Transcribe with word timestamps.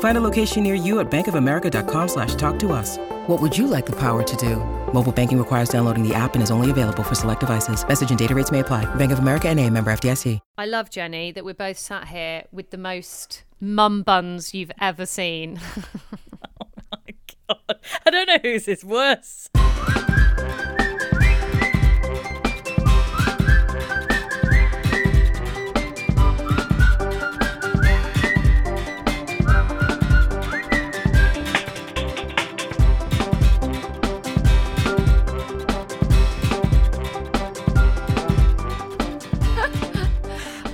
Find 0.00 0.18
a 0.18 0.20
location 0.20 0.64
near 0.64 0.74
you 0.74 0.98
at 0.98 1.08
bankofamerica.com 1.10 2.08
slash 2.08 2.34
talk 2.34 2.58
to 2.58 2.72
us. 2.72 2.98
What 3.28 3.40
would 3.40 3.56
you 3.56 3.68
like 3.68 3.86
the 3.86 3.92
power 3.96 4.24
to 4.24 4.36
do? 4.36 4.56
Mobile 4.92 5.12
banking 5.12 5.38
requires 5.38 5.68
downloading 5.68 6.02
the 6.02 6.14
app 6.14 6.34
and 6.34 6.42
is 6.42 6.50
only 6.50 6.70
available 6.70 7.04
for 7.04 7.14
select 7.14 7.40
devices. 7.40 7.86
Message 7.86 8.10
and 8.10 8.18
data 8.18 8.34
rates 8.34 8.50
may 8.50 8.60
apply. 8.60 8.92
Bank 8.96 9.12
of 9.12 9.18
America 9.20 9.48
and 9.48 9.60
a 9.60 9.70
member 9.70 9.92
FDIC. 9.92 10.40
I 10.56 10.66
love 10.66 10.90
Jennie 10.90 11.30
that 11.32 11.44
we're 11.44 11.54
both 11.54 11.78
sat 11.78 12.08
here 12.08 12.44
with 12.50 12.70
the 12.70 12.78
most 12.78 13.44
mum 13.60 14.02
buns 14.02 14.54
you've 14.54 14.72
ever 14.80 15.04
seen. 15.06 15.60
oh 16.60 16.66
my 16.90 17.14
god! 17.48 17.78
I 18.06 18.10
don't 18.10 18.26
know 18.26 18.38
whose 18.42 18.66
is 18.66 18.84
worse. 18.84 19.50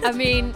I 0.04 0.12
mean, 0.12 0.54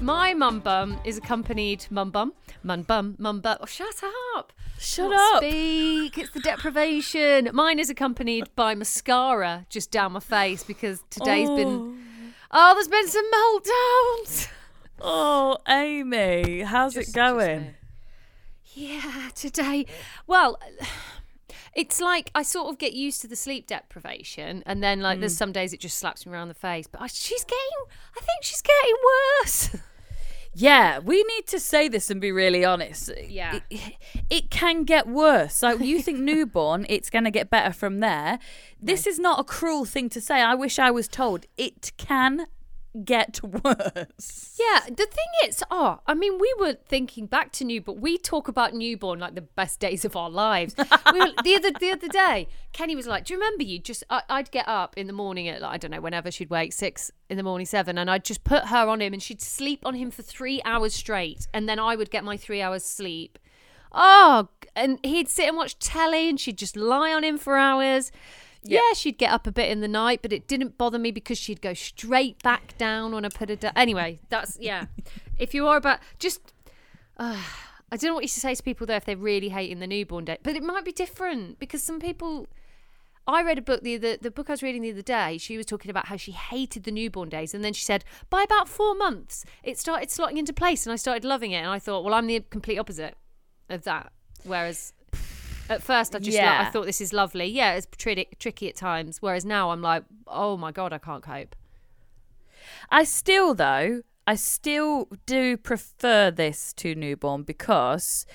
my 0.00 0.32
mum 0.32 0.60
bum 0.60 0.98
is 1.04 1.18
accompanied 1.18 1.84
mum 1.90 2.10
bum, 2.10 2.32
mum 2.62 2.80
bum, 2.80 3.14
mum 3.18 3.40
bum. 3.40 3.58
Oh, 3.60 3.66
shut 3.66 4.02
up! 4.34 4.54
Shut 4.78 5.10
Not 5.10 5.34
up! 5.36 5.42
Speak. 5.42 6.16
It's 6.16 6.30
the 6.30 6.40
deprivation. 6.40 7.50
Mine 7.52 7.78
is 7.78 7.90
accompanied 7.90 8.48
by 8.56 8.74
mascara 8.74 9.66
just 9.68 9.90
down 9.90 10.12
my 10.12 10.20
face 10.20 10.64
because 10.64 11.02
today's 11.10 11.50
been. 11.50 11.68
Oh, 11.68 11.96
oh 12.52 12.74
there's 12.74 12.88
been 12.88 13.06
some 13.08 13.30
meltdowns. 13.30 14.48
Oh, 15.02 15.58
Amy, 15.68 16.62
how's 16.62 16.94
Just- 16.94 17.10
it 17.10 17.14
going? 17.14 17.74
Yeah, 18.74 19.28
today. 19.34 19.84
Well, 20.26 20.58
it's 21.76 22.00
like 22.00 22.30
I 22.34 22.42
sort 22.42 22.66
of 22.72 22.78
get 22.78 22.92
used 22.94 23.20
to 23.20 23.28
the 23.28 23.36
sleep 23.36 23.68
deprivation, 23.68 24.64
and 24.66 24.82
then 24.82 25.00
like 25.00 25.18
Mm. 25.18 25.20
there's 25.20 25.36
some 25.36 25.52
days 25.52 25.72
it 25.72 25.78
just 25.80 25.98
slaps 25.98 26.26
me 26.26 26.32
around 26.32 26.48
the 26.48 26.54
face. 26.54 26.86
But 26.88 27.02
I, 27.02 27.06
she's 27.06 27.44
getting. 27.44 27.80
I 28.16 28.20
think 28.20 28.42
she's 28.42 28.62
getting 28.62 28.96
worse. 29.44 29.76
Yeah, 30.58 31.00
we 31.00 31.22
need 31.22 31.46
to 31.48 31.60
say 31.60 31.86
this 31.86 32.08
and 32.10 32.18
be 32.18 32.32
really 32.32 32.64
honest. 32.64 33.10
Yeah. 33.28 33.60
It, 33.68 33.80
it 34.30 34.50
can 34.50 34.84
get 34.84 35.06
worse. 35.06 35.62
Like 35.62 35.80
you 35.80 36.00
think 36.00 36.18
newborn, 36.30 36.86
it's 36.88 37.10
going 37.10 37.24
to 37.24 37.30
get 37.30 37.50
better 37.50 37.74
from 37.74 38.00
there. 38.00 38.38
This 38.80 39.06
is 39.06 39.18
not 39.18 39.38
a 39.38 39.44
cruel 39.44 39.84
thing 39.84 40.08
to 40.08 40.18
say. 40.18 40.40
I 40.40 40.54
wish 40.54 40.78
I 40.78 40.90
was 40.90 41.08
told. 41.08 41.44
It 41.58 41.92
can 41.98 42.46
get 43.04 43.40
worse. 43.42 44.58
Yeah, 44.58 44.80
the 44.88 45.06
thing 45.06 45.48
is, 45.48 45.62
oh, 45.70 46.00
I 46.06 46.14
mean, 46.14 46.38
we 46.38 46.52
were 46.58 46.74
thinking 46.74 47.26
back 47.26 47.52
to 47.52 47.64
newborn. 47.64 48.00
We 48.00 48.18
talk 48.18 48.48
about 48.48 48.74
newborn 48.74 49.18
like 49.18 49.34
the 49.34 49.42
best 49.42 49.80
days 49.80 50.04
of 50.04 50.16
our 50.16 50.30
lives. 50.30 50.74
we 51.12 51.20
were, 51.20 51.32
the 51.42 51.54
other 51.54 51.70
the 51.78 51.90
other 51.90 52.08
day, 52.08 52.48
Kenny 52.72 52.96
was 52.96 53.06
like, 53.06 53.24
"Do 53.24 53.34
you 53.34 53.40
remember 53.40 53.64
you 53.64 53.78
just?" 53.78 54.04
I, 54.10 54.22
I'd 54.28 54.50
get 54.50 54.68
up 54.68 54.96
in 54.96 55.06
the 55.06 55.12
morning 55.12 55.48
at 55.48 55.60
like, 55.60 55.74
I 55.74 55.76
don't 55.78 55.90
know 55.90 56.00
whenever 56.00 56.30
she'd 56.30 56.50
wake 56.50 56.72
six 56.72 57.10
in 57.28 57.36
the 57.36 57.42
morning, 57.42 57.66
seven, 57.66 57.98
and 57.98 58.10
I'd 58.10 58.24
just 58.24 58.44
put 58.44 58.66
her 58.66 58.88
on 58.88 59.00
him, 59.00 59.12
and 59.12 59.22
she'd 59.22 59.42
sleep 59.42 59.84
on 59.84 59.94
him 59.94 60.10
for 60.10 60.22
three 60.22 60.62
hours 60.64 60.94
straight, 60.94 61.46
and 61.52 61.68
then 61.68 61.78
I 61.78 61.96
would 61.96 62.10
get 62.10 62.24
my 62.24 62.36
three 62.36 62.62
hours 62.62 62.84
sleep. 62.84 63.38
Oh, 63.92 64.48
and 64.74 64.98
he'd 65.02 65.28
sit 65.28 65.48
and 65.48 65.56
watch 65.56 65.78
telly, 65.78 66.28
and 66.28 66.38
she'd 66.38 66.58
just 66.58 66.76
lie 66.76 67.12
on 67.12 67.24
him 67.24 67.38
for 67.38 67.56
hours. 67.56 68.12
Yeah. 68.68 68.80
she'd 68.94 69.18
get 69.18 69.32
up 69.32 69.46
a 69.46 69.52
bit 69.52 69.70
in 69.70 69.80
the 69.80 69.88
night, 69.88 70.20
but 70.22 70.32
it 70.32 70.46
didn't 70.46 70.78
bother 70.78 70.98
me 70.98 71.10
because 71.10 71.38
she'd 71.38 71.60
go 71.60 71.74
straight 71.74 72.42
back 72.42 72.76
down 72.78 73.12
when 73.12 73.24
I 73.24 73.28
put 73.28 73.48
her 73.48 73.56
down. 73.56 73.72
Anyway, 73.76 74.20
that's 74.28 74.58
yeah. 74.60 74.86
if 75.38 75.54
you 75.54 75.66
are 75.66 75.76
about 75.76 76.00
just, 76.18 76.52
uh, 77.18 77.42
I 77.90 77.96
don't 77.96 78.10
know 78.10 78.14
what 78.14 78.24
you 78.24 78.28
should 78.28 78.42
say 78.42 78.54
to 78.54 78.62
people 78.62 78.86
though 78.86 78.96
if 78.96 79.04
they're 79.04 79.16
really 79.16 79.50
hating 79.50 79.80
the 79.80 79.86
newborn 79.86 80.24
day, 80.24 80.38
but 80.42 80.56
it 80.56 80.62
might 80.62 80.84
be 80.84 80.92
different 80.92 81.58
because 81.58 81.82
some 81.82 82.00
people. 82.00 82.46
I 83.28 83.42
read 83.42 83.58
a 83.58 83.62
book 83.62 83.82
the, 83.82 83.96
the 83.96 84.18
the 84.22 84.30
book 84.30 84.48
I 84.48 84.52
was 84.52 84.62
reading 84.62 84.82
the 84.82 84.92
other 84.92 85.02
day. 85.02 85.36
She 85.36 85.56
was 85.56 85.66
talking 85.66 85.90
about 85.90 86.06
how 86.06 86.16
she 86.16 86.30
hated 86.30 86.84
the 86.84 86.92
newborn 86.92 87.28
days, 87.28 87.54
and 87.54 87.64
then 87.64 87.72
she 87.72 87.82
said 87.82 88.04
by 88.30 88.44
about 88.44 88.68
four 88.68 88.94
months 88.94 89.44
it 89.64 89.80
started 89.80 90.10
slotting 90.10 90.36
into 90.36 90.52
place, 90.52 90.86
and 90.86 90.92
I 90.92 90.96
started 90.96 91.24
loving 91.24 91.50
it. 91.50 91.56
And 91.56 91.70
I 91.70 91.80
thought, 91.80 92.04
well, 92.04 92.14
I'm 92.14 92.28
the 92.28 92.38
complete 92.50 92.78
opposite 92.78 93.16
of 93.68 93.82
that. 93.82 94.12
Whereas 94.44 94.92
at 95.68 95.82
first, 95.82 96.14
I 96.14 96.18
just 96.18 96.36
Yeah. 96.36 96.64
I 96.66 96.70
thought 96.70 96.86
this 96.86 97.00
is 97.00 97.12
lovely. 97.12 97.46
Yeah, 97.46 97.74
it's 97.74 97.86
tri- 97.96 98.26
tricky 98.38 98.68
at 98.68 98.76
times. 98.76 99.18
Whereas 99.20 99.44
now 99.44 99.70
I'm 99.70 99.82
like, 99.82 100.04
oh 100.26 100.56
my 100.56 100.72
god, 100.72 100.92
I 100.92 100.98
can't 100.98 101.22
cope. 101.22 101.54
I 102.90 103.04
still, 103.04 103.54
though, 103.54 104.02
I 104.26 104.34
still 104.34 105.08
do 105.26 105.56
prefer 105.56 106.30
this 106.30 106.72
to 106.74 106.94
newborn 106.94 107.42
because 107.42 108.26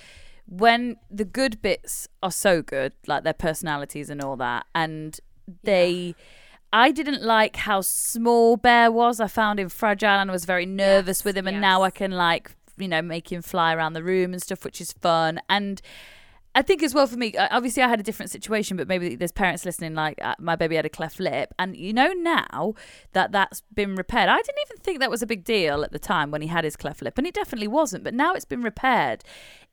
when 0.46 0.98
the 1.10 1.26
good 1.26 1.62
bits 1.62 2.08
are 2.22 2.32
so 2.32 2.62
good, 2.62 2.94
like 3.08 3.24
their 3.24 3.34
personalities 3.34 4.10
and 4.10 4.22
all 4.22 4.36
that, 4.38 4.66
and 4.76 5.20
they. 5.64 6.16
I 6.74 6.92
didn't 6.92 7.22
like 7.22 7.58
how 7.58 7.82
small 7.82 8.56
Bear 8.56 8.90
was. 8.90 9.20
I 9.20 9.28
found 9.28 9.60
him 9.60 9.68
fragile 9.68 10.08
and 10.08 10.30
I 10.30 10.34
was 10.34 10.46
very 10.46 10.66
nervous 10.66 11.20
Yes, 11.20 11.26
with 11.26 11.36
him. 11.36 11.46
And 11.46 11.60
now 11.60 11.82
I 11.82 11.90
can, 11.90 12.12
like, 12.12 12.56
you 12.78 12.88
know, 12.88 13.02
make 13.02 13.30
him 13.30 13.42
fly 13.42 13.76
around 13.76 13.92
the 13.92 14.04
room 14.04 14.32
and 14.32 14.42
stuff, 14.42 14.64
which 14.64 14.80
is 14.80 14.94
fun. 14.94 15.42
And 15.50 15.82
I 16.54 16.62
think 16.62 16.84
as 16.84 16.94
well 16.94 17.08
for 17.08 17.16
me, 17.16 17.34
uh, 17.36 17.48
obviously 17.52 17.82
I 17.82 17.88
had 17.88 18.00
a 18.02 18.04
different 18.04 18.30
situation, 18.30 18.76
but 18.76 18.88
maybe 18.88 19.16
there's 19.16 19.32
parents 19.32 19.64
listening 19.64 19.96
like 19.96 20.20
uh, 20.22 20.36
my 20.38 20.56
baby 20.58 20.76
had 20.76 20.86
a 20.86 20.90
cleft 20.90 21.20
lip, 21.20 21.54
and 21.58 21.78
you 21.78 21.94
know 21.94 22.12
now 22.12 22.74
that 23.14 23.32
that's 23.32 23.62
been 23.74 23.96
repaired. 23.96 24.28
I 24.30 24.36
didn't 24.38 24.58
even 24.68 24.78
think 24.84 25.00
that 25.00 25.10
was 25.10 25.22
a 25.22 25.28
big 25.28 25.44
deal 25.46 25.84
at 25.84 25.92
the 25.94 26.00
time 26.00 26.30
when 26.30 26.42
he 26.42 26.50
had 26.50 26.64
his 26.66 26.76
cleft 26.76 27.02
lip, 27.02 27.18
and 27.18 27.26
it 27.26 27.34
definitely 27.34 27.70
wasn't. 27.70 28.04
But 28.04 28.14
now 28.14 28.34
it's 28.34 28.44
been 28.46 28.64
repaired. 28.64 29.24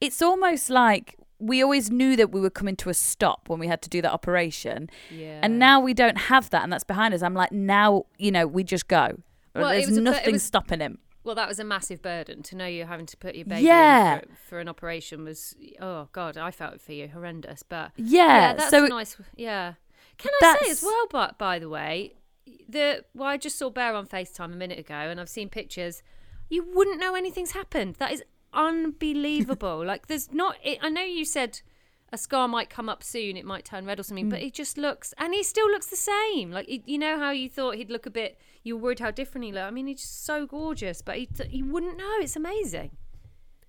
It's 0.00 0.22
almost 0.22 0.70
like 0.70 1.16
we 1.40 1.62
always 1.62 1.90
knew 1.90 2.14
that 2.16 2.30
we 2.30 2.40
were 2.40 2.50
coming 2.50 2.76
to 2.76 2.90
a 2.90 2.94
stop 2.94 3.48
when 3.48 3.58
we 3.58 3.66
had 3.66 3.82
to 3.82 3.88
do 3.88 4.00
that 4.02 4.12
operation, 4.12 4.88
Yeah. 5.10 5.40
and 5.42 5.58
now 5.58 5.80
we 5.80 5.94
don't 5.94 6.18
have 6.18 6.50
that, 6.50 6.62
and 6.62 6.72
that's 6.72 6.84
behind 6.84 7.12
us. 7.12 7.22
I'm 7.22 7.34
like, 7.34 7.50
now 7.50 8.04
you 8.18 8.30
know 8.30 8.46
we 8.46 8.62
just 8.62 8.86
go. 8.86 9.18
Well, 9.54 9.70
it 9.70 9.78
There's 9.78 9.88
was 9.88 9.96
a- 9.98 10.02
nothing 10.02 10.32
was- 10.34 10.42
stopping 10.44 10.78
him. 10.78 10.98
Well, 11.28 11.34
that 11.34 11.46
was 11.46 11.58
a 11.58 11.64
massive 11.64 12.00
burden 12.00 12.42
to 12.44 12.56
know 12.56 12.64
you're 12.64 12.86
having 12.86 13.04
to 13.04 13.16
put 13.18 13.34
your 13.34 13.44
baby 13.44 13.64
Yeah. 13.66 14.14
in 14.14 14.20
for, 14.22 14.26
for 14.48 14.60
an 14.60 14.68
operation. 14.68 15.24
Was 15.24 15.54
oh 15.78 16.08
god, 16.12 16.38
I 16.38 16.50
felt 16.50 16.72
it 16.76 16.80
for 16.80 16.92
you, 16.92 17.08
horrendous. 17.08 17.62
But 17.62 17.92
Yeah, 17.96 18.54
that's 18.54 18.70
so 18.70 18.86
it- 18.86 18.88
nice. 18.88 19.14
Yeah, 19.36 19.74
can 20.16 20.32
I 20.42 20.56
say 20.62 20.70
as 20.70 20.82
well? 20.82 21.06
But 21.10 21.36
by 21.36 21.58
the 21.58 21.68
way, 21.68 22.14
the 22.66 23.04
well, 23.14 23.28
I 23.28 23.36
just 23.36 23.58
saw 23.58 23.68
Bear 23.68 23.94
on 23.94 24.06
Facetime 24.06 24.54
a 24.54 24.56
minute 24.56 24.78
ago, 24.78 24.94
and 24.94 25.20
I've 25.20 25.28
seen 25.28 25.50
pictures. 25.50 26.02
You 26.48 26.64
wouldn't 26.74 26.98
know 26.98 27.14
anything's 27.14 27.50
happened. 27.52 27.96
That 27.96 28.10
is 28.12 28.22
unbelievable. 28.54 29.84
like, 29.84 30.06
there's 30.06 30.32
not. 30.32 30.56
It, 30.64 30.78
I 30.80 30.88
know 30.88 31.02
you 31.02 31.24
said 31.26 31.60
a 32.10 32.16
scar 32.16 32.48
might 32.48 32.70
come 32.70 32.88
up 32.88 33.02
soon. 33.02 33.36
It 33.36 33.44
might 33.44 33.66
turn 33.66 33.84
red 33.84 34.00
or 34.00 34.02
something, 34.02 34.28
Mm. 34.28 34.30
but 34.30 34.40
he 34.40 34.50
just 34.50 34.78
looks, 34.78 35.12
and 35.18 35.34
he 35.34 35.42
still 35.42 35.66
looks 35.70 35.86
the 35.88 35.96
same. 35.96 36.50
Like 36.50 36.66
you 36.86 36.96
know 36.98 37.18
how 37.18 37.32
you 37.32 37.48
thought 37.50 37.74
he'd 37.74 37.90
look 37.90 38.06
a 38.06 38.10
bit. 38.10 38.38
You 38.68 38.76
were 38.76 38.82
worried 38.82 39.00
how 39.00 39.10
different 39.10 39.46
he 39.46 39.52
looked. 39.52 39.66
I 39.66 39.70
mean, 39.70 39.86
he's 39.86 40.02
just 40.02 40.26
so 40.26 40.46
gorgeous, 40.46 41.00
but 41.00 41.16
he 41.16 41.26
you 41.48 41.64
wouldn't 41.64 41.96
know. 41.96 42.16
It's 42.20 42.36
amazing. 42.36 42.90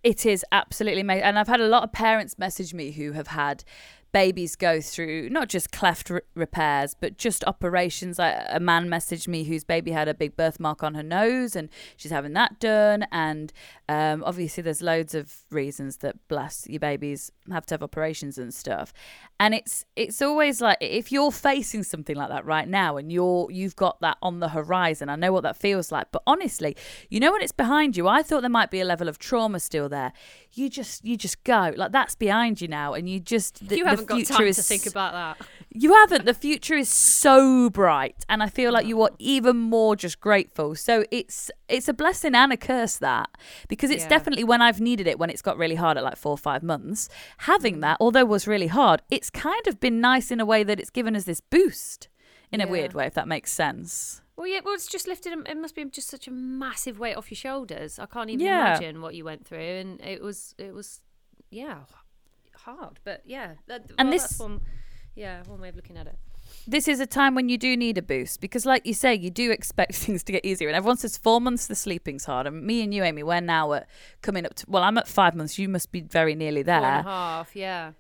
It 0.04 0.26
is 0.26 0.46
absolutely 0.52 1.02
amazing. 1.02 1.24
And 1.24 1.40
I've 1.40 1.48
had 1.48 1.62
a 1.62 1.68
lot 1.68 1.84
of 1.84 1.94
parents 1.94 2.38
message 2.38 2.74
me 2.74 2.92
who 2.92 3.14
have 3.14 3.28
had 3.28 3.64
babies 4.12 4.56
go 4.56 4.82
through 4.82 5.30
not 5.30 5.50
just 5.50 5.72
cleft 5.72 6.10
r- 6.10 6.24
repairs, 6.36 6.96
but 7.00 7.18
just 7.18 7.44
operations. 7.46 8.20
Like 8.20 8.36
a 8.50 8.60
man 8.60 8.88
messaged 8.88 9.28
me 9.28 9.44
whose 9.44 9.64
baby 9.64 9.92
had 9.92 10.08
a 10.08 10.14
big 10.14 10.36
birthmark 10.36 10.84
on 10.84 10.96
her 10.96 11.04
nose, 11.04 11.56
and 11.56 11.70
she's 11.98 12.12
having 12.12 12.34
that 12.34 12.60
done. 12.60 13.06
And 13.12 13.54
um, 13.88 14.24
obviously, 14.26 14.64
there's 14.64 14.82
loads 14.82 15.14
of 15.14 15.42
reasons 15.52 15.98
that 15.98 16.16
bless 16.28 16.68
your 16.68 16.80
babies 16.80 17.32
have 17.52 17.66
to 17.68 17.74
have 17.74 17.84
operations 17.84 18.38
and 18.38 18.54
stuff. 18.54 18.94
And 19.40 19.54
it's 19.54 19.86
it's 19.96 20.22
always 20.22 20.62
like 20.62 20.78
if 20.82 21.12
you're 21.12 21.32
facing 21.32 21.84
something 21.84 22.16
like 22.16 22.30
that 22.30 22.46
right 22.46 22.68
now, 22.68 22.98
and 22.98 23.12
you're 23.12 23.50
you've 23.52 23.76
got 23.76 24.02
that 24.02 24.18
on 24.22 24.40
the 24.40 24.50
horizon. 24.50 25.10
I 25.10 25.16
know 25.16 25.32
what 25.32 25.44
that 25.44 25.56
feels 25.58 25.92
like, 25.92 26.08
but 26.12 26.24
honestly, 26.26 26.76
you 27.10 27.20
know 27.20 27.32
when 27.32 27.42
it's 27.42 27.52
behind 27.52 27.96
you. 27.96 28.08
I 28.08 28.24
thought 28.24 28.42
there 28.42 28.50
might 28.50 28.72
be 28.72 28.82
a 28.82 28.86
level 28.86 29.08
of 29.08 29.20
trauma 29.20 29.60
still 29.60 29.88
there. 29.88 30.14
You 30.54 30.70
just 30.70 31.06
you 31.06 31.16
just 31.16 31.44
go 31.44 31.74
like 31.76 31.92
that's 31.92 32.16
behind 32.16 32.62
you 32.62 32.68
now, 32.68 32.94
and 32.94 33.10
you 33.10 33.20
just 33.20 33.68
the, 33.68 33.78
you 33.78 33.84
the 33.84 33.99
haven't 34.00 34.08
got 34.08 34.16
future 34.16 34.34
time 34.34 34.48
is 34.48 34.56
to 34.58 34.64
think 34.64 34.86
about 34.86 35.14
that. 35.14 35.48
you 35.72 35.94
haven't. 35.94 36.26
The 36.26 36.34
future 36.34 36.76
is 36.76 36.90
so 36.90 37.70
bright, 37.70 38.26
and 38.28 38.42
I 38.42 38.48
feel 38.50 38.72
like 38.72 38.88
you 38.88 39.02
are 39.02 39.12
even 39.20 39.58
more 39.58 39.96
just 39.96 40.20
grateful. 40.20 40.76
So 40.76 41.06
it's 41.12 41.52
it's 41.68 41.88
a 41.88 41.94
blessing 41.94 42.36
and 42.36 42.52
a 42.52 42.58
curse 42.58 42.98
that 42.98 43.30
because 43.68 43.92
it's 43.92 44.04
Yeah. 44.04 44.10
definitely 44.10 44.44
when 44.44 44.62
I've 44.62 44.82
needed 44.82 45.08
it 45.08 45.20
when 45.20 45.30
it's 45.30 45.42
got 45.42 45.58
really 45.58 45.76
hard 45.76 45.98
at 45.98 46.04
like 46.04 46.18
four 46.18 46.32
or 46.32 46.38
five 46.38 46.64
months. 46.64 47.10
Having 47.40 47.78
mm. 47.78 47.82
that, 47.82 47.98
although 48.00 48.26
was 48.26 48.48
really 48.48 48.68
hard, 48.68 49.02
it's 49.12 49.30
kind 49.30 49.68
of 49.68 49.80
been 49.80 50.02
nice 50.02 50.32
in 50.32 50.40
a 50.40 50.46
way 50.46 50.64
that 50.64 50.80
it's 50.80 50.90
given 50.90 51.16
us 51.16 51.26
this 51.26 51.42
boost 51.42 52.08
in 52.52 52.62
a 52.62 52.68
weird 52.68 52.94
way, 52.94 53.06
if 53.06 53.14
that 53.14 53.28
makes 53.28 53.52
sense. 53.52 54.22
Well, 54.36 54.48
yeah, 54.48 54.62
well, 54.64 54.74
it's 54.74 54.88
just 54.88 55.06
lifted. 55.08 55.34
Um, 55.34 55.44
it 55.46 55.58
must 55.58 55.76
be 55.76 55.84
just 55.86 56.08
such 56.08 56.28
a 56.28 56.32
massive 56.32 56.98
weight 56.98 57.16
off 57.16 57.30
your 57.30 57.36
shoulders. 57.36 58.00
I 58.00 58.06
can't 58.06 58.30
even 58.30 58.46
Yeah. 58.46 58.70
imagine 58.78 59.02
what 59.02 59.14
you 59.14 59.26
went 59.26 59.46
through, 59.46 59.60
and 59.60 60.02
it 60.02 60.22
was, 60.24 60.56
it 60.58 60.74
was, 60.74 61.02
yeah, 61.52 61.80
hard. 62.66 63.00
But 63.04 63.22
yeah, 63.26 63.54
that, 63.68 63.86
And 63.98 64.10
well, 64.10 64.18
this- 64.20 64.40
one, 64.40 64.62
yeah, 65.16 65.44
one 65.48 65.60
way 65.62 65.70
of 65.70 65.76
looking 65.76 65.98
at 65.98 66.08
it. 66.08 66.16
this 66.68 66.88
is 66.88 67.00
a 67.00 67.06
time 67.06 67.36
when 67.36 67.50
you 67.50 67.58
do 67.58 67.76
need 67.78 67.98
a 67.98 68.02
boost 68.02 68.42
because, 68.42 68.66
like 68.66 68.86
you 68.86 68.94
say, 68.94 69.14
you 69.16 69.30
do 69.30 69.52
expect 69.52 69.96
things 70.04 70.24
to 70.24 70.32
get 70.32 70.46
easier. 70.46 70.68
And 70.68 70.76
everyone 70.78 70.98
says 70.98 71.18
four 71.18 71.40
months 71.42 71.68
the 71.68 71.76
sleeping's 71.76 72.26
hard. 72.26 72.48
And 72.48 72.64
me 72.64 72.82
and 72.84 72.94
you, 72.94 73.04
Amy, 73.04 73.24
we're 73.24 73.42
now 73.42 73.74
at 73.74 73.88
coming 74.22 74.46
up 74.46 74.54
to. 74.56 74.66
Well, 74.68 74.84
I'm 74.84 74.98
at 74.98 75.08
five 75.08 75.36
months. 75.36 75.58
You 75.60 75.68
must 75.70 75.92
be 75.92 76.02
very 76.02 76.36
nearly 76.36 76.64
Four 76.64 76.74
and 76.74 76.84
there. 76.84 77.04
half, 77.04 77.56
yeah. 77.56 77.92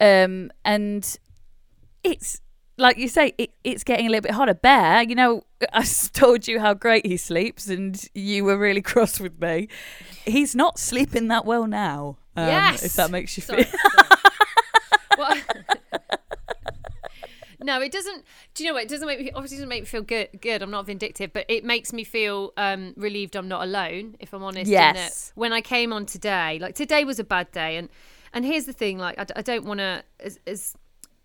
Um, 0.00 0.50
and 0.64 1.18
it's 2.04 2.40
like 2.78 2.96
you 2.96 3.08
say, 3.08 3.34
it, 3.38 3.50
it's 3.64 3.84
getting 3.84 4.06
a 4.06 4.08
little 4.08 4.22
bit 4.22 4.32
harder. 4.32 4.54
Bear, 4.54 5.02
you 5.02 5.14
know, 5.14 5.42
I 5.72 5.84
told 6.12 6.48
you 6.48 6.60
how 6.60 6.74
great 6.74 7.04
he 7.04 7.16
sleeps, 7.16 7.68
and 7.68 8.02
you 8.14 8.44
were 8.44 8.56
really 8.56 8.82
cross 8.92 9.20
with 9.20 9.40
me. 9.40 9.68
He's 10.24 10.54
not 10.54 10.78
sleeping 10.78 11.28
that 11.28 11.44
well 11.44 11.66
now. 11.66 12.18
Um, 12.36 12.46
yes, 12.46 12.84
if 12.84 12.94
that 12.94 13.10
makes 13.10 13.36
you 13.36 13.42
Sorry, 13.42 13.64
feel. 13.64 13.80
sorry. 15.16 15.42
No, 17.60 17.82
it 17.82 17.90
doesn't. 17.90 18.24
Do 18.54 18.62
you 18.62 18.70
know 18.70 18.74
what? 18.74 18.84
It 18.84 18.88
doesn't 18.88 19.06
make 19.06 19.18
me. 19.18 19.32
Obviously, 19.32 19.56
doesn't 19.58 19.68
make 19.68 19.82
me 19.82 19.86
feel 19.86 20.00
good. 20.00 20.28
Good. 20.40 20.62
I'm 20.62 20.70
not 20.70 20.86
vindictive, 20.86 21.32
but 21.32 21.44
it 21.48 21.64
makes 21.64 21.92
me 21.92 22.04
feel 22.04 22.52
um, 22.56 22.94
relieved. 22.96 23.36
I'm 23.36 23.48
not 23.48 23.62
alone. 23.62 24.16
If 24.20 24.32
I'm 24.32 24.42
honest. 24.42 24.70
Yes. 24.70 25.32
When 25.34 25.52
I 25.52 25.60
came 25.60 25.92
on 25.92 26.06
today, 26.06 26.58
like 26.60 26.76
today 26.76 27.04
was 27.04 27.18
a 27.18 27.24
bad 27.24 27.50
day, 27.52 27.76
and 27.76 27.90
and 28.32 28.44
here's 28.44 28.64
the 28.64 28.72
thing. 28.72 28.96
Like 28.96 29.18
I 29.36 29.42
don't 29.42 29.64
want 29.64 29.80
to 29.80 30.02
as. 30.20 30.38
as 30.46 30.76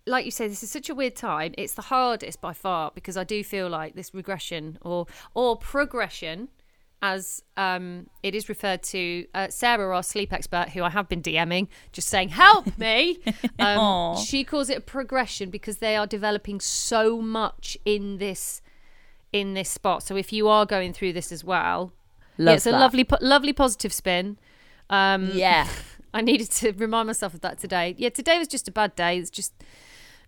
like 0.06 0.24
you 0.24 0.30
say, 0.30 0.48
this 0.48 0.62
is 0.62 0.70
such 0.70 0.88
a 0.88 0.94
weird 0.94 1.16
time. 1.16 1.54
It's 1.56 1.74
the 1.74 1.82
hardest 1.82 2.40
by 2.40 2.52
far 2.52 2.90
because 2.94 3.16
I 3.16 3.24
do 3.24 3.42
feel 3.42 3.68
like 3.68 3.94
this 3.94 4.12
regression 4.14 4.78
or 4.82 5.06
or 5.34 5.56
progression, 5.56 6.48
as 7.00 7.42
um, 7.56 8.08
it 8.22 8.34
is 8.34 8.48
referred 8.48 8.82
to. 8.84 9.26
Uh, 9.34 9.48
Sarah, 9.48 9.94
our 9.94 10.02
sleep 10.02 10.32
expert, 10.32 10.70
who 10.70 10.82
I 10.82 10.90
have 10.90 11.08
been 11.08 11.22
DMing, 11.22 11.68
just 11.92 12.08
saying, 12.08 12.30
"Help 12.30 12.78
me." 12.78 13.18
Um, 13.58 14.16
she 14.16 14.44
calls 14.44 14.68
it 14.68 14.78
a 14.78 14.80
progression 14.80 15.48
because 15.48 15.78
they 15.78 15.96
are 15.96 16.06
developing 16.06 16.60
so 16.60 17.20
much 17.22 17.78
in 17.84 18.18
this 18.18 18.60
in 19.32 19.54
this 19.54 19.68
spot. 19.70 20.02
So 20.02 20.16
if 20.16 20.32
you 20.32 20.48
are 20.48 20.66
going 20.66 20.92
through 20.92 21.12
this 21.14 21.32
as 21.32 21.42
well, 21.42 21.92
Love 22.38 22.56
it's 22.56 22.66
a 22.66 22.72
lovely, 22.72 23.04
po- 23.04 23.18
lovely 23.20 23.52
positive 23.52 23.92
spin. 23.92 24.38
Um, 24.90 25.30
Yeah. 25.32 25.66
I 26.14 26.20
needed 26.20 26.50
to 26.52 26.72
remind 26.72 27.08
myself 27.08 27.34
of 27.34 27.40
that 27.40 27.58
today. 27.58 27.94
Yeah, 27.98 28.10
today 28.10 28.38
was 28.38 28.46
just 28.46 28.68
a 28.68 28.70
bad 28.70 28.94
day. 28.94 29.18
It's 29.18 29.30
just 29.30 29.52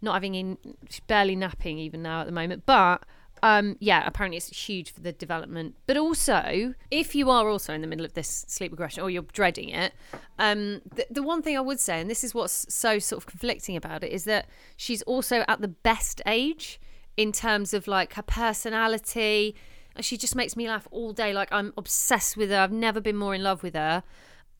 not 0.02 0.14
having 0.14 0.34
in 0.34 0.58
barely 1.06 1.36
napping 1.36 1.78
even 1.78 2.02
now 2.02 2.20
at 2.20 2.26
the 2.26 2.32
moment. 2.32 2.64
But 2.66 3.04
um, 3.42 3.76
yeah, 3.80 4.02
apparently 4.06 4.36
it's 4.36 4.48
huge 4.48 4.92
for 4.92 5.00
the 5.00 5.12
development. 5.12 5.76
But 5.86 5.96
also, 5.96 6.74
if 6.90 7.14
you 7.14 7.30
are 7.30 7.48
also 7.48 7.74
in 7.74 7.80
the 7.80 7.86
middle 7.86 8.04
of 8.04 8.14
this 8.14 8.44
sleep 8.48 8.72
regression 8.72 9.02
or 9.02 9.10
you're 9.10 9.24
dreading 9.32 9.68
it, 9.68 9.92
um, 10.38 10.80
the, 10.94 11.06
the 11.10 11.22
one 11.22 11.42
thing 11.42 11.56
I 11.56 11.60
would 11.60 11.80
say, 11.80 12.00
and 12.00 12.10
this 12.10 12.24
is 12.24 12.34
what's 12.34 12.66
so 12.72 12.98
sort 12.98 13.22
of 13.22 13.26
conflicting 13.26 13.76
about 13.76 14.02
it, 14.04 14.12
is 14.12 14.24
that 14.24 14.46
she's 14.76 15.02
also 15.02 15.44
at 15.48 15.60
the 15.60 15.68
best 15.68 16.22
age 16.26 16.80
in 17.16 17.32
terms 17.32 17.74
of 17.74 17.86
like 17.86 18.14
her 18.14 18.22
personality. 18.22 19.54
She 20.00 20.16
just 20.16 20.34
makes 20.34 20.56
me 20.56 20.68
laugh 20.68 20.88
all 20.90 21.12
day. 21.12 21.32
Like 21.32 21.48
I'm 21.52 21.72
obsessed 21.76 22.36
with 22.36 22.50
her. 22.50 22.58
I've 22.58 22.72
never 22.72 23.00
been 23.00 23.16
more 23.16 23.34
in 23.34 23.42
love 23.42 23.62
with 23.62 23.74
her. 23.74 24.02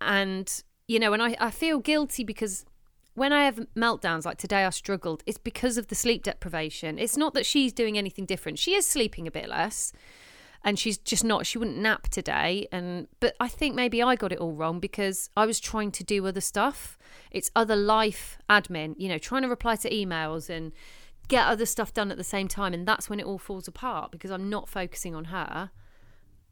And, 0.01 0.63
you 0.87 0.99
know, 0.99 1.13
and 1.13 1.23
I, 1.23 1.37
I 1.41 1.51
feel 1.51 1.79
guilty 1.79 2.25
because 2.25 2.67
when 3.17 3.33
I 3.33 3.45
have 3.47 3.67
meltdowns 3.75 4.27
like 4.27 4.37
today, 4.37 4.65
I 4.65 4.71
struggled. 4.71 5.23
It's 5.25 5.39
because 5.39 5.79
of 5.79 5.89
the 5.89 5.95
sleep 5.95 6.23
deprivation. 6.23 6.99
It's 6.99 7.17
not 7.17 7.33
that 7.33 7.47
she's 7.47 7.73
doing 7.73 7.97
anything 7.97 8.27
different. 8.27 8.59
She 8.59 8.75
is 8.75 8.87
sleeping 8.87 9.27
a 9.27 9.31
bit 9.31 9.49
less, 9.49 9.95
and 10.63 10.79
she's 10.79 10.99
just 10.99 11.25
not. 11.25 11.47
She 11.47 11.57
wouldn't 11.57 11.79
nap 11.79 12.09
today. 12.09 12.69
And 12.71 13.09
but 13.19 13.35
I 13.41 13.49
think 13.49 13.75
maybe 13.75 14.03
I 14.03 14.17
got 14.17 14.33
it 14.33 14.39
all 14.39 14.53
wrong 14.53 14.81
because 14.81 15.31
I 15.35 15.47
was 15.47 15.59
trying 15.59 15.93
to 15.93 16.05
do 16.05 16.27
other 16.27 16.43
stuff. 16.43 16.99
It's 17.31 17.51
other 17.57 17.75
life 17.75 18.37
admin. 18.51 18.95
You 18.99 19.09
know, 19.09 19.19
trying 19.19 19.43
to 19.43 19.49
reply 19.49 19.77
to 19.77 19.91
emails 19.91 20.51
and 20.51 20.73
get 21.29 21.47
other 21.47 21.65
stuff 21.67 21.95
done 21.95 22.11
at 22.11 22.19
the 22.19 22.25
same 22.25 22.49
time, 22.49 22.75
and 22.75 22.87
that's 22.87 23.09
when 23.09 23.19
it 23.19 23.25
all 23.25 23.39
falls 23.39 23.67
apart 23.67 24.11
because 24.11 24.31
I'm 24.31 24.51
not 24.51 24.69
focusing 24.69 25.15
on 25.15 25.27
her, 25.27 25.71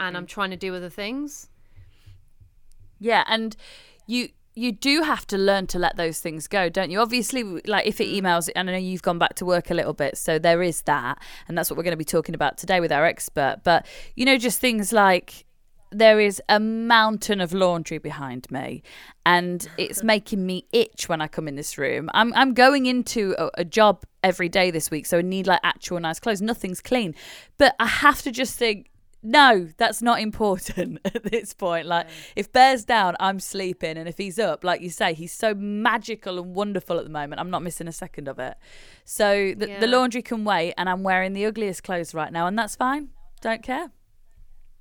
and 0.00 0.16
mm. 0.16 0.18
I'm 0.18 0.26
trying 0.26 0.50
to 0.50 0.56
do 0.56 0.74
other 0.74 0.90
things. 0.90 1.50
Yeah, 2.98 3.24
and 3.26 3.54
you 4.06 4.30
you 4.54 4.72
do 4.72 5.02
have 5.02 5.26
to 5.28 5.38
learn 5.38 5.66
to 5.68 5.78
let 5.78 5.96
those 5.96 6.20
things 6.20 6.46
go, 6.46 6.68
don't 6.68 6.90
you? 6.90 7.00
Obviously, 7.00 7.42
like 7.42 7.86
if 7.86 8.00
it 8.00 8.08
mm. 8.08 8.20
emails, 8.20 8.48
and 8.54 8.68
I 8.68 8.72
know 8.72 8.78
you've 8.78 9.02
gone 9.02 9.18
back 9.18 9.34
to 9.36 9.44
work 9.44 9.70
a 9.70 9.74
little 9.74 9.94
bit, 9.94 10.16
so 10.16 10.38
there 10.38 10.62
is 10.62 10.82
that, 10.82 11.18
and 11.48 11.58
that's 11.58 11.70
what 11.70 11.76
we're 11.76 11.82
going 11.82 11.92
to 11.92 11.98
be 11.98 12.04
talking 12.04 12.34
about 12.34 12.56
today 12.56 12.80
with 12.80 12.92
our 12.92 13.04
expert. 13.04 13.60
But 13.64 13.86
you 14.14 14.24
know, 14.24 14.38
just 14.38 14.60
things 14.60 14.92
like 14.92 15.44
there 15.90 16.18
is 16.20 16.42
a 16.48 16.58
mountain 16.58 17.40
of 17.40 17.52
laundry 17.52 17.98
behind 17.98 18.50
me 18.50 18.82
and 19.24 19.68
it's 19.78 20.02
making 20.14 20.44
me 20.44 20.66
itch 20.72 21.08
when 21.08 21.20
I 21.20 21.28
come 21.28 21.46
in 21.48 21.54
this 21.54 21.78
room. 21.78 22.10
I'm 22.14 22.32
I'm 22.34 22.54
going 22.54 22.86
into 22.86 23.34
a, 23.38 23.50
a 23.58 23.64
job 23.64 24.04
every 24.22 24.48
day 24.48 24.70
this 24.70 24.90
week, 24.90 25.06
so 25.06 25.18
I 25.18 25.22
need 25.22 25.46
like 25.46 25.60
actual 25.62 26.00
nice 26.00 26.20
clothes. 26.20 26.42
Nothing's 26.42 26.80
clean. 26.80 27.14
But 27.58 27.74
I 27.78 27.86
have 27.86 28.22
to 28.22 28.32
just 28.32 28.58
think 28.58 28.90
no, 29.24 29.68
that's 29.78 30.02
not 30.02 30.20
important 30.20 31.00
at 31.04 31.24
this 31.24 31.52
point. 31.54 31.86
Like, 31.86 32.06
if 32.36 32.52
Bear's 32.52 32.84
down, 32.84 33.16
I'm 33.18 33.40
sleeping. 33.40 33.96
And 33.96 34.06
if 34.08 34.18
he's 34.18 34.38
up, 34.38 34.62
like 34.62 34.80
you 34.82 34.90
say, 34.90 35.14
he's 35.14 35.32
so 35.32 35.54
magical 35.54 36.38
and 36.38 36.54
wonderful 36.54 36.98
at 36.98 37.04
the 37.04 37.10
moment. 37.10 37.40
I'm 37.40 37.50
not 37.50 37.62
missing 37.62 37.88
a 37.88 37.92
second 37.92 38.28
of 38.28 38.38
it. 38.38 38.56
So 39.04 39.54
the, 39.56 39.68
Yeah. 39.68 39.80
the 39.80 39.86
laundry 39.86 40.22
can 40.22 40.44
wait, 40.44 40.74
and 40.76 40.88
I'm 40.88 41.02
wearing 41.02 41.32
the 41.32 41.44
ugliest 41.46 41.82
clothes 41.82 42.14
right 42.14 42.30
now, 42.32 42.46
and 42.46 42.58
that's 42.58 42.76
fine. 42.76 43.08
Don't 43.40 43.62
care. 43.62 43.90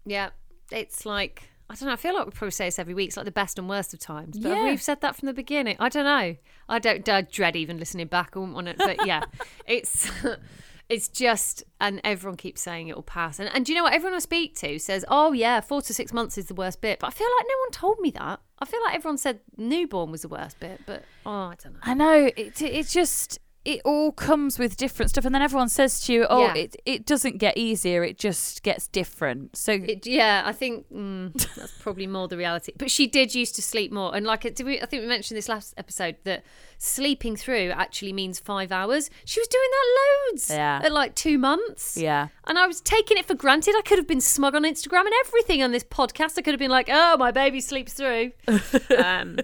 Yeah, 0.06 0.30
it's 0.72 1.06
like 1.06 1.44
I 1.70 1.76
don't 1.76 1.88
know. 1.88 1.94
I 1.94 1.96
feel 1.96 2.14
like 2.14 2.26
we 2.26 2.32
probably 2.32 2.52
say 2.52 2.66
this 2.66 2.78
every 2.78 2.94
week. 2.94 3.08
It's 3.08 3.18
like 3.18 3.26
the 3.26 3.32
best 3.32 3.58
and 3.58 3.68
worst 3.70 3.94
of 3.94 4.00
times. 4.00 4.38
But 4.38 4.50
Yeah. 4.50 4.66
we've 4.66 4.82
said 4.82 5.00
that 5.02 5.16
from 5.16 5.28
the 5.28 5.34
beginning. 5.34 5.78
I 5.80 5.88
don't 5.90 6.04
know. 6.04 6.36
I 6.68 6.78
don't 6.80 7.08
I 7.08 7.22
dread 7.22 7.56
even 7.56 7.78
listening 7.80 8.08
back. 8.08 8.32
I 8.36 8.40
wouldn't 8.40 8.54
want 8.54 8.68
it. 8.68 8.78
But 8.78 9.08
yeah, 9.08 9.24
it's 9.66 10.12
it's 10.94 11.08
just 11.08 11.64
and 11.82 12.00
everyone 12.04 12.38
keeps 12.38 12.62
saying 12.62 12.88
it 12.88 12.96
will 12.96 13.02
pass. 13.02 13.40
And 13.40 13.50
and 13.54 13.66
do 13.66 13.72
you 13.72 13.78
know 13.78 13.84
what? 13.84 13.94
Everyone 13.94 14.16
I 14.16 14.20
speak 14.20 14.56
to 14.58 14.78
says, 14.78 15.04
"Oh 15.08 15.32
yeah, 15.32 15.60
four 15.60 15.82
to 15.82 15.94
six 15.94 16.14
months 16.14 16.38
is 16.38 16.46
the 16.46 16.54
worst 16.54 16.82
bit." 16.82 17.00
But 17.00 17.08
I 17.08 17.10
feel 17.10 17.28
like 17.40 17.46
no 17.48 17.58
one 17.60 17.72
told 17.72 18.00
me 18.00 18.12
that. 18.12 18.40
I 18.60 18.66
feel 18.66 18.82
like 18.84 18.96
everyone 18.96 19.18
said 19.18 19.40
newborn 19.58 20.12
was 20.12 20.22
the 20.22 20.28
worst 20.28 20.60
bit. 20.60 20.82
But 20.86 21.04
oh, 21.26 21.32
I 21.32 21.56
don't 21.62 21.74
know. 21.74 21.80
I 21.82 21.94
know. 21.96 22.32
It, 22.38 22.62
it's 22.62 22.94
just, 22.94 23.40
it 23.66 23.80
all 23.86 24.12
comes 24.12 24.60
with 24.60 24.76
different 24.76 25.10
stuff. 25.10 25.24
And 25.26 25.34
then 25.34 25.42
everyone 25.42 25.70
says 25.70 26.02
to 26.06 26.14
you, 26.14 26.26
oh, 26.30 26.42
Yeah. 26.48 26.56
it, 26.56 26.76
it 26.86 27.06
doesn't 27.06 27.38
get 27.38 27.58
easier, 27.58 28.04
it 28.04 28.18
just 28.18 28.62
gets 28.64 28.88
different. 28.88 29.56
So, 29.56 29.72
It, 29.72 30.06
yeah, 30.06 30.44
I 30.46 30.52
think 30.52 30.86
mm, 30.94 31.32
that's 31.56 31.72
probably 31.80 32.08
more 32.08 32.28
the 32.28 32.36
reality. 32.38 32.74
But 32.78 32.92
she 32.92 33.08
did 33.08 33.34
used 33.34 33.56
to 33.56 33.62
sleep 33.62 33.92
more, 33.92 34.16
and 34.16 34.26
like, 34.26 34.42
did 34.42 34.62
we? 34.66 34.82
I 34.82 34.86
think 34.86 35.02
we 35.04 35.08
mentioned 35.08 35.38
this 35.38 35.48
last 35.48 35.74
episode 35.78 36.18
that 36.26 36.44
sleeping 36.78 37.38
through 37.38 37.70
actually 37.72 38.12
means 38.12 38.40
five 38.40 38.70
hours. 38.72 39.10
She 39.24 39.40
was 39.40 39.48
doing 39.48 39.70
that 39.72 40.32
loads, 40.32 40.50
Yeah. 40.50 40.82
at 40.84 40.92
like 40.92 41.16
two 41.16 41.38
months, 41.38 41.96
yeah. 41.96 42.28
And 42.46 42.58
I 42.60 42.68
was 42.68 42.82
taking 42.82 43.18
it 43.18 43.26
for 43.26 43.36
granted. 43.36 43.76
I 43.78 43.82
could 43.84 43.98
have 43.98 44.08
been 44.08 44.20
smug 44.20 44.56
on 44.56 44.64
Instagram 44.64 45.06
and 45.06 45.14
everything 45.26 45.64
on 45.64 45.72
this 45.72 45.86
podcast. 45.86 46.38
I 46.38 46.42
could 46.42 46.54
have 46.54 46.60
been 46.60 46.70
like, 46.72 46.90
"Oh, 46.92 47.16
my 47.18 47.32
baby 47.32 47.62
sleeps 47.62 47.94
through," 47.94 48.34
um, 48.98 49.38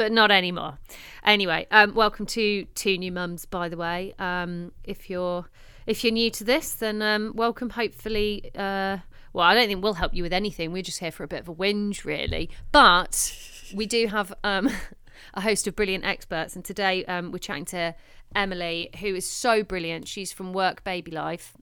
but 0.00 0.10
not 0.10 0.30
anymore. 0.30 0.78
Anyway, 1.26 1.66
um, 1.70 1.92
welcome 1.94 2.24
to 2.24 2.64
two 2.74 2.96
new 2.96 3.12
mums. 3.12 3.44
By 3.44 3.68
the 3.68 3.76
way, 3.76 4.14
um, 4.18 4.72
if 4.82 5.10
you're 5.10 5.44
if 5.86 6.02
you're 6.02 6.12
new 6.14 6.30
to 6.30 6.42
this, 6.42 6.72
then 6.72 7.02
um, 7.02 7.32
welcome. 7.34 7.68
Hopefully, 7.68 8.50
uh, 8.54 8.96
well, 9.34 9.44
I 9.44 9.52
don't 9.52 9.68
think 9.68 9.82
we'll 9.82 9.92
help 9.92 10.14
you 10.14 10.22
with 10.22 10.32
anything. 10.32 10.72
We're 10.72 10.80
just 10.80 11.00
here 11.00 11.10
for 11.10 11.22
a 11.22 11.28
bit 11.28 11.40
of 11.40 11.50
a 11.50 11.54
whinge, 11.54 12.06
really. 12.06 12.48
But 12.72 13.36
we 13.74 13.84
do 13.84 14.06
have 14.06 14.32
um, 14.42 14.70
a 15.34 15.42
host 15.42 15.66
of 15.66 15.76
brilliant 15.76 16.06
experts. 16.06 16.56
And 16.56 16.64
today 16.64 17.04
um, 17.04 17.30
we're 17.30 17.36
chatting 17.36 17.66
to 17.66 17.94
Emily, 18.34 18.88
who 19.00 19.14
is 19.14 19.30
so 19.30 19.62
brilliant. 19.62 20.08
She's 20.08 20.32
from 20.32 20.54
Work 20.54 20.82
Baby 20.82 21.10
Life, 21.10 21.52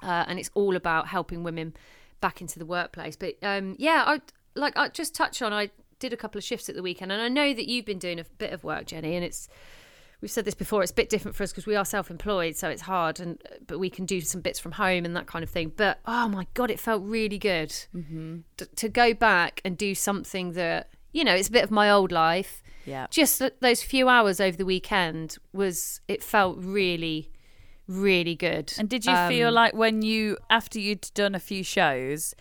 uh, 0.00 0.26
and 0.28 0.38
it's 0.38 0.50
all 0.54 0.76
about 0.76 1.08
helping 1.08 1.42
women 1.42 1.74
back 2.20 2.40
into 2.40 2.60
the 2.60 2.66
workplace. 2.66 3.16
But 3.16 3.34
um, 3.42 3.74
yeah, 3.80 4.04
I 4.06 4.20
like 4.54 4.76
I 4.76 4.86
just 4.90 5.12
touch 5.12 5.42
on. 5.42 5.52
I 5.52 5.70
did 5.98 6.12
a 6.12 6.16
couple 6.16 6.38
of 6.38 6.44
shifts 6.44 6.68
at 6.68 6.74
the 6.74 6.82
weekend, 6.82 7.12
and 7.12 7.20
I 7.22 7.28
know 7.28 7.54
that 7.54 7.68
you've 7.68 7.84
been 7.84 7.98
doing 7.98 8.18
a 8.18 8.24
bit 8.38 8.52
of 8.52 8.64
work, 8.64 8.86
Jennie, 8.86 9.14
and 9.14 9.24
it's 9.24 9.48
we've 10.20 10.30
said 10.30 10.44
this 10.44 10.54
before. 10.54 10.82
It's 10.82 10.92
a 10.92 10.94
bit 10.94 11.08
different 11.08 11.36
for 11.36 11.42
us 11.42 11.52
because 11.52 11.66
we 11.66 11.76
are 11.76 11.84
self-employed, 11.84 12.56
so 12.56 12.68
it's 12.68 12.82
hard, 12.82 13.20
and 13.20 13.42
but 13.66 13.78
we 13.78 13.90
can 13.90 14.06
do 14.06 14.20
some 14.20 14.40
bits 14.40 14.58
from 14.58 14.72
home 14.72 15.04
and 15.04 15.14
that 15.16 15.26
kind 15.26 15.42
of 15.42 15.50
thing. 15.50 15.72
But 15.76 16.00
oh 16.06 16.28
my 16.28 16.46
god, 16.54 16.70
it 16.70 16.80
felt 16.80 17.02
really 17.02 17.38
good 17.38 17.70
mm-hmm. 17.94 18.38
to, 18.56 18.66
to 18.66 18.88
go 18.88 19.14
back 19.14 19.60
and 19.64 19.76
do 19.76 19.94
something 19.94 20.52
that 20.52 20.90
you 21.12 21.24
know 21.24 21.34
it's 21.34 21.48
a 21.48 21.52
bit 21.52 21.64
of 21.64 21.70
my 21.70 21.90
old 21.90 22.12
life. 22.12 22.62
Yeah. 22.86 23.06
Just 23.10 23.42
those 23.60 23.82
few 23.82 24.08
hours 24.08 24.40
over 24.40 24.56
the 24.56 24.66
weekend 24.66 25.38
was 25.54 26.00
it 26.06 26.22
felt 26.22 26.58
really, 26.58 27.30
really 27.88 28.34
good. 28.34 28.74
And 28.78 28.90
did 28.90 29.06
you 29.06 29.14
feel 29.28 29.48
Um, 29.48 29.54
like 29.54 29.74
when 29.74 30.02
you 30.02 30.36
after 30.50 30.78
you'd 30.78 31.10
done 31.14 31.34
a 31.34 31.40
few 31.40 31.62
shows 31.62 32.34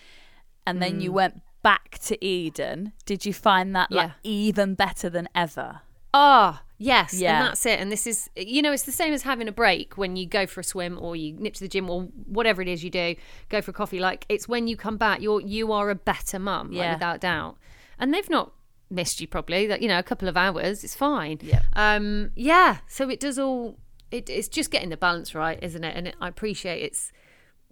and 0.68 0.82
then 0.82 1.00
Mm. 1.00 1.02
you 1.04 1.12
went 1.14 1.42
back 1.63 1.98
to 2.00 2.24
Eden, 2.24 2.93
did 3.05 3.25
you 3.25 3.34
find 3.34 3.75
that 3.75 3.91
like 3.91 4.10
Yeah. 4.10 4.13
even 4.24 4.75
better 4.75 5.10
than 5.10 5.27
ever? 5.34 5.82
Ah, 6.13 6.62
yes. 6.77 7.13
Yeah. 7.15 7.39
And 7.39 7.48
that's 7.48 7.65
it. 7.65 7.79
And 7.79 7.91
this 7.91 8.05
is, 8.05 8.29
you 8.36 8.62
know, 8.62 8.72
it's 8.72 8.84
the 8.84 8.91
same 8.91 9.13
as 9.13 9.24
having 9.24 9.48
a 9.48 9.51
break 9.51 9.98
when 9.98 10.15
you 10.15 10.27
go 10.27 10.46
for 10.46 10.60
a 10.60 10.63
swim 10.63 11.00
or 11.01 11.15
you 11.15 11.34
nip 11.34 11.55
to 11.55 11.62
the 11.62 11.67
gym 11.67 11.89
or 11.89 12.03
whatever 12.27 12.62
it 12.62 12.67
is 12.67 12.84
you 12.84 12.91
do, 12.91 13.15
go 13.50 13.62
for 13.62 13.72
a 13.72 13.74
coffee. 13.74 14.00
Like 14.00 14.25
it's 14.29 14.48
when 14.48 14.67
you 14.67 14.77
come 14.77 14.98
back, 14.98 15.22
you're 15.22 15.41
you 15.41 15.72
are 15.72 15.89
a 15.89 15.96
better 15.96 16.38
mum, 16.38 16.72
like, 16.72 16.93
without 16.93 17.22
doubt. 17.22 17.58
And 17.98 18.13
they've 18.13 18.29
not 18.29 18.51
missed 18.91 19.22
you 19.22 19.27
probably. 19.27 19.65
That 19.65 19.82
you 19.82 19.88
know, 19.88 19.98
a 19.98 20.03
couple 20.03 20.27
of 20.27 20.38
hours, 20.38 20.84
it's 20.84 20.96
fine. 20.96 21.39
Yeah. 21.41 21.62
Um. 21.74 22.32
Yeah. 22.36 22.77
So 22.88 23.10
it 23.10 23.20
does 23.20 23.39
all. 23.39 23.79
It, 24.12 24.29
it's 24.29 24.48
just 24.48 24.70
getting 24.70 24.89
the 24.89 24.98
balance 24.98 25.34
right, 25.34 25.58
isn't 25.63 25.84
it? 25.84 25.96
And 25.98 26.08
it, 26.10 26.15
I 26.22 26.27
appreciate 26.27 26.84
it's. 26.84 27.12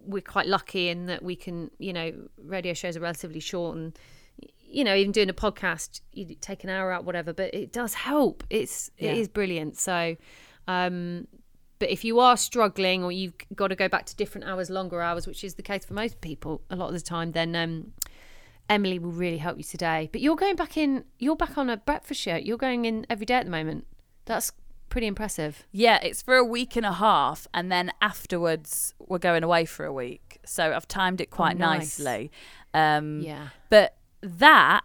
We're 0.04 0.22
quite 0.22 0.46
lucky 0.46 0.88
in 0.88 1.06
that 1.06 1.22
we 1.22 1.36
can, 1.36 1.70
you 1.78 1.92
know, 1.92 2.12
radio 2.42 2.74
shows 2.74 2.96
are 2.96 3.00
relatively 3.00 3.40
short 3.40 3.76
and 3.76 3.98
you 4.72 4.84
know, 4.84 4.94
even 4.94 5.12
doing 5.12 5.28
a 5.28 5.34
podcast, 5.34 6.00
you 6.12 6.34
take 6.40 6.64
an 6.64 6.70
hour 6.70 6.90
out, 6.90 7.04
whatever, 7.04 7.34
but 7.34 7.54
it 7.54 7.72
does 7.72 7.92
help. 7.92 8.42
It's 8.48 8.90
Yeah. 8.98 9.10
it 9.10 9.18
is 9.18 9.28
brilliant. 9.28 9.76
So, 9.76 10.16
um, 10.66 11.28
but 11.78 11.90
if 11.90 12.04
you 12.04 12.20
are 12.20 12.36
struggling 12.36 13.04
or 13.04 13.12
you've 13.12 13.34
got 13.54 13.68
to 13.68 13.76
go 13.76 13.88
back 13.88 14.06
to 14.06 14.16
different 14.16 14.46
hours, 14.46 14.70
longer 14.70 15.02
hours, 15.02 15.26
which 15.26 15.44
is 15.44 15.54
the 15.56 15.62
case 15.62 15.84
for 15.84 15.92
most 15.94 16.20
people 16.22 16.62
a 16.70 16.76
lot 16.76 16.86
of 16.88 16.94
the 16.94 17.00
time, 17.00 17.32
then 17.32 17.54
um, 17.54 17.92
Emily 18.70 18.98
will 18.98 19.10
really 19.10 19.38
help 19.38 19.58
you 19.58 19.64
today. 19.64 20.08
But 20.10 20.22
you're 20.22 20.36
going 20.36 20.56
back 20.56 20.76
in. 20.76 21.04
You're 21.18 21.36
back 21.36 21.58
on 21.58 21.68
a 21.68 21.76
breakfast 21.76 22.20
shirt. 22.20 22.44
You're 22.44 22.56
going 22.56 22.84
in 22.86 23.04
every 23.10 23.26
day 23.26 23.34
at 23.34 23.44
the 23.44 23.50
moment. 23.50 23.86
That's 24.24 24.52
pretty 24.92 25.06
impressive. 25.06 25.66
Yeah, 25.72 25.98
it's 26.02 26.20
for 26.22 26.36
a 26.36 26.44
week 26.44 26.76
and 26.76 26.86
a 26.86 26.92
half, 26.92 27.48
and 27.54 27.72
then 27.72 27.90
afterwards 28.00 28.94
we're 29.08 29.18
going 29.18 29.42
away 29.42 29.64
for 29.64 29.84
a 29.86 29.92
week. 29.92 30.38
So 30.44 30.72
I've 30.72 30.86
timed 30.86 31.20
it 31.20 31.30
quite 31.30 31.56
Oh, 31.56 31.58
nice. 31.58 31.98
nicely. 31.98 32.30
Um, 32.74 33.20
Yeah. 33.20 33.48
But 33.70 33.96
that, 34.22 34.82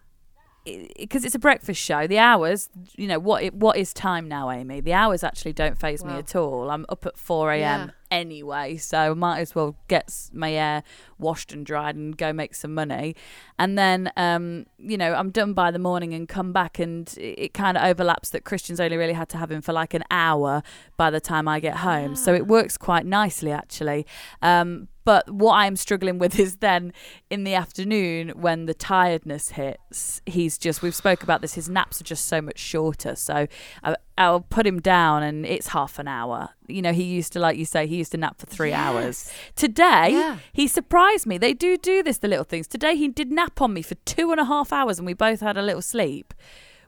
because 0.99 1.23
it's 1.23 1.35
a 1.35 1.39
breakfast 1.39 1.81
show, 1.81 2.07
the 2.07 2.17
hours, 2.19 2.69
you 2.97 3.07
know, 3.07 3.19
what 3.19 3.41
it, 3.43 3.53
what 3.53 3.77
is 3.77 3.93
time 3.93 4.27
now, 4.27 4.49
Amy? 4.51 4.81
The 4.81 4.93
hours 4.93 5.23
actually 5.23 5.53
don't 5.53 5.77
phase 5.79 6.03
me 6.03 6.13
at 6.13 6.35
all. 6.35 6.69
I'm 6.69 6.85
up 6.89 7.05
at 7.05 7.17
4 7.17 7.53
a.m. 7.53 7.59
Yeah. 7.61 7.89
anyway, 8.11 8.75
so 8.77 8.97
I 8.97 9.13
might 9.13 9.39
as 9.39 9.55
well 9.55 9.77
get 9.87 10.13
my 10.33 10.49
hair 10.49 10.83
washed 11.17 11.53
and 11.53 11.65
dried 11.65 11.95
and 11.95 12.17
go 12.17 12.33
make 12.33 12.53
some 12.53 12.73
money. 12.73 13.15
And 13.59 13.77
then, 13.77 14.11
um, 14.17 14.65
you 14.77 14.97
know, 14.97 15.13
I'm 15.13 15.31
done 15.31 15.53
by 15.53 15.71
the 15.71 15.79
morning 15.79 16.13
and 16.13 16.27
come 16.27 16.53
back, 16.53 16.77
and 16.79 17.11
it, 17.17 17.53
kind 17.53 17.75
of 17.77 17.83
overlaps 17.83 18.29
that 18.31 18.43
Christian's 18.43 18.79
only 18.79 18.97
really 18.97 19.13
had 19.13 19.29
to 19.29 19.37
have 19.37 19.51
him 19.51 19.61
for 19.61 19.73
like 19.73 19.93
an 19.95 20.03
hour 20.11 20.61
by 20.95 21.09
the 21.09 21.19
time 21.19 21.47
I 21.47 21.59
get 21.59 21.77
home. 21.77 22.15
So 22.15 22.33
it 22.33 22.45
works 22.47 22.77
quite 22.77 23.05
nicely, 23.05 23.51
actually. 23.51 24.05
Um, 24.41 24.89
but 25.05 25.29
what 25.31 25.53
I'm 25.53 25.77
struggling 25.77 26.19
with 26.19 26.37
is 26.37 26.57
then 26.57 26.91
in 27.29 27.45
the 27.45 27.53
afternoon 27.53 28.29
when 28.31 28.65
the 28.65 28.73
tiredness 28.73 29.51
hits, 29.51 30.21
he's 30.25 30.57
just, 30.57 30.81
we've 30.81 30.93
spoke 30.93 31.23
about 31.23 31.39
this, 31.41 31.53
his 31.53 31.69
naps 31.69 32.01
are 32.01 32.03
just 32.03 32.25
so 32.25 32.41
much 32.41 32.59
shorter. 32.59 33.15
So 33.15 33.47
I, 33.85 33.95
I'll 34.17 34.41
put 34.41 34.67
him 34.67 34.81
down 34.81 35.23
and 35.23 35.45
it's 35.45 35.67
half 35.67 35.97
an 35.97 36.09
hour. 36.09 36.49
You 36.67 36.81
know, 36.81 36.91
he 36.91 37.03
used 37.03 37.31
to, 37.33 37.39
like 37.39 37.57
you 37.57 37.63
say, 37.63 37.87
he 37.87 37.95
used 37.95 38.11
to 38.11 38.17
nap 38.17 38.37
for 38.37 38.47
three 38.47 38.73
hours. 38.73 39.31
Today, 39.55 40.09
Yeah. 40.11 40.39
he 40.51 40.67
surprised 40.67 41.25
me. 41.25 41.37
They 41.37 41.53
do 41.53 41.77
do 41.77 42.03
this, 42.03 42.17
the 42.17 42.27
little 42.27 42.43
things. 42.43 42.67
Today, 42.67 42.97
he 42.97 43.07
did 43.07 43.31
nap 43.31 43.46
on 43.59 43.73
me 43.73 43.81
for 43.81 43.95
two 44.05 44.31
and 44.31 44.39
a 44.39 44.45
half 44.45 44.71
hours 44.73 44.97
and 44.99 45.05
we 45.05 45.13
both 45.13 45.39
had 45.41 45.57
a 45.57 45.61
little 45.61 45.81
sleep. 45.81 46.33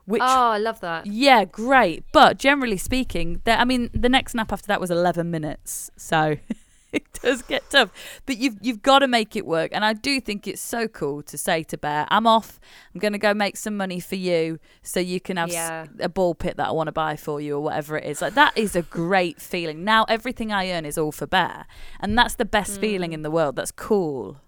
Which 0.06 0.22
Oh, 0.24 0.50
I 0.52 0.58
love 0.58 0.80
that. 0.80 1.06
yeah, 1.06 1.44
great. 1.44 2.04
But 2.12 2.38
generally 2.38 2.78
speaking, 2.78 3.40
there, 3.44 3.58
I 3.58 3.64
mean, 3.64 3.90
the 3.92 4.08
next 4.08 4.34
nap 4.34 4.52
after 4.52 4.66
that 4.68 4.80
was 4.80 4.90
11 4.90 5.30
minutes. 5.30 5.90
So 5.96 6.36
it 6.92 7.04
does 7.22 7.42
get 7.42 7.68
tough. 7.70 7.90
But 8.26 8.38
you've 8.38 8.56
you've 8.60 8.82
got 8.82 9.00
to 9.00 9.06
make 9.08 9.36
it 9.36 9.46
work. 9.46 9.70
And 9.72 9.84
I 9.84 9.92
do 9.92 10.20
think 10.20 10.48
it's 10.48 10.60
so 10.60 10.88
cool 10.88 11.22
to 11.24 11.38
say 11.38 11.62
to 11.64 11.78
Bear, 11.78 12.06
I'm 12.10 12.26
off. 12.26 12.58
I'm 12.92 12.98
going 12.98 13.12
to 13.12 13.18
go 13.20 13.34
make 13.34 13.56
some 13.56 13.76
money 13.76 14.00
for 14.00 14.16
you 14.16 14.58
so 14.82 14.98
you 14.98 15.20
can 15.20 15.36
have 15.36 15.52
Yeah. 15.52 15.86
a 16.00 16.08
ball 16.08 16.34
pit 16.34 16.56
that 16.56 16.66
I 16.68 16.72
want 16.72 16.88
to 16.88 16.92
buy 16.92 17.14
for 17.14 17.40
you 17.40 17.56
or 17.56 17.60
whatever 17.60 17.96
it 17.96 18.04
is. 18.04 18.20
Like 18.20 18.34
that 18.34 18.56
is 18.56 18.74
a 18.74 18.82
great 18.82 19.40
feeling. 19.40 19.84
Now 19.84 20.04
everything 20.08 20.50
I 20.50 20.70
earn 20.72 20.84
is 20.86 20.98
all 20.98 21.12
for 21.12 21.26
Bear. 21.28 21.66
And 22.00 22.18
that's 22.18 22.34
the 22.34 22.46
best 22.46 22.78
Mm. 22.78 22.80
feeling 22.80 23.12
in 23.12 23.22
the 23.22 23.30
world. 23.30 23.54
That's 23.56 23.70
cool. 23.70 24.38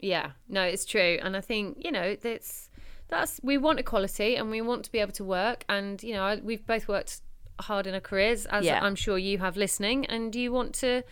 Yeah, 0.00 0.30
no, 0.48 0.62
it's 0.62 0.84
true, 0.84 1.18
and 1.22 1.36
I 1.36 1.40
think 1.40 1.78
you 1.84 1.90
know 1.90 2.14
that's 2.16 2.70
that's 3.08 3.40
we 3.42 3.58
want 3.58 3.80
equality 3.80 4.36
and 4.36 4.50
we 4.50 4.60
want 4.60 4.84
to 4.84 4.92
be 4.92 4.98
able 4.98 5.12
to 5.12 5.24
work, 5.24 5.64
and 5.68 6.02
you 6.02 6.14
know 6.14 6.40
we've 6.42 6.66
both 6.66 6.88
worked 6.88 7.20
hard 7.60 7.86
in 7.86 7.94
our 7.94 8.00
careers, 8.00 8.46
as 8.46 8.64
Yeah. 8.64 8.80
I'm 8.84 8.94
sure 8.94 9.18
you 9.18 9.38
have 9.38 9.56
listening, 9.56 10.06
and 10.06 10.34
you 10.34 10.52
want 10.52 10.74
to 10.76 11.02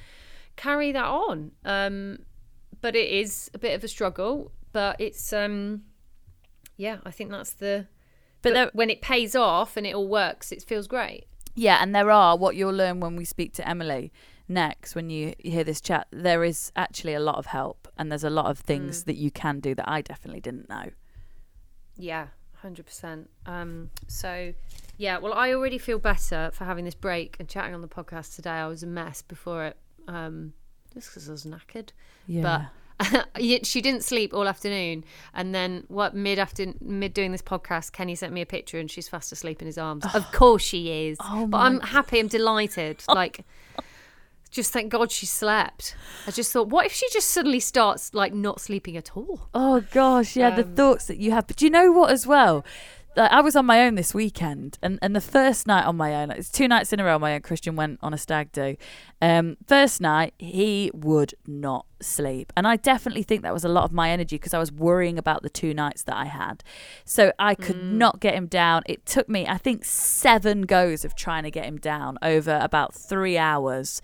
carry 0.57 0.93
that 0.93 1.05
on. 1.05 1.53
Um, 1.65 2.21
but 2.81 2.95
it 2.95 3.11
is 3.11 3.51
a 3.55 3.59
bit 3.59 3.75
of 3.75 3.83
a 3.83 3.89
struggle, 3.89 4.53
but 4.73 4.97
it's 5.01 5.33
um, 5.33 5.83
yeah, 6.77 6.99
I 7.05 7.11
think 7.11 7.31
that's 7.31 7.53
the. 7.55 7.87
But 8.43 8.51
But, 8.51 8.55
there- 8.55 8.71
when 8.75 8.91
it 8.91 9.01
pays 9.01 9.35
off 9.35 9.77
and 9.77 9.87
it 9.87 9.95
all 9.95 10.07
works, 10.07 10.53
it 10.53 10.63
feels 10.63 10.87
great. 10.87 11.25
Yeah, 11.57 11.79
and 11.81 11.95
there 11.95 12.11
are 12.11 12.37
what 12.37 12.55
you'll 12.55 12.75
learn 12.75 13.01
when 13.01 13.17
we 13.17 13.25
speak 13.25 13.53
to 13.55 13.67
Emily 13.69 14.13
next 14.47 14.95
when 14.95 15.09
you 15.11 15.33
hear 15.39 15.65
this 15.65 15.81
chat. 15.81 16.07
There 16.13 16.45
is 16.45 16.71
actually 16.77 17.15
a 17.15 17.21
lot 17.21 17.37
of 17.37 17.47
help, 17.47 17.86
and 17.97 18.11
there's 18.11 18.25
a 18.25 18.31
lot 18.31 18.47
of 18.47 18.59
things 18.59 19.05
that 19.05 19.17
you 19.17 19.31
can 19.31 19.61
do 19.61 19.75
that 19.75 19.89
I 19.89 20.01
definitely 20.03 20.41
didn't 20.41 20.69
know. 20.69 20.91
Yeah, 21.97 22.29
hundred 22.57 22.87
percent. 22.87 23.31
Um, 23.47 23.91
so 24.07 24.53
yeah, 24.99 25.19
well, 25.19 25.35
I 25.35 25.53
already 25.53 25.79
feel 25.79 25.99
better 25.99 26.51
for 26.53 26.65
having 26.65 26.85
this 26.85 26.95
break 26.95 27.37
and 27.39 27.49
chatting 27.49 27.75
on 27.75 27.81
the 27.81 27.89
podcast 27.89 28.37
today. 28.37 28.51
I 28.51 28.67
was 28.67 28.83
a 28.83 28.87
mess 28.87 29.23
before 29.23 29.67
it, 29.67 29.77
um, 30.09 30.53
just 30.95 31.09
because 31.11 31.29
I 31.29 31.33
was 31.33 31.45
knackered. 31.45 31.91
Yeah. 32.27 32.67
But 33.01 33.27
she 33.67 33.81
didn't 33.81 34.05
sleep 34.05 34.33
all 34.33 34.49
afternoon, 34.49 35.05
and 35.35 35.55
then 35.55 35.85
what 35.89 36.15
mid 36.15 36.39
after 36.39 36.73
mid 36.81 37.15
doing 37.15 37.33
this 37.33 37.43
podcast, 37.43 37.93
Kenny 37.93 38.15
sent 38.15 38.33
me 38.33 38.41
a 38.41 38.47
picture, 38.47 38.79
and 38.79 38.91
she's 38.91 39.09
fast 39.09 39.33
asleep 39.33 39.61
in 39.61 39.67
his 39.67 39.79
arms. 39.79 40.05
Of 40.15 40.33
course 40.33 40.63
she 40.63 41.09
is. 41.09 41.19
Oh 41.21 41.47
but 41.47 41.59
I'm 41.59 41.81
happy. 41.81 42.19
I'm 42.19 42.29
delighted. 42.29 43.03
Like. 43.09 43.45
Just 44.51 44.73
thank 44.73 44.91
God 44.91 45.11
she 45.11 45.27
slept. 45.27 45.97
I 46.27 46.31
just 46.31 46.53
thought, 46.53 46.69
what 46.69 46.87
if 46.87 46.93
she 46.93 47.07
just 47.13 47.31
suddenly 47.31 47.61
starts 47.61 48.15
like 48.15 48.33
not 48.33 48.61
sleeping 48.61 48.97
at 48.97 49.17
all? 49.17 49.49
Oh 49.55 49.85
gosh, 49.93 50.37
yeah, 50.37 50.51
the 50.51 50.65
um, 50.65 50.75
thoughts 50.75 51.07
that 51.07 51.19
you 51.19 51.33
have. 51.33 51.47
But 51.47 51.57
do 51.57 51.65
you 51.65 51.71
know 51.71 51.93
what 51.93 52.11
as 52.11 52.27
well? 52.27 52.65
Like, 53.17 53.33
I 53.33 53.41
was 53.41 53.57
on 53.57 53.65
my 53.65 53.81
own 53.87 53.95
this 53.95 54.13
weekend, 54.13 54.79
and, 54.83 54.99
and 55.01 55.17
the 55.17 55.23
first 55.23 55.67
night 55.67 55.87
on 55.87 55.97
my 55.97 56.15
own, 56.15 56.31
it's 56.31 56.51
two 56.51 56.69
nights 56.69 56.93
in 56.93 57.01
a 57.01 57.05
row 57.05 57.15
on 57.15 57.21
my 57.23 57.35
own. 57.35 57.41
Christian 57.41 57.75
went 57.75 57.99
on 58.03 58.13
a 58.13 58.19
stag 58.19 58.53
do. 58.53 58.77
Um, 59.23 59.57
first 59.67 60.03
night, 60.03 60.35
he 60.39 60.91
would 60.93 61.35
not 61.47 61.87
sleep, 62.01 62.53
and 62.57 62.69
I 62.69 62.77
definitely 62.77 63.23
think 63.23 63.41
that 63.43 63.55
was 63.55 63.65
a 63.65 63.71
lot 63.71 63.85
of 63.85 63.93
my 63.93 64.11
energy 64.11 64.37
because 64.37 64.53
I 64.53 64.59
was 64.59 64.71
worrying 64.71 65.17
about 65.17 65.43
the 65.43 65.49
two 65.49 65.73
nights 65.73 66.03
that 66.03 66.17
I 66.17 66.27
had. 66.27 66.63
So 67.07 67.33
I 67.39 67.55
could 67.55 67.83
not 67.83 68.21
get 68.21 68.35
him 68.35 68.49
down. 68.49 68.83
It 68.85 69.07
took 69.07 69.31
me, 69.31 69.47
I 69.47 69.57
think, 69.57 69.85
seven 69.85 70.63
goes 70.63 71.05
of 71.05 71.15
trying 71.15 71.45
to 71.45 71.51
get 71.51 71.65
him 71.65 71.79
down 71.79 72.19
over 72.21 72.59
about 72.63 72.95
three 72.95 73.39
hours. 73.39 74.03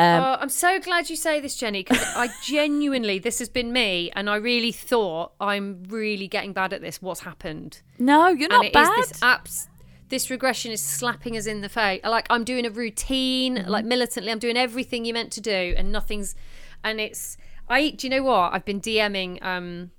Um, 0.00 0.22
oh, 0.24 0.36
I'm 0.40 0.48
so 0.48 0.78
glad 0.80 1.10
you 1.10 1.16
say 1.16 1.40
this, 1.40 1.56
Jennie, 1.56 1.82
because 1.82 2.02
I 2.16 2.28
genuinely, 2.42 3.18
this 3.18 3.38
has 3.40 3.48
been 3.48 3.72
me, 3.72 4.10
and 4.16 4.30
I 4.30 4.36
really 4.36 4.72
thought 4.72 5.32
I'm 5.40 5.84
really 5.88 6.28
getting 6.28 6.52
bad 6.52 6.72
at 6.72 6.80
this. 6.80 7.02
What's 7.02 7.20
happened? 7.20 7.82
no, 7.98 8.28
you're 8.28 8.52
and 8.52 8.62
not 8.62 8.66
is 8.66 8.72
bad. 8.72 8.98
this 8.98 9.12
apps. 9.20 9.66
This 10.08 10.28
regression 10.30 10.72
is 10.72 10.82
slapping 10.82 11.36
us 11.36 11.46
in 11.46 11.60
the 11.60 11.68
face. 11.68 12.00
Like 12.04 12.26
I'm 12.30 12.42
doing 12.44 12.66
a 12.66 12.70
routine, 12.70 13.56
Mm-hmm. 13.56 13.70
like 13.70 13.84
militantly, 13.84 14.32
I'm 14.32 14.38
doing 14.40 14.56
everything 14.56 15.04
you 15.04 15.12
meant 15.14 15.30
to 15.32 15.40
do, 15.40 15.74
and 15.76 15.92
nothing's. 15.92 16.34
And 16.82 17.00
it's. 17.00 17.36
I. 17.68 17.90
Do 17.90 18.06
you 18.06 18.10
know 18.10 18.22
what? 18.24 18.52
I've 18.52 18.64
been 18.64 18.80
DMing 18.80 19.40
um, 19.44 19.90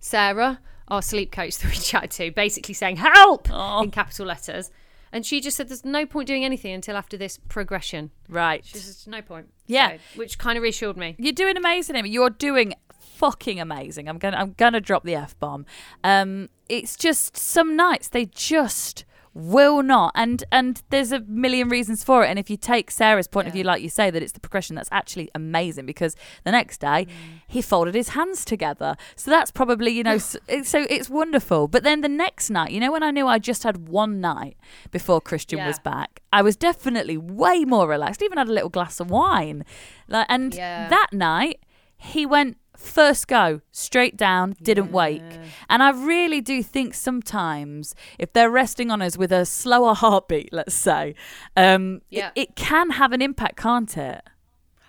Sarah, 0.00 0.60
our 0.88 1.02
sleep 1.02 1.30
coach 1.32 1.58
that 1.60 1.68
we 1.70 1.76
chatted 1.76 2.10
to, 2.12 2.30
basically 2.32 2.74
saying 2.74 2.96
"help" 2.96 3.48
Oh. 3.52 3.82
in 3.82 3.90
capital 3.90 4.26
letters, 4.26 4.70
and 5.16 5.24
she 5.24 5.40
just 5.40 5.56
said, 5.56 5.68
"There's 5.68 5.84
no 5.84 6.04
point 6.04 6.28
doing 6.28 6.44
anything 6.44 6.72
until 6.72 6.96
after 6.96 7.16
this 7.16 7.38
progression." 7.48 8.10
right. 8.28 8.64
She 8.64 8.76
says, 8.78 9.06
"No 9.06 9.22
point." 9.22 9.46
Yeah. 9.66 9.96
So- 9.96 10.18
which 10.18 10.38
kind 10.38 10.56
of 10.58 10.62
reassured 10.62 10.96
me. 10.98 11.16
You're 11.18 11.32
doing 11.32 11.56
amazing, 11.56 11.96
Amy. 11.96 12.10
You're 12.10 12.30
doing 12.30 12.74
fucking 13.00 13.58
amazing. 13.58 14.08
I'm 14.08 14.18
gonna 14.18 14.36
I'm 14.36 14.52
gonna 14.58 14.80
drop 14.80 15.04
the 15.04 15.14
f 15.14 15.38
bomb. 15.40 15.64
Um, 16.04 16.50
it's 16.68 16.96
just 16.96 17.36
some 17.36 17.74
nights 17.76 18.08
they 18.08 18.26
just 18.26 19.04
will 19.38 19.82
not. 19.82 20.12
And 20.14 20.42
and 20.50 20.82
there's 20.88 21.12
a 21.12 21.20
million 21.20 21.68
reasons 21.68 22.02
for 22.02 22.24
it. 22.24 22.28
And 22.28 22.38
if 22.38 22.48
you 22.48 22.56
take 22.56 22.90
sarah's 22.90 23.28
point 23.28 23.46
of 23.46 23.52
view 23.52 23.64
like 23.64 23.82
you 23.82 23.90
say 23.90 24.10
that 24.10 24.22
it's 24.22 24.32
the 24.32 24.40
progression 24.40 24.76
that's 24.76 24.88
actually 24.90 25.30
amazing 25.34 25.84
because 25.84 26.16
the 26.44 26.50
next 26.52 26.78
day 26.80 27.06
Mm. 27.06 27.40
he 27.46 27.60
folded 27.62 27.94
his 27.94 28.10
hands 28.10 28.44
together. 28.46 28.96
So 29.14 29.30
that's 29.30 29.50
probably 29.50 29.90
you 29.92 30.02
know 30.04 30.14
s- 30.14 30.36
it- 30.48 30.66
so 30.66 30.86
it's 30.88 31.10
wonderful. 31.10 31.68
But 31.68 31.82
then 31.82 32.00
the 32.00 32.08
next 32.08 32.48
night 32.48 32.70
you 32.72 32.80
know 32.80 32.90
when 32.90 33.02
i 33.02 33.10
knew 33.10 33.26
i 33.26 33.38
just 33.38 33.62
had 33.62 33.88
one 33.88 34.20
night 34.20 34.56
before 34.90 35.20
christian 35.20 35.58
was 35.66 35.78
back 35.80 36.20
i 36.32 36.40
was 36.42 36.56
definitely 36.56 37.16
way 37.18 37.64
more 37.64 37.86
relaxed 37.88 38.22
even 38.22 38.38
had 38.38 38.48
a 38.48 38.52
little 38.52 38.70
glass 38.70 39.00
of 39.00 39.10
wine. 39.10 39.64
Like 40.08 40.26
and 40.30 40.54
Yeah. 40.54 40.88
that 40.88 41.08
night 41.12 41.60
he 41.98 42.24
went 42.26 42.56
first 42.76 43.26
go 43.28 43.60
straight 43.72 44.16
down 44.16 44.54
didn't 44.62 44.92
wake 44.92 45.22
and 45.68 45.82
i 45.82 45.90
really 45.90 46.40
do 46.40 46.62
think 46.62 46.94
sometimes 46.94 47.94
if 48.18 48.32
they're 48.32 48.50
resting 48.50 48.90
on 48.90 49.00
us 49.02 49.16
with 49.16 49.32
a 49.32 49.44
slower 49.44 49.94
heartbeat 49.94 50.52
let's 50.52 50.74
say 50.74 51.14
um 51.56 51.96
it- 52.10 52.18
Yeah. 52.18 52.30
it, 52.34 52.56
can 52.56 52.90
have 52.90 53.12
an 53.12 53.22
impact 53.22 53.56
can't 53.56 53.96
it 53.96 54.22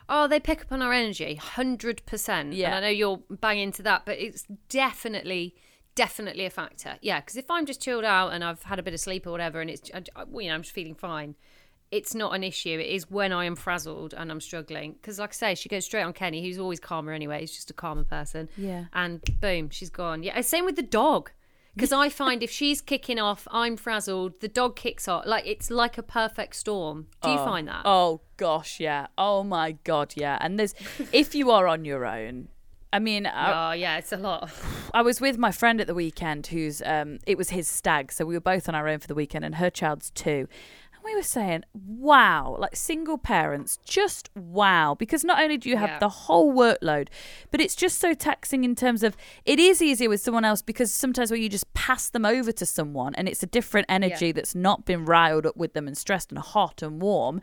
Oh, 0.10 0.26
they 0.26 0.40
pick 0.40 0.62
up 0.62 0.72
on 0.72 0.82
our 0.82 0.94
energy, 0.94 1.36
hundred 1.36 2.02
percent. 2.06 2.54
Yeah. 2.54 2.68
and 2.68 2.76
I 2.76 2.80
know 2.80 2.88
you're 2.94 3.20
banging 3.30 3.64
into 3.64 3.84
that, 3.84 4.06
but 4.06 4.18
it's 4.18 4.46
definitely, 4.70 5.54
definitely 5.96 6.46
a 6.46 6.50
factor. 6.50 6.96
Yeah, 7.02 7.20
because 7.20 7.36
if 7.36 7.52
I'm 7.52 7.66
just 7.66 7.82
chilled 7.82 8.06
out 8.06 8.30
and 8.32 8.42
I've 8.42 8.64
had 8.64 8.80
a 8.80 8.84
bit 8.84 8.94
of 8.94 9.02
sleep 9.02 9.28
or 9.28 9.32
whatever, 9.32 9.60
and 9.60 9.70
it's, 9.70 9.92
I, 9.94 10.04
I- 10.16 10.24
well, 10.24 10.44
you 10.44 10.48
know, 10.48 10.56
I'm 10.56 10.62
just 10.62 10.74
feeling 10.74 10.96
fine. 10.96 11.36
It's 11.90 12.14
not 12.14 12.36
an 12.36 12.44
issue. 12.44 12.78
It 12.80 12.88
is 12.88 13.10
when 13.10 13.32
I 13.32 13.46
am 13.46 13.56
frazzled 13.56 14.14
and 14.14 14.30
I'm 14.30 14.42
struggling. 14.42 14.94
Because, 14.94 15.20
like 15.20 15.30
I 15.30 15.34
say, 15.34 15.56
she 15.56 15.70
goes 15.70 15.86
straight 15.86 16.04
on 16.04 16.14
Kenny, 16.14 16.44
who's 16.44 16.60
always 16.60 16.80
calmer 16.80 17.14
anyway. 17.14 17.40
He's 17.40 17.54
just 17.54 17.70
a 17.70 17.74
calmer 17.74 18.04
person. 18.04 18.50
Yeah. 18.58 18.86
And 18.94 19.22
boom, 19.40 19.70
she's 19.70 19.90
gone. 19.90 20.24
Yeah. 20.24 20.40
Same 20.42 20.66
with 20.66 20.76
the 20.76 20.82
dog. 20.82 21.32
Because 21.78 21.92
I 21.92 22.10
find 22.10 22.42
if 22.42 22.50
she's 22.50 22.82
kicking 22.82 23.20
off, 23.20 23.48
I'm 23.52 23.78
frazzled. 23.78 24.40
The 24.42 24.48
dog 24.48 24.76
kicks 24.76 25.08
off. 25.08 25.28
Like 25.28 25.46
it's 25.46 25.70
like 25.70 26.00
a 26.00 26.04
perfect 26.04 26.56
storm. 26.56 27.06
Do 27.22 27.30
you 27.30 27.38
find 27.38 27.68
that? 27.68 27.84
Oh 27.86 28.22
gosh, 28.38 28.80
yeah. 28.80 29.08
Oh 29.16 29.44
my 29.44 29.74
god, 29.84 30.14
yeah. 30.16 30.40
And 30.42 30.58
there's 30.58 30.74
if 31.12 31.36
you 31.36 31.52
are 31.52 31.68
on 31.68 31.86
your 31.86 32.04
own, 32.04 32.48
I 32.92 32.98
mean, 32.98 33.28
I, 33.28 33.70
Oh 33.70 33.74
yeah, 33.74 33.98
it's 34.00 34.12
a 34.12 34.18
lot. 34.18 34.50
I 34.96 35.04
was 35.04 35.22
with 35.22 35.38
my 35.38 35.52
friend 35.52 35.80
at 35.80 35.86
the 35.86 35.94
weekend 35.94 36.48
who's 36.48 36.82
um 36.84 37.20
it 37.28 37.38
was 37.38 37.52
his 37.52 37.68
stag, 37.68 38.12
so 38.12 38.26
we 38.26 38.34
were 38.34 38.42
both 38.42 38.68
on 38.68 38.74
our 38.74 38.88
own 38.88 38.98
for 38.98 39.08
the 39.08 39.16
weekend 39.16 39.46
and 39.46 39.54
her 39.56 39.70
child's 39.70 40.10
two. 40.10 40.48
We 41.08 41.16
were 41.16 41.24
saying, 41.24 41.64
wow, 41.74 42.58
like 42.60 42.76
single 42.76 43.18
parents, 43.18 43.80
just 43.86 44.30
wow. 44.36 44.94
Because 44.94 45.24
not 45.24 45.42
only 45.42 45.56
do 45.58 45.70
you 45.70 45.78
have 45.78 45.90
Yeah. 45.92 46.00
the 46.00 46.10
whole 46.10 46.54
workload, 46.54 47.08
but 47.50 47.62
it's 47.62 47.76
just 47.78 47.98
so 48.00 48.14
taxing 48.14 48.66
in 48.66 48.76
terms 48.76 49.04
of 49.04 49.16
it 49.46 49.58
is 49.58 49.82
easier 49.82 50.10
with 50.10 50.20
someone 50.20 50.44
else 50.44 50.62
because 50.62 50.94
sometimes 50.94 51.32
where 51.32 51.40
you 51.40 51.48
just 51.48 51.74
pass 51.74 52.10
them 52.10 52.26
over 52.26 52.52
to 52.52 52.66
someone 52.66 53.16
and 53.16 53.30
it's 53.30 53.42
a 53.42 53.48
different 53.48 53.86
energy 53.88 54.34
that's 54.34 54.54
not 54.54 54.84
been 54.84 55.06
riled 55.06 55.46
up 55.46 55.56
with 55.56 55.72
them 55.72 55.88
and 55.88 55.98
stressed 55.98 56.30
and 56.30 56.40
hot 56.40 56.82
and 56.82 57.02
warm, 57.02 57.40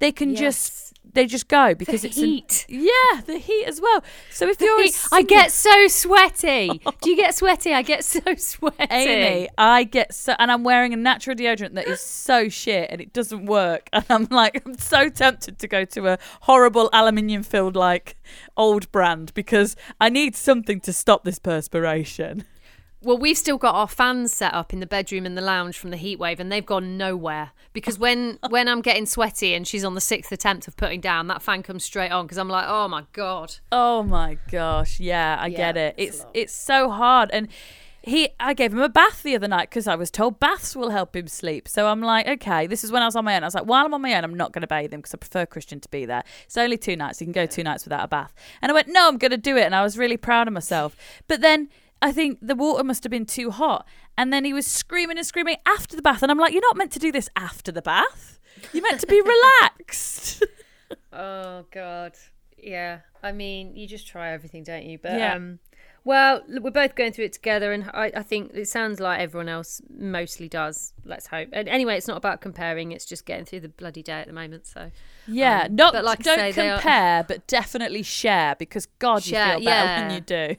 they 0.00 0.12
can 0.12 0.34
just 0.34 0.90
they 1.12 1.26
just 1.26 1.48
go 1.48 1.74
because 1.74 2.04
it's 2.04 2.16
an- 2.18 2.24
heat. 2.24 2.66
yeah, 2.68 3.20
the 3.26 3.38
heat 3.38 3.64
as 3.64 3.80
well. 3.80 4.02
So 4.30 4.48
if 4.48 4.60
you're 4.60 4.80
a 4.80 4.90
I 5.12 5.22
get 5.22 5.50
so 5.50 5.88
sweaty. 5.88 6.80
Do 7.00 7.10
you 7.10 7.16
get 7.16 7.34
sweaty? 7.34 7.72
I 7.74 7.82
get 7.82 8.04
so 8.04 8.20
sweaty. 8.36 8.86
Amy, 8.90 9.48
I 9.58 9.84
get 9.84 10.14
so, 10.14 10.34
and 10.38 10.52
I'm 10.52 10.62
wearing 10.62 10.92
a 10.92 10.96
natural 10.96 11.36
deodorant 11.36 11.74
that 11.74 11.86
is 11.88 12.00
so 12.00 12.48
shit 12.48 12.90
and 12.90 13.00
it 13.00 13.12
doesn't 13.12 13.46
work. 13.46 13.88
And 14.00 14.04
I'm 14.08 14.28
like, 14.30 14.62
I'm 14.64 14.78
so 14.78 15.08
tempted 15.10 15.58
to 15.58 15.68
go 15.68 15.84
to 15.84 16.08
a 16.08 16.18
horrible 16.42 16.88
aluminium 16.92 17.42
filled, 17.42 17.76
like, 17.76 18.16
old 18.56 18.90
brand 18.92 19.34
because 19.34 19.76
I 20.00 20.08
need 20.08 20.34
something 20.34 20.80
to 20.80 20.92
stop 20.92 21.24
this 21.24 21.38
perspiration. 21.38 22.44
Well, 23.02 23.16
we've 23.16 23.38
still 23.38 23.56
got 23.56 23.74
our 23.74 23.88
fans 23.88 24.32
set 24.32 24.52
up 24.52 24.74
in 24.74 24.80
the 24.80 24.86
bedroom 24.86 25.24
and 25.24 25.36
the 25.36 25.42
lounge 25.42 25.78
from 25.78 25.90
the 25.90 25.96
heat 25.96 26.18
wave, 26.18 26.38
and 26.38 26.52
they've 26.52 26.64
gone 26.66 26.98
nowhere. 26.98 27.52
Because 27.72 27.98
when 27.98 28.38
when 28.50 28.68
I'm 28.68 28.82
getting 28.82 29.06
sweaty 29.06 29.54
and 29.54 29.66
she's 29.66 29.84
on 29.84 29.94
the 29.94 30.00
sixth 30.00 30.30
attempt 30.32 30.68
of 30.68 30.76
putting 30.76 31.00
down, 31.00 31.26
that 31.28 31.40
fan 31.42 31.62
comes 31.62 31.84
straight 31.84 32.10
on. 32.10 32.26
Because 32.26 32.38
I'm 32.38 32.48
like, 32.48 32.66
oh 32.68 32.88
my 32.88 33.04
god. 33.12 33.56
Oh 33.72 34.02
my 34.02 34.36
gosh, 34.50 35.00
yeah, 35.00 35.38
I 35.40 35.46
Yeah, 35.46 35.56
get 35.56 35.76
it. 35.76 35.94
it's 35.96 36.16
It's 36.18 36.26
it's 36.34 36.52
so 36.52 36.90
hard 36.90 37.30
and 37.32 37.48
he 38.02 38.30
I 38.38 38.54
gave 38.54 38.72
him 38.72 38.80
a 38.80 38.88
bath 38.88 39.22
the 39.22 39.34
other 39.34 39.48
night 39.48 39.68
because 39.68 39.86
I 39.86 39.94
was 39.94 40.10
told 40.10 40.40
baths 40.40 40.74
will 40.74 40.90
help 40.90 41.14
him 41.14 41.28
sleep. 41.28 41.68
So 41.68 41.86
I'm 41.86 42.00
like, 42.00 42.26
okay, 42.26 42.66
this 42.66 42.82
is 42.82 42.90
when 42.90 43.02
I 43.02 43.06
was 43.06 43.16
on 43.16 43.24
my 43.24 43.36
own. 43.36 43.42
I 43.42 43.46
was 43.46 43.54
like, 43.54 43.66
while 43.66 43.84
I'm 43.84 43.92
on 43.94 44.00
my 44.00 44.14
own, 44.14 44.24
I'm 44.24 44.34
not 44.34 44.52
going 44.52 44.62
to 44.62 44.66
bathe 44.66 44.92
him 44.92 45.00
because 45.00 45.14
I 45.14 45.18
prefer 45.18 45.46
Christian 45.46 45.80
to 45.80 45.88
be 45.90 46.06
there. 46.06 46.22
It's 46.44 46.56
only 46.56 46.78
two 46.78 46.96
nights. 46.96 47.20
You 47.20 47.26
can 47.26 47.32
go 47.32 47.46
two 47.46 47.62
nights 47.62 47.84
without 47.84 48.02
a 48.04 48.08
bath. 48.08 48.32
And 48.62 48.70
I 48.70 48.74
went, 48.74 48.88
no, 48.88 49.06
I'm 49.08 49.18
going 49.18 49.32
to 49.32 49.36
do 49.36 49.56
it. 49.56 49.64
And 49.64 49.74
I 49.74 49.82
was 49.82 49.98
really 49.98 50.16
proud 50.16 50.48
of 50.48 50.54
myself. 50.54 50.96
But 51.28 51.42
then 51.42 51.68
I 52.02 52.12
think 52.12 52.38
the 52.40 52.54
water 52.54 52.82
must 52.84 53.04
have 53.04 53.10
been 53.10 53.26
too 53.26 53.50
hot. 53.50 53.86
And 54.16 54.32
then 54.32 54.44
he 54.44 54.52
was 54.52 54.66
screaming 54.66 55.18
and 55.18 55.26
screaming 55.26 55.56
after 55.66 55.96
the 55.96 56.02
bath. 56.02 56.22
And 56.22 56.30
I'm 56.30 56.38
like, 56.38 56.52
you're 56.52 56.62
not 56.62 56.76
meant 56.76 56.92
to 56.92 56.98
do 56.98 57.12
this 57.12 57.28
after 57.36 57.70
the 57.72 57.82
bath. 57.82 58.38
You're 58.72 58.82
meant 58.82 59.00
to 59.00 59.06
be 59.06 59.20
relaxed. 59.60 60.42
Oh 61.12 61.64
god. 61.72 62.14
Yeah. 62.58 63.00
I 63.22 63.32
mean, 63.32 63.76
you 63.76 63.86
just 63.86 64.06
try 64.06 64.30
everything, 64.32 64.64
don't 64.64 64.84
you? 64.84 64.98
But 64.98 65.12
Yeah. 65.18 65.34
um 65.34 65.58
well, 66.02 66.42
look, 66.48 66.64
we're 66.64 66.70
both 66.70 66.94
going 66.94 67.12
through 67.12 67.26
it 67.26 67.34
together, 67.34 67.72
and 67.74 67.90
I, 67.92 68.10
I 68.16 68.22
think 68.22 68.52
it 68.54 68.68
sounds 68.68 69.00
like 69.00 69.20
everyone 69.20 69.50
else 69.50 69.82
mostly 69.94 70.48
does. 70.48 70.94
Let's 71.04 71.26
hope. 71.26 71.50
And 71.52 71.68
anyway, 71.68 71.96
it's 71.98 72.08
not 72.08 72.16
about 72.16 72.40
comparing; 72.40 72.90
it's 72.92 73.04
just 73.04 73.26
getting 73.26 73.44
through 73.44 73.60
the 73.60 73.68
bloody 73.68 74.02
day 74.02 74.14
at 74.20 74.26
the 74.26 74.32
moment. 74.32 74.66
So, 74.66 74.90
Yeah, 75.26 75.64
Um, 75.66 75.76
not 75.76 75.92
but 75.92 76.04
like 76.04 76.20
don't 76.22 76.38
say, 76.38 76.52
they 76.52 76.70
are- 76.70 76.78
compare, 76.78 77.24
but 77.24 77.46
definitely 77.46 78.02
share 78.02 78.56
because 78.58 78.86
God, 78.98 79.22
Share, 79.22 79.54
you 79.54 79.58
feel 79.58 79.64
better 79.66 80.02
when 80.02 80.14
you 80.14 80.20
do. 80.22 80.56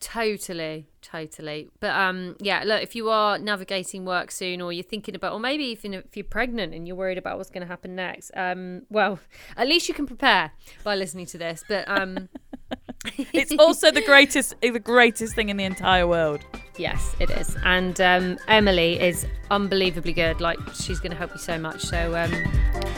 Totally, 0.00 0.88
totally. 1.00 1.68
But 1.80 1.94
um, 1.94 2.36
yeah. 2.40 2.62
Look, 2.64 2.82
if 2.82 2.94
you 2.94 3.08
are 3.08 3.38
navigating 3.38 4.04
work 4.04 4.30
soon, 4.30 4.60
or 4.60 4.72
you're 4.72 4.84
thinking 4.84 5.14
about, 5.14 5.32
or 5.32 5.40
maybe 5.40 5.64
even 5.64 5.94
if 5.94 6.16
you're 6.16 6.24
pregnant 6.24 6.74
and 6.74 6.86
you're 6.86 6.96
worried 6.96 7.18
about 7.18 7.38
what's 7.38 7.50
going 7.50 7.62
to 7.62 7.68
happen 7.68 7.94
next, 7.94 8.30
um, 8.36 8.82
well, 8.90 9.18
at 9.56 9.66
least 9.66 9.88
you 9.88 9.94
can 9.94 10.06
prepare 10.06 10.52
by 10.84 10.94
listening 10.94 11.26
to 11.26 11.38
this. 11.38 11.64
But 11.68 11.88
um, 11.88 12.28
It's 13.32 13.52
also 13.58 13.90
the 13.90 14.02
greatest, 14.02 14.54
the 14.60 14.78
greatest 14.78 15.34
thing 15.34 15.48
in 15.48 15.56
the 15.56 15.64
entire 15.64 16.06
world. 16.06 16.40
yes, 16.76 17.14
it 17.20 17.30
is. 17.30 17.56
And 17.64 18.00
um, 18.00 18.38
Emily 18.48 19.00
is 19.00 19.26
unbelievably 19.50 20.12
good. 20.12 20.40
Like 20.40 20.58
she's 20.74 21.00
going 21.00 21.12
to 21.12 21.18
help 21.18 21.32
you 21.32 21.38
so 21.38 21.58
much. 21.58 21.82
So 21.82 22.16
um, 22.16 22.32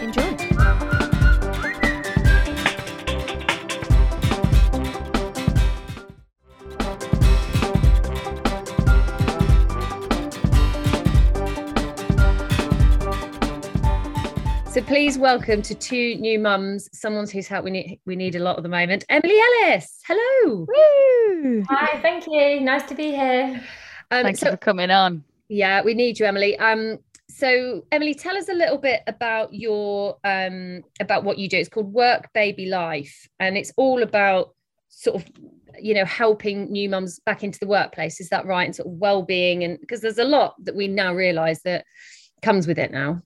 enjoy. 0.00 0.97
So 14.70 14.82
please 14.82 15.16
welcome 15.18 15.62
to 15.62 15.74
two 15.74 16.16
new 16.16 16.38
mums, 16.38 16.90
someone 16.92 17.26
whose 17.26 17.48
help 17.48 17.64
we 17.64 17.70
need 17.70 18.00
we 18.04 18.14
need 18.16 18.34
a 18.34 18.38
lot 18.38 18.58
at 18.58 18.62
the 18.62 18.68
moment. 18.68 19.02
Emily 19.08 19.34
Ellis, 19.64 20.00
hello. 20.06 20.66
Woo. 20.68 21.64
Hi, 21.70 21.98
thank 22.02 22.26
you. 22.26 22.60
Nice 22.60 22.82
to 22.84 22.94
be 22.94 23.06
here. 23.06 23.62
Um, 24.10 24.24
Thank 24.24 24.36
so 24.36 24.50
for 24.50 24.56
coming 24.58 24.90
on. 24.90 25.24
yeah, 25.48 25.82
we 25.82 25.94
need 25.94 26.18
you, 26.20 26.26
Emily. 26.26 26.56
Um, 26.58 26.98
so 27.30 27.86
Emily, 27.90 28.14
tell 28.14 28.36
us 28.36 28.50
a 28.50 28.52
little 28.52 28.76
bit 28.76 29.02
about 29.06 29.54
your 29.54 30.18
um 30.22 30.82
about 31.00 31.24
what 31.24 31.38
you 31.38 31.48
do. 31.48 31.56
It's 31.56 31.70
called 31.70 31.92
Work 31.92 32.28
Baby 32.34 32.66
Life, 32.66 33.26
and 33.40 33.56
it's 33.56 33.72
all 33.78 34.02
about 34.02 34.54
sort 34.90 35.16
of 35.16 35.28
you 35.80 35.94
know 35.94 36.04
helping 36.04 36.70
new 36.70 36.90
mums 36.90 37.20
back 37.20 37.42
into 37.42 37.58
the 37.58 37.66
workplace. 37.66 38.20
Is 38.20 38.28
that 38.28 38.44
right? 38.44 38.66
And 38.66 38.76
sort 38.76 38.88
of 38.88 38.92
well-being, 38.98 39.64
and 39.64 39.80
because 39.80 40.02
there's 40.02 40.18
a 40.18 40.24
lot 40.24 40.62
that 40.64 40.76
we 40.76 40.88
now 40.88 41.14
realise 41.14 41.62
that 41.62 41.86
comes 42.42 42.66
with 42.66 42.78
it 42.78 42.92
now. 42.92 43.22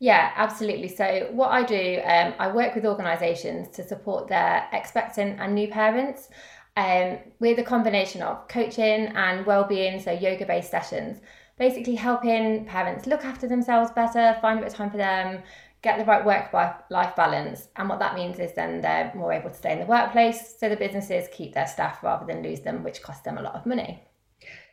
Yeah, 0.00 0.32
absolutely. 0.36 0.88
So, 0.88 1.28
what 1.32 1.50
I 1.50 1.64
do, 1.64 2.00
um, 2.04 2.34
I 2.38 2.52
work 2.52 2.74
with 2.74 2.86
organisations 2.86 3.68
to 3.76 3.82
support 3.82 4.28
their 4.28 4.68
expectant 4.72 5.40
and 5.40 5.54
new 5.54 5.68
parents 5.68 6.28
um, 6.76 7.18
with 7.40 7.58
a 7.58 7.64
combination 7.64 8.22
of 8.22 8.46
coaching 8.46 9.08
and 9.08 9.44
well-being, 9.44 10.00
so 10.00 10.12
yoga-based 10.12 10.70
sessions, 10.70 11.20
basically 11.58 11.96
helping 11.96 12.64
parents 12.66 13.06
look 13.06 13.24
after 13.24 13.48
themselves 13.48 13.90
better, 13.90 14.38
find 14.40 14.60
a 14.60 14.62
bit 14.62 14.70
of 14.70 14.76
time 14.76 14.90
for 14.90 14.96
them, 14.96 15.42
get 15.82 15.98
the 15.98 16.04
right 16.04 16.24
work-life 16.24 17.16
balance. 17.16 17.66
And 17.74 17.88
what 17.88 17.98
that 17.98 18.14
means 18.14 18.38
is 18.38 18.54
then 18.54 18.80
they're 18.80 19.12
more 19.16 19.32
able 19.32 19.50
to 19.50 19.56
stay 19.56 19.72
in 19.72 19.80
the 19.80 19.86
workplace, 19.86 20.54
so 20.60 20.68
the 20.68 20.76
businesses 20.76 21.26
keep 21.32 21.54
their 21.54 21.66
staff 21.66 22.04
rather 22.04 22.24
than 22.24 22.44
lose 22.44 22.60
them, 22.60 22.84
which 22.84 23.02
costs 23.02 23.22
them 23.22 23.38
a 23.38 23.42
lot 23.42 23.56
of 23.56 23.66
money. 23.66 24.04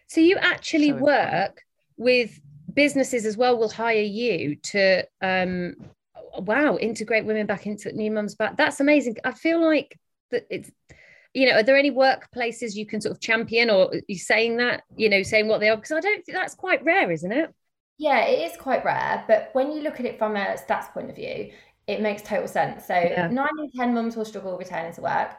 So 0.05 0.21
you 0.21 0.37
actually 0.37 0.91
So 0.91 0.97
work 0.97 1.65
with 1.97 2.39
businesses 2.75 3.25
as 3.25 3.37
well. 3.37 3.57
Will 3.57 3.69
hire 3.69 4.01
you 4.01 4.55
to, 4.57 5.03
um, 5.21 5.75
wow, 6.37 6.77
integrate 6.77 7.25
women 7.25 7.47
back 7.47 7.65
into 7.65 7.91
new 7.91 8.11
mums 8.11 8.35
back. 8.35 8.57
That's 8.57 8.79
amazing. 8.79 9.17
I 9.23 9.31
feel 9.31 9.63
like 9.63 9.97
that 10.31 10.45
it's, 10.49 10.69
you 11.33 11.47
know, 11.47 11.57
are 11.57 11.63
there 11.63 11.77
any 11.77 11.91
workplaces 11.91 12.75
you 12.75 12.85
can 12.85 13.01
sort 13.01 13.13
of 13.15 13.21
champion, 13.21 13.69
or 13.69 13.87
are 13.93 14.01
you 14.07 14.17
saying 14.17 14.57
that, 14.57 14.83
you 14.95 15.09
know, 15.09 15.23
saying 15.23 15.47
what 15.47 15.59
they 15.59 15.69
are? 15.69 15.75
Because 15.75 15.91
I 15.91 15.99
don't 15.99 16.25
think 16.25 16.37
that's 16.37 16.55
quite 16.55 16.83
rare, 16.83 17.11
isn't 17.11 17.31
it? 17.31 17.53
Yeah, 17.97 18.25
it 18.25 18.51
is 18.51 18.57
quite 18.57 18.83
rare, 18.83 19.23
but 19.27 19.49
when 19.53 19.71
you 19.71 19.81
look 19.81 19.99
at 19.99 20.05
it 20.05 20.17
from 20.17 20.35
a 20.35 20.55
stats 20.57 20.91
point 20.93 21.09
of 21.09 21.15
view, 21.15 21.51
it 21.87 22.01
makes 22.01 22.21
total 22.21 22.47
sense. 22.47 22.85
So 22.85 22.93
Yeah. 22.95 23.27
nine 23.27 23.47
in 23.59 23.71
ten 23.71 23.93
mums 23.93 24.15
will 24.17 24.25
struggle 24.25 24.57
returning 24.57 24.93
to 24.93 25.01
work. 25.01 25.31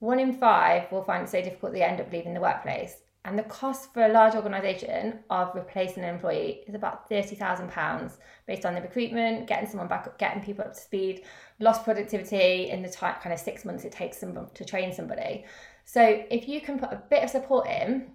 one 0.00 0.18
in 0.18 0.32
five 0.32 0.90
will 0.90 1.04
find 1.04 1.24
it 1.24 1.28
so 1.28 1.42
difficult 1.42 1.72
they 1.74 1.82
end 1.82 2.00
up 2.00 2.10
leaving 2.10 2.32
the 2.32 2.40
workplace. 2.40 3.02
And 3.24 3.38
the 3.38 3.42
cost 3.42 3.92
for 3.92 4.06
a 4.06 4.08
large 4.08 4.34
organisation 4.34 5.18
of 5.28 5.54
replacing 5.54 6.04
an 6.04 6.14
employee 6.14 6.62
is 6.66 6.74
about 6.74 7.08
£30,000 7.10 8.12
based 8.46 8.64
on 8.64 8.74
the 8.74 8.80
recruitment, 8.80 9.46
getting 9.46 9.68
someone 9.68 9.88
back 9.88 10.06
up, 10.06 10.18
getting 10.18 10.42
people 10.42 10.64
up 10.64 10.72
to 10.72 10.80
speed, 10.80 11.24
lost 11.58 11.84
productivity 11.84 12.70
in 12.70 12.80
the 12.82 12.88
time, 12.88 13.16
kind 13.22 13.34
of 13.34 13.38
six 13.38 13.66
months 13.66 13.84
it 13.84 13.92
takes 13.92 14.18
someone 14.18 14.48
to 14.54 14.64
train 14.64 14.90
somebody. 14.92 15.44
So 15.84 16.24
if 16.30 16.48
you 16.48 16.62
can 16.62 16.78
put 16.78 16.92
a 16.92 17.02
bit 17.10 17.22
of 17.22 17.28
support 17.28 17.66
in 17.66 18.12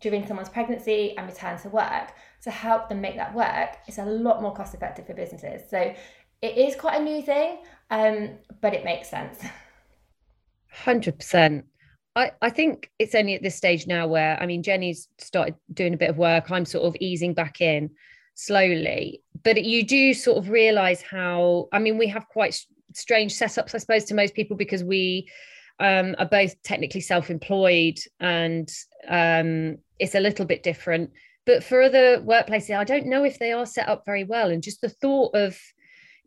during 0.00 0.24
someone's 0.26 0.48
pregnancy 0.48 1.16
and 1.16 1.26
return 1.26 1.58
to 1.58 1.68
work 1.68 2.12
to 2.42 2.50
help 2.52 2.88
them 2.88 3.00
make 3.00 3.16
that 3.16 3.34
work, 3.34 3.78
it's 3.88 3.98
a 3.98 4.04
lot 4.04 4.40
more 4.42 4.54
cost 4.54 4.74
effective 4.74 5.06
for 5.06 5.14
businesses. 5.14 5.68
So 5.68 5.92
it 6.40 6.56
is 6.56 6.76
quite 6.76 7.00
a 7.00 7.04
new 7.04 7.20
thing, 7.20 7.58
um, 7.90 8.30
but 8.60 8.74
it 8.74 8.84
makes 8.84 9.08
sense. 9.08 9.42
Hundred 10.70 11.18
percent. 11.18 11.66
I, 12.20 12.32
I 12.42 12.50
think 12.50 12.90
it's 12.98 13.14
only 13.14 13.34
at 13.34 13.42
this 13.42 13.56
stage 13.56 13.86
now 13.86 14.06
where 14.06 14.40
I 14.40 14.46
mean 14.46 14.62
Jennie's 14.62 15.08
started 15.18 15.54
doing 15.72 15.94
a 15.94 15.96
bit 15.96 16.10
of 16.10 16.18
work. 16.18 16.50
I'm 16.50 16.66
sort 16.66 16.84
of 16.84 16.94
easing 17.00 17.32
back 17.32 17.60
in 17.60 17.90
slowly, 18.34 19.22
but 19.42 19.64
you 19.64 19.84
do 19.84 20.12
sort 20.12 20.38
of 20.38 20.50
realize 20.50 21.00
how 21.00 21.68
I 21.72 21.78
mean 21.78 21.96
we 21.96 22.08
have 22.08 22.28
quite 22.28 22.60
strange 22.94 23.32
setups, 23.32 23.74
I 23.74 23.78
suppose, 23.78 24.04
to 24.04 24.14
most 24.14 24.34
people 24.34 24.56
because 24.56 24.84
we 24.84 25.28
um, 25.78 26.14
are 26.18 26.26
both 26.26 26.62
technically 26.62 27.00
self-employed 27.00 27.98
and 28.18 28.70
um, 29.08 29.78
it's 29.98 30.14
a 30.14 30.20
little 30.20 30.44
bit 30.44 30.62
different. 30.62 31.10
But 31.46 31.64
for 31.64 31.80
other 31.80 32.20
workplaces, 32.20 32.76
I 32.76 32.84
don't 32.84 33.06
know 33.06 33.24
if 33.24 33.38
they 33.38 33.52
are 33.52 33.64
set 33.64 33.88
up 33.88 34.04
very 34.04 34.24
well. 34.24 34.50
And 34.50 34.62
just 34.62 34.82
the 34.82 34.90
thought 34.90 35.34
of 35.34 35.58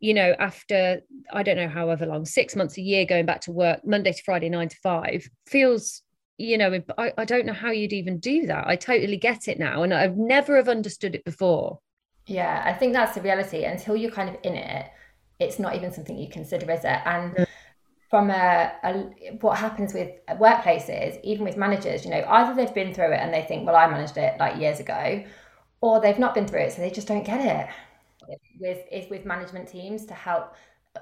you 0.04 0.14
know, 0.14 0.36
after 0.38 1.00
I 1.32 1.44
don't 1.44 1.56
know 1.56 1.70
however 1.70 2.06
long, 2.06 2.26
six 2.26 2.58
months, 2.58 2.78
a 2.78 2.82
year 2.82 3.06
going 3.06 3.26
back 3.26 3.40
to 3.42 3.54
work, 3.54 3.80
Monday 3.86 4.12
to 4.12 4.22
Friday, 4.24 4.50
nine 4.50 4.68
to 4.68 4.76
five, 4.84 5.26
feels, 5.48 6.02
you 6.38 6.58
know, 6.58 6.82
I, 6.98 7.14
I 7.18 7.24
don't 7.24 7.46
know 7.46 7.54
how 7.54 7.72
you'd 7.72 7.94
even 7.94 8.20
do 8.20 8.46
that. 8.48 8.68
I 8.68 8.76
totally 8.76 9.16
get 9.16 9.48
it 9.48 9.60
now. 9.60 9.82
And 9.82 9.94
I've 9.94 10.18
never 10.18 10.58
have 10.58 10.68
understood 10.68 11.16
it 11.16 11.24
before. 11.24 11.80
Yeah, 12.26 12.64
I 12.66 12.74
think 12.74 12.92
that's 12.92 13.16
the 13.16 13.22
reality. 13.22 13.64
Until 13.64 13.96
you're 13.96 14.12
kind 14.12 14.28
of 14.28 14.36
in 14.44 14.56
it, 14.56 14.88
it's 15.40 15.58
not 15.58 15.74
even 15.74 15.94
something 15.94 16.18
you 16.18 16.28
consider, 16.28 16.70
is 16.70 16.84
it? 16.84 17.00
And 17.06 17.34
mm. 17.38 17.46
from 18.10 18.30
a, 18.30 18.74
a, 18.84 19.38
what 19.40 19.58
happens 19.58 19.94
with 19.94 20.12
workplaces, 20.32 21.18
even 21.24 21.46
with 21.46 21.56
managers, 21.56 22.04
you 22.04 22.12
know, 22.12 22.26
either 22.28 22.54
they've 22.54 22.76
been 22.76 22.94
through 22.94 23.14
it 23.14 23.22
and 23.22 23.34
they 23.34 23.44
think, 23.44 23.66
well, 23.66 23.78
I 23.78 23.88
managed 23.88 24.18
it 24.18 24.38
like 24.38 24.60
years 24.60 24.82
ago, 24.82 25.24
or 25.80 26.02
they've 26.02 26.20
not 26.20 26.36
been 26.36 26.46
through 26.46 26.64
it, 26.64 26.74
so 26.74 26.82
they 26.82 26.92
just 26.92 27.08
don't 27.08 27.24
get 27.24 27.40
it 27.40 27.74
with 28.60 28.80
is 28.92 29.10
with 29.10 29.26
management 29.26 29.68
teams 29.68 30.06
to 30.06 30.14
help 30.14 30.56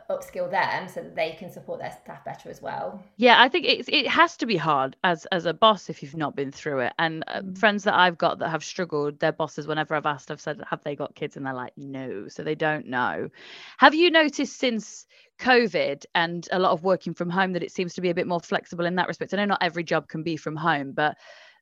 upskill 0.09 0.49
them 0.49 0.87
so 0.87 1.01
that 1.01 1.15
they 1.15 1.31
can 1.31 1.51
support 1.51 1.79
their 1.79 1.91
staff 1.91 2.23
better 2.23 2.49
as 2.49 2.61
well. 2.61 3.03
Yeah 3.17 3.41
i 3.41 3.49
think 3.49 3.65
it, 3.65 3.89
it 3.89 4.07
has 4.07 4.37
to 4.37 4.45
be 4.45 4.55
hard 4.55 4.95
as 5.03 5.25
as 5.33 5.45
a 5.45 5.53
boss 5.53 5.89
if 5.89 6.01
you've 6.01 6.15
not 6.15 6.35
been 6.35 6.51
through 6.51 6.79
it. 6.79 6.93
And 6.97 7.23
uh, 7.27 7.41
mm. 7.41 7.57
friends 7.57 7.83
that 7.83 7.95
i've 7.95 8.17
got 8.17 8.39
that 8.39 8.49
have 8.49 8.63
struggled 8.63 9.19
their 9.19 9.33
bosses 9.33 9.67
whenever 9.67 9.95
i've 9.95 10.05
asked 10.05 10.31
i've 10.31 10.39
said 10.39 10.61
have 10.69 10.83
they 10.83 10.95
got 10.95 11.15
kids? 11.15 11.35
And 11.35 11.45
they're 11.45 11.53
like 11.53 11.73
no. 11.77 12.27
So 12.29 12.43
they 12.43 12.55
don't 12.55 12.87
know. 12.87 13.29
Have 13.77 13.93
you 13.93 14.11
noticed 14.11 14.57
since 14.57 15.05
covid 15.39 16.05
and 16.15 16.47
a 16.51 16.59
lot 16.59 16.71
of 16.71 16.83
working 16.83 17.13
from 17.13 17.29
home 17.29 17.53
that 17.53 17.63
it 17.63 17.71
seems 17.71 17.93
to 17.95 18.01
be 18.01 18.09
a 18.09 18.15
bit 18.15 18.27
more 18.27 18.39
flexible 18.39 18.85
in 18.85 18.95
that 18.95 19.07
respect? 19.07 19.33
I 19.33 19.37
know 19.37 19.45
not 19.45 19.63
every 19.63 19.83
job 19.83 20.07
can 20.07 20.23
be 20.23 20.37
from 20.37 20.55
home 20.55 20.93
but 20.93 21.17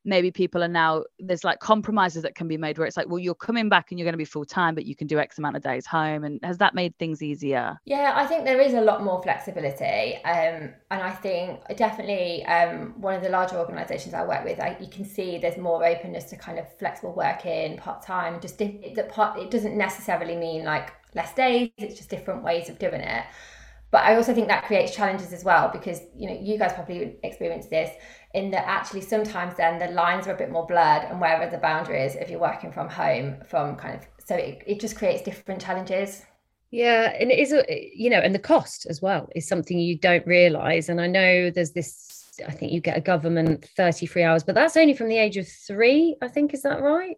maybe 0.05 0.31
people 0.31 0.63
are 0.63 0.69
now 0.69 1.03
there's 1.19 1.43
like 1.43 1.59
compromises 1.59 2.23
that 2.23 2.35
can 2.35 2.47
be 2.47 2.57
made 2.57 2.77
where 2.77 2.87
it's 2.87 2.95
like 2.95 3.07
well 3.07 3.19
you're 3.19 3.35
coming 3.35 3.69
back 3.69 3.91
and 3.91 3.99
you're 3.99 4.05
going 4.05 4.13
to 4.13 4.17
be 4.17 4.25
full 4.25 4.45
time 4.45 4.73
but 4.73 4.85
you 4.85 4.95
can 4.95 5.07
do 5.07 5.19
x 5.19 5.37
amount 5.37 5.55
of 5.55 5.63
days 5.63 5.85
home. 5.85 6.23
And 6.23 6.39
has 6.43 6.57
that 6.59 6.73
made 6.73 6.97
things 6.97 7.21
easier? 7.21 7.79
Yeah 7.85 8.13
i 8.15 8.25
think 8.25 8.45
there 8.45 8.61
is 8.61 8.73
a 8.73 8.81
lot 8.81 9.03
more 9.03 9.21
flexibility. 9.21 10.15
Um, 10.23 10.73
and 10.91 11.01
i 11.01 11.11
think 11.11 11.61
definitely 11.75 12.45
um, 12.45 12.93
one 12.99 13.13
of 13.13 13.21
the 13.23 13.29
larger 13.29 13.57
organizations 13.57 14.13
i 14.13 14.25
work 14.25 14.43
with 14.43 14.59
I, 14.59 14.77
you 14.79 14.87
can 14.87 15.05
see 15.05 15.37
there's 15.37 15.57
more 15.57 15.85
openness 15.85 16.25
to 16.25 16.35
kind 16.35 16.59
of 16.59 16.65
flexible 16.77 17.13
working 17.13 17.77
part-time 17.77 18.39
just 18.39 18.57
that 18.57 19.09
part 19.09 19.39
it 19.39 19.51
doesn't 19.51 19.77
necessarily 19.77 20.35
mean 20.35 20.63
like 20.63 20.91
less 21.15 21.33
days 21.33 21.69
it's 21.77 21.95
just 21.95 22.09
different 22.09 22.43
ways 22.43 22.69
of 22.69 22.79
doing 22.79 23.01
it 23.01 23.25
but 23.91 24.03
I 24.03 24.15
also 24.15 24.33
think 24.33 24.47
that 24.47 24.65
creates 24.65 24.95
challenges 24.95 25.33
as 25.33 25.43
well 25.43 25.69
because 25.71 26.01
you 26.15 26.29
know 26.29 26.39
you 26.39 26.57
guys 26.57 26.73
probably 26.73 27.17
experience 27.23 27.67
this 27.67 27.91
in 28.33 28.51
that 28.51 28.65
actually 28.67 29.01
sometimes 29.01 29.57
then 29.57 29.79
the 29.79 29.87
lines 29.87 30.27
are 30.27 30.33
a 30.33 30.37
bit 30.37 30.51
more 30.51 30.65
blurred 30.67 31.03
and 31.09 31.19
where 31.19 31.41
are 31.41 31.49
the 31.49 31.57
boundaries 31.57 32.15
if 32.15 32.29
you're 32.29 32.39
working 32.39 32.71
from 32.71 32.87
home 32.89 33.37
from 33.47 33.75
kind 33.75 33.95
of 33.95 34.07
so 34.23 34.35
it, 34.35 34.61
it 34.67 34.79
just 34.79 34.95
creates 34.95 35.23
different 35.23 35.59
challenges. 35.59 36.23
Yeah 36.71 37.15
and 37.19 37.31
it 37.31 37.39
is 37.39 37.51
a 37.51 37.91
you 37.95 38.09
know 38.09 38.19
and 38.19 38.35
the 38.35 38.39
cost 38.39 38.85
as 38.87 39.01
well 39.01 39.29
is 39.35 39.47
something 39.47 39.79
you 39.79 39.97
don't 39.97 40.25
realize. 40.27 40.89
And 40.89 41.01
i 41.01 41.07
know 41.07 41.49
there's 41.49 41.71
this 41.71 42.31
i 42.47 42.51
think 42.51 42.71
you 42.71 42.79
get 42.79 42.97
a 42.97 43.01
government 43.01 43.65
33 43.75 44.23
hours 44.23 44.43
but 44.43 44.55
that's 44.55 44.77
only 44.77 44.93
from 44.93 45.09
the 45.09 45.17
age 45.17 45.35
of 45.35 45.47
three 45.47 46.15
i 46.21 46.27
think 46.27 46.53
is 46.53 46.61
that 46.61 46.81
right? 46.81 47.17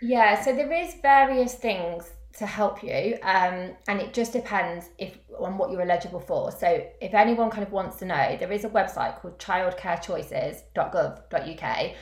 Yeah 0.00 0.40
so 0.40 0.54
there 0.54 0.72
is 0.72 0.94
various 1.02 1.54
things 1.54 2.10
to 2.38 2.46
help 2.46 2.82
you 2.82 3.16
um, 3.22 3.76
and 3.88 4.00
it 4.00 4.12
just 4.12 4.32
depends 4.32 4.90
if 4.98 5.16
on 5.38 5.56
what 5.58 5.70
you're 5.70 5.82
eligible 5.82 6.20
for. 6.20 6.50
So 6.52 6.86
if 7.00 7.14
anyone 7.14 7.50
kind 7.50 7.62
of 7.62 7.72
wants 7.72 7.96
to 7.98 8.04
know 8.04 8.36
there 8.38 8.52
is 8.52 8.64
a 8.64 8.68
website 8.68 9.20
called 9.20 9.38
childcarechoices.gov.uk 9.38 11.92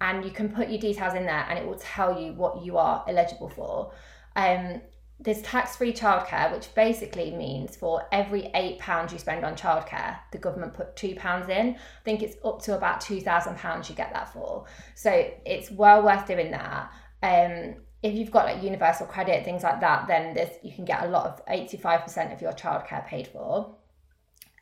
and 0.00 0.24
you 0.24 0.30
can 0.30 0.48
put 0.48 0.68
your 0.68 0.80
details 0.80 1.14
in 1.14 1.24
there 1.24 1.46
and 1.48 1.58
it 1.58 1.66
will 1.66 1.78
tell 1.78 2.20
you 2.20 2.32
what 2.32 2.64
you 2.64 2.76
are 2.76 3.04
eligible 3.08 3.48
for. 3.48 3.92
Um, 4.36 4.82
there's 5.20 5.42
tax-free 5.42 5.92
childcare 5.92 6.52
which 6.52 6.74
basically 6.74 7.30
means 7.30 7.76
for 7.76 8.02
every 8.10 8.50
eight 8.54 8.80
pounds 8.80 9.12
you 9.12 9.18
spend 9.18 9.44
on 9.44 9.54
childcare 9.54 10.18
the 10.32 10.38
government 10.38 10.74
put 10.74 10.96
two 10.96 11.14
pounds 11.14 11.48
in. 11.48 11.76
I 11.76 12.04
think 12.04 12.22
it's 12.22 12.36
up 12.44 12.60
to 12.62 12.76
about 12.76 13.00
two 13.00 13.20
thousand 13.20 13.56
pounds 13.56 13.88
you 13.88 13.94
get 13.94 14.12
that 14.12 14.32
for. 14.32 14.64
So 14.96 15.30
it's 15.46 15.70
well 15.70 16.02
worth 16.02 16.26
doing 16.26 16.50
that. 16.50 16.90
Um, 17.22 17.76
if 18.04 18.14
you've 18.14 18.30
got 18.30 18.44
like 18.44 18.62
universal 18.62 19.06
credit, 19.06 19.46
things 19.46 19.62
like 19.62 19.80
that, 19.80 20.06
then 20.06 20.34
this 20.34 20.58
you 20.62 20.70
can 20.70 20.84
get 20.84 21.04
a 21.04 21.08
lot 21.08 21.24
of 21.24 21.46
85% 21.46 22.34
of 22.34 22.42
your 22.42 22.52
childcare 22.52 23.04
paid 23.06 23.26
for. 23.26 23.74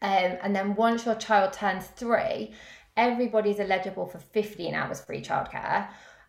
Um, 0.01 0.39
and 0.43 0.55
then 0.55 0.77
once 0.77 1.05
your 1.05 1.17
child 1.17 1.53
turns 1.53 1.87
three, 1.87 2.53
everybody's 2.97 3.59
eligible 3.59 4.07
for 4.07 4.21
15 4.21 4.75
hours 4.75 5.01
free 5.01 5.21
childcare. 5.21 5.89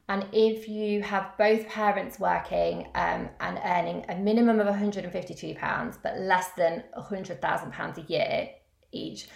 And 0.09 0.25
if 0.33 0.67
you 0.67 1.03
have 1.03 1.37
both 1.37 1.67
parents 1.67 2.19
working 2.19 2.87
um, 2.95 3.29
and 3.39 3.59
earning 3.63 4.05
a 4.09 4.15
minimum 4.15 4.59
of 4.59 4.65
£152, 4.65 5.97
but 6.01 6.17
less 6.17 6.49
than 6.57 6.83
£100,000 6.97 7.97
a 7.97 8.11
year 8.11 8.49
each, 8.91 9.27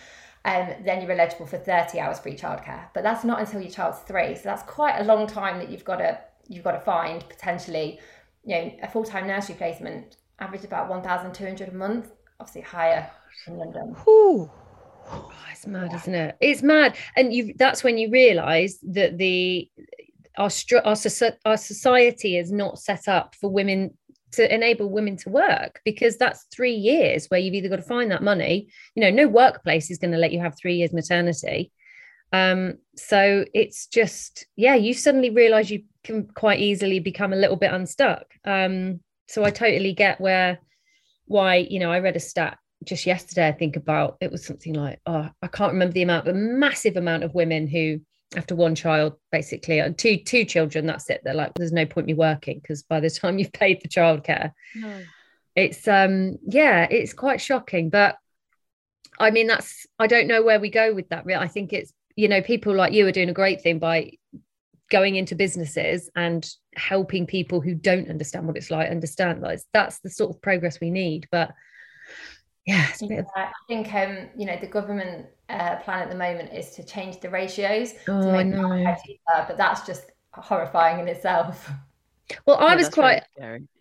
um, 0.46 0.74
then 0.84 1.02
you're 1.02 1.12
eligible 1.12 1.46
for 1.46 1.58
30 1.58 2.00
hours 2.00 2.20
free 2.20 2.36
childcare. 2.36 2.88
But 2.96 3.04
that's 3.04 3.24
not 3.24 3.40
until 3.40 3.62
your 3.62 3.70
child's 3.70 4.00
three. 4.00 4.34
So 4.36 4.42
that's 4.46 4.64
quite 4.64 5.00
a 5.00 5.04
long 5.04 5.28
time 5.28 5.60
that 5.60 5.70
you've 5.70 5.86
got 5.86 5.98
to 5.98 6.20
you've 6.48 6.64
got 6.64 6.74
to 6.74 6.80
find 6.80 7.28
potentially, 7.28 8.00
you 8.44 8.56
know, 8.56 8.72
a 8.84 8.88
full 8.88 9.04
time 9.04 9.28
nursery 9.28 9.56
placement 9.56 10.18
average 10.40 10.64
about 10.64 10.90
one 10.90 11.02
thousand 11.02 11.34
two 11.34 11.46
hundred 11.46 11.70
a 11.70 11.74
month. 11.74 12.12
Obviously 12.40 12.62
higher 12.62 13.10
in 13.48 13.58
London. 13.58 13.96
Ooh. 14.08 14.50
Oh, 15.10 15.32
it's 15.52 15.66
mad, 15.66 15.94
isn't 15.94 16.14
it? 16.14 16.38
It's 16.42 16.62
mad, 16.62 16.98
and 17.16 17.34
you. 17.34 17.54
That's 17.58 17.84
when 17.84 17.98
you 17.98 18.12
realise 18.12 18.78
that 18.92 19.18
the 19.18 19.70
our 20.38 20.52
our 20.84 20.96
our 21.46 21.58
society 21.58 22.38
is 22.38 22.52
not 22.52 22.80
set 22.80 23.08
up 23.08 23.34
for 23.36 23.50
women 23.50 23.98
to 24.34 24.54
enable 24.54 24.90
women 24.90 25.16
to 25.18 25.30
work 25.30 25.80
because 25.86 26.18
that's 26.18 26.46
three 26.52 26.74
years 26.74 27.28
where 27.28 27.40
you've 27.40 27.54
either 27.54 27.70
got 27.70 27.78
to 27.78 27.82
find 27.82 28.12
that 28.12 28.22
money. 28.22 28.68
You 28.96 29.02
know, 29.02 29.10
no 29.10 29.28
workplace 29.28 29.90
is 29.90 29.98
going 29.98 30.12
to 30.12 30.18
let 30.18 30.34
you 30.34 30.40
have 30.40 30.58
three 30.58 30.76
years 30.76 30.94
maternity. 30.94 31.72
Um, 32.34 32.76
so 32.98 33.46
it's 33.54 33.88
just 33.88 34.46
yeah, 34.56 34.76
you 34.76 34.94
suddenly 34.94 35.30
realise 35.30 35.70
you 35.70 35.84
can 36.08 36.28
quite 36.28 36.60
easily 36.60 37.00
become 37.00 37.34
a 37.34 37.38
little 37.38 37.58
bit 37.58 37.72
unstuck. 37.72 38.34
Um, 38.46 39.02
so 39.28 39.44
I 39.44 39.52
totally 39.52 39.94
get 39.94 40.20
where 40.20 40.60
why 41.26 41.56
you 41.56 41.80
know 41.80 41.92
I 41.92 42.00
read 42.00 42.16
a 42.16 42.20
stat 42.20 42.58
just 42.84 43.06
yesterday. 43.06 43.48
I 43.48 43.52
think 43.52 43.76
about 43.76 44.18
it 44.22 44.32
was 44.32 44.46
something 44.46 44.74
like 44.74 45.00
oh 45.06 45.30
I 45.42 45.48
can't 45.48 45.74
remember 45.74 45.94
the 45.94 46.04
amount, 46.04 46.26
but 46.26 46.36
massive 46.36 46.98
amount 46.98 47.24
of 47.24 47.36
women 47.36 47.68
who 47.68 48.00
after 48.36 48.56
one 48.56 48.76
child 48.76 49.14
basically 49.32 49.80
uh, 49.80 49.90
two 49.96 50.18
two 50.18 50.44
children 50.44 50.86
that's 50.86 51.10
it 51.10 51.22
they're 51.24 51.34
like 51.34 51.54
there's 51.54 51.72
no 51.72 51.86
point 51.86 52.08
me 52.08 52.14
working 52.14 52.60
because 52.60 52.84
by 52.84 53.00
the 53.00 53.10
time 53.22 53.40
you've 53.40 53.54
paid 53.54 53.82
the 53.82 53.88
childcare 53.88 54.52
no. 54.76 55.02
it's 55.56 55.88
um 55.88 56.38
yeah 56.46 56.86
it's 56.92 57.14
quite 57.14 57.40
shocking 57.40 57.90
but 57.90 58.18
i 59.18 59.32
mean 59.32 59.48
that's 59.48 59.86
i 59.98 60.08
don't 60.08 60.28
know 60.28 60.44
where 60.44 60.60
we 60.60 60.70
go 60.70 60.94
with 60.94 61.08
that 61.08 61.26
i 61.38 61.48
think 61.48 61.72
it's 61.72 61.94
you 62.18 62.28
know 62.28 62.42
people 62.42 62.76
like 62.76 62.92
you 62.92 63.08
are 63.08 63.14
doing 63.14 63.30
a 63.30 63.34
great 63.34 63.62
thing 63.62 63.80
by 63.80 64.12
going 64.90 65.16
into 65.16 65.36
businesses 65.36 66.10
and 66.16 66.50
helping 66.76 67.26
people 67.26 67.62
who 67.62 67.76
don't 67.76 68.10
understand 68.10 68.48
what 68.48 68.58
it's 68.58 68.72
like 68.72 68.90
understand 68.90 69.44
that 69.44 69.60
that's 69.74 70.00
the 70.00 70.10
sort 70.10 70.30
of 70.30 70.42
progress 70.42 70.80
we 70.80 70.90
need. 70.90 71.28
But 71.32 71.54
yeah, 72.68 72.88
yeah 73.02 73.20
of... 73.20 73.26
i 73.36 73.50
think 73.68 73.92
um 73.94 74.28
you 74.38 74.46
know 74.46 74.58
the 74.60 74.68
government 74.68 75.26
uh, 75.50 75.78
plan 75.78 76.02
at 76.02 76.10
the 76.10 76.16
moment 76.16 76.54
is 76.54 76.72
to 76.72 76.84
change 76.84 77.22
the 77.22 77.30
ratios 77.30 77.94
oh, 78.10 78.22
to 78.22 78.32
make 78.34 78.48
know. 78.48 78.96
but 79.48 79.56
that's 79.58 79.88
just 79.88 80.12
horrifying 80.34 81.00
in 81.00 81.08
itself. 81.08 81.72
Well 82.46 82.58
i 82.58 82.72
yeah, 82.72 82.76
was 82.76 82.90
quite 82.90 83.24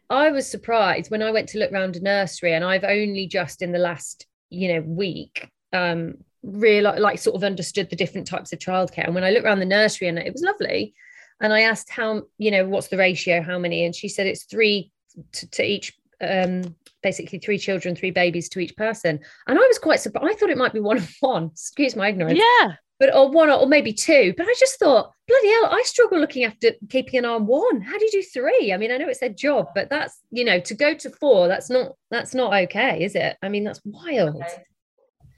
i 0.09 0.31
was 0.31 0.49
surprised 0.49 1.11
when 1.11 1.23
i 1.23 1.33
went 1.33 1.49
to 1.49 1.59
look 1.59 1.73
around 1.73 1.97
a 1.97 2.01
nursery 2.01 2.55
and 2.55 2.65
i've 2.65 2.85
only 2.85 3.27
just 3.27 3.61
in 3.61 3.73
the 3.73 3.79
last 3.81 4.27
you 4.49 4.73
know 4.73 4.81
week 4.83 5.51
um 5.73 6.15
real 6.43 6.85
like 6.99 7.19
sort 7.19 7.37
of 7.37 7.45
understood 7.45 7.91
the 7.91 7.97
different 7.97 8.27
types 8.27 8.53
of 8.53 8.59
childcare. 8.59 9.05
And 9.05 9.15
when 9.15 9.25
I 9.25 9.31
looked 9.31 9.45
around 9.45 9.61
the 9.61 9.67
nursery 9.67 10.09
and 10.09 10.19
it 10.19 10.33
was 10.33 10.43
lovely, 10.43 10.95
and 11.41 11.53
I 11.53 11.63
asked 11.63 11.91
how 11.91 12.23
you 12.39 12.51
know 12.51 12.67
what's 12.67 12.89
the 12.89 12.97
ratio, 12.97 13.43
how 13.43 13.59
many, 13.59 13.85
and 13.85 13.95
she 13.95 14.09
said 14.09 14.27
it's 14.27 14.45
three 14.45 14.93
to, 15.33 15.51
to 15.51 15.65
each 15.65 15.93
um 16.21 16.75
basically 17.03 17.39
three 17.39 17.59
children, 17.59 17.95
three 17.95 18.11
babies 18.11 18.49
to 18.51 18.59
each 18.59 18.77
person. 18.77 19.21
And 19.47 19.59
I 19.59 19.63
was 19.63 19.79
quite 19.79 20.01
surprised. 20.01 20.27
I 20.27 20.35
thought 20.35 20.51
it 20.51 20.59
might 20.59 20.73
be 20.73 20.81
one 20.81 20.97
of 20.97 21.09
one. 21.21 21.45
Excuse 21.53 21.95
my 21.95 22.09
ignorance. 22.09 22.39
Yeah. 22.39 22.73
But 22.99 23.15
or 23.15 23.31
one 23.31 23.51
or 23.51 23.67
maybe 23.67 23.93
two. 23.93 24.33
But 24.37 24.47
I 24.47 24.55
just 24.59 24.79
thought, 24.79 25.13
bloody 25.29 25.49
hell, 25.51 25.67
I 25.67 25.83
struggle 25.85 26.19
looking 26.19 26.45
after 26.45 26.71
keeping 26.89 27.19
an 27.19 27.27
eye 27.27 27.35
on 27.35 27.47
one. 27.47 27.83
How 27.83 27.99
do 27.99 28.05
you 28.07 28.11
do 28.11 28.23
three? 28.23 28.73
I 28.73 28.79
mean, 28.79 28.91
I 28.91 28.97
know 28.97 29.09
it's 29.09 29.21
their 29.21 29.29
job, 29.29 29.67
but 29.75 29.91
that's 29.91 30.19
you 30.31 30.45
know, 30.45 30.59
to 30.61 30.75
go 30.75 30.95
to 30.95 31.11
four, 31.11 31.47
that's 31.47 31.71
not 31.71 31.93
that's 32.11 32.35
not 32.35 32.55
okay, 32.65 33.05
is 33.05 33.15
it? 33.15 33.37
I 33.43 33.49
mean, 33.49 33.65
that's 33.65 33.83
wild. 33.85 34.43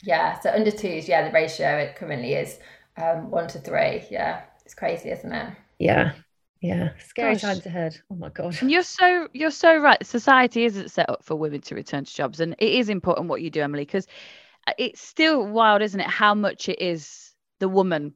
Yeah. 0.03 0.39
So 0.41 0.51
under 0.51 0.71
twos, 0.71 1.09
yeah, 1.09 1.27
the 1.27 1.33
ratio 1.33 1.77
it 1.79 1.97
currently 1.97 2.35
is 2.35 2.59
um, 2.97 3.31
one 3.31 3.49
to 3.49 3.59
three. 3.59 4.05
Yeah. 4.11 4.43
It's 4.65 4.75
crazy, 4.75 5.11
isn't 5.11 5.33
it? 5.33 5.55
Yeah. 5.79 6.13
Yeah, 6.61 6.91
scary 6.99 7.35
Gosh. 7.35 7.43
times 7.43 7.67
ahead. 7.67 8.01
Oh 8.11 8.17
my 8.17 8.31
god. 8.31 8.57
And 8.61 8.69
you're 8.69 8.83
so 8.83 9.29
you're 9.33 9.53
so 9.53 9.77
right. 9.77 10.05
Society 10.05 10.65
isn't 10.65 10.91
set 10.91 11.09
up 11.09 11.23
for 11.23 11.37
women 11.37 11.61
to 11.61 11.77
return 11.77 12.05
to 12.05 12.13
jobs, 12.13 12.41
and 12.41 12.57
it 12.59 12.73
is 12.73 12.89
important 12.89 13.29
what 13.29 13.43
you 13.43 13.49
do, 13.49 13.63
Emily, 13.63 13.85
because 13.85 14.09
it's 14.77 15.01
still 15.01 15.47
wild, 15.47 15.83
isn't 15.83 16.01
it? 16.01 16.09
How 16.09 16.35
much 16.35 16.69
it 16.69 16.83
is 16.83 17.33
the 17.61 17.69
woman 17.69 18.13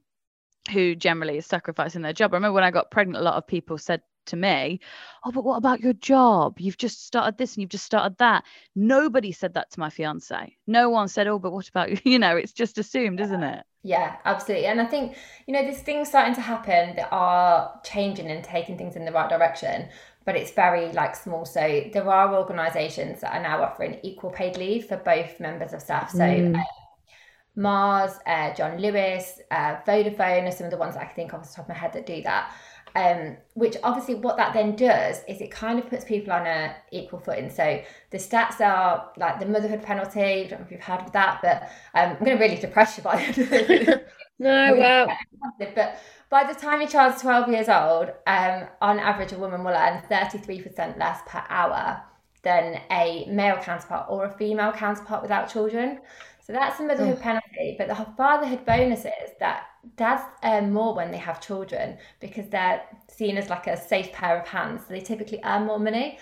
who 0.71 0.95
generally 0.95 1.39
is 1.39 1.47
sacrificing 1.47 2.03
their 2.03 2.13
job. 2.13 2.33
I 2.33 2.37
remember 2.37 2.55
when 2.55 2.65
I 2.65 2.71
got 2.71 2.91
pregnant, 2.91 3.19
a 3.19 3.25
lot 3.25 3.35
of 3.35 3.47
people 3.47 3.79
said 3.79 4.03
to 4.27 4.37
me, 4.37 4.81
"Oh, 5.25 5.33
but 5.33 5.45
what 5.45 5.57
about 5.57 5.81
your 5.81 5.93
job? 5.95 6.61
You've 6.61 6.77
just 6.79 7.05
started 7.07 7.39
this 7.39 7.55
and 7.55 7.63
you've 7.63 7.71
just 7.71 7.85
started 7.87 8.19
that." 8.19 8.45
Nobody 8.75 9.33
said 9.33 9.55
that 9.55 9.71
to 9.73 9.81
my 9.81 9.91
fiance. 9.91 10.57
No 10.67 10.91
one 10.91 11.09
said, 11.09 11.27
"Oh, 11.29 11.39
but 11.39 11.53
what 11.53 11.69
about 11.69 11.91
you?" 11.91 11.97
You 12.13 12.19
know, 12.19 12.37
it's 12.37 12.53
just 12.53 12.79
assumed, 12.79 13.21
isn't 13.21 13.43
it? 13.43 13.65
Yeah, 13.85 14.17
absolutely. 14.25 14.67
And 14.67 14.81
I 14.81 14.87
think, 14.87 15.17
you 15.47 15.53
know, 15.55 15.63
there's 15.63 15.81
things 15.83 16.09
starting 16.09 16.35
to 16.37 16.41
happen 16.41 16.95
that 16.97 17.09
are 17.11 17.81
changing 17.85 18.31
and 18.31 18.45
taking 18.45 18.79
things 18.79 18.95
in 18.95 19.05
the 19.05 19.11
right 19.13 19.29
direction, 19.29 19.89
but 20.25 20.37
it's 20.37 20.53
very 20.53 20.93
like 20.93 21.17
small. 21.17 21.45
So 21.45 21.91
there 21.93 22.09
are 22.09 22.35
organisations 22.37 23.21
that 23.23 23.35
are 23.35 23.43
now 23.43 23.61
offering 23.63 23.99
equal 24.05 24.31
paid 24.31 24.57
leave 24.57 24.87
for 24.87 24.97
both 24.99 25.41
members 25.41 25.73
of 25.73 25.83
staff. 25.83 26.13
So 26.13 26.23
Mm. 26.23 26.55
um, 26.55 26.63
Mars, 27.57 28.19
uh, 28.27 28.55
John 28.55 28.79
Lewis, 28.79 29.41
uh, 29.51 29.77
Vodafone 29.87 30.49
are 30.49 30.53
some 30.53 30.67
of 30.67 30.71
the 30.71 30.79
ones 30.79 30.95
that 30.95 31.03
I 31.03 31.07
can 31.07 31.15
think 31.17 31.33
of 31.35 31.41
off 31.41 31.51
the 31.51 31.57
top 31.57 31.65
of 31.67 31.69
my 31.71 31.75
head 31.75 31.93
that 31.95 32.07
do 32.07 32.23
that. 32.23 32.53
Um, 32.95 33.39
which 33.55 33.77
obviously 33.83 34.17
what 34.17 34.37
that 34.37 34.53
then 34.53 34.77
does 34.77 35.23
is 35.27 35.41
it 35.41 35.51
kind 35.51 35.79
of 35.79 35.89
puts 35.89 36.05
people 36.05 36.33
on 36.33 36.47
a 36.47 36.77
equal 36.91 37.21
footing. 37.21 37.49
So 37.49 37.83
the 38.11 38.19
stats 38.19 38.61
are 38.61 39.11
like 39.17 39.41
the 39.41 39.47
motherhood 39.47 39.83
penalty. 39.83 40.21
I 40.21 40.47
don't 40.49 40.61
know 40.61 40.67
if 40.67 40.71
you've 40.71 40.83
heard 40.83 41.01
of 41.01 41.13
that, 41.13 41.41
but 41.43 41.63
um, 41.95 42.17
I'm 42.17 42.25
going 42.25 42.37
to 42.37 42.43
really 42.43 42.61
depress 42.61 42.99
you 42.99 43.03
by 43.03 43.17
the 43.17 43.23
end 43.23 43.39
of 43.39 43.51
this. 43.51 44.01
No, 44.39 44.75
well, 44.79 45.09
But 45.75 45.99
by 46.29 46.45
the 46.45 46.59
time 46.59 46.81
your 46.81 46.91
child's 46.91 47.23
12 47.23 47.49
years 47.49 47.69
old, 47.69 48.11
um, 48.27 48.65
on 48.81 48.99
average, 48.99 49.33
a 49.33 49.39
woman 49.39 49.65
will 49.65 49.73
earn 49.73 50.03
33% 50.11 50.99
less 50.99 51.21
per 51.27 51.45
hour 51.49 52.03
than 52.43 52.81
a 52.91 53.27
male 53.31 53.57
counterpart 53.57 54.07
or 54.09 54.27
a 54.27 54.37
female 54.37 54.73
counterpart 54.73 55.23
without 55.23 55.49
children. 55.49 56.01
So 56.41 56.53
that's 56.53 56.79
the 56.79 56.85
motherhood 56.85 57.21
penalty. 57.21 57.77
But 57.79 57.89
the 57.89 57.95
fatherhood 58.17 58.67
bonus 58.67 59.01
is 59.01 59.31
that 59.39 59.67
dads 59.97 60.23
earn 60.45 60.73
more 60.73 60.95
when 60.95 61.11
they 61.11 61.19
have 61.19 61.41
children 61.41 61.99
because 62.21 62.49
they're 62.49 62.83
seen 63.09 63.37
as 63.37 63.49
like 63.51 63.67
a 63.67 63.77
safe 63.77 64.13
pair 64.13 64.41
of 64.41 64.47
hands. 64.49 64.83
So 64.83 64.95
they 64.95 65.01
typically 65.01 65.41
earn 65.45 65.65
more 65.67 65.79
money. 65.79 66.19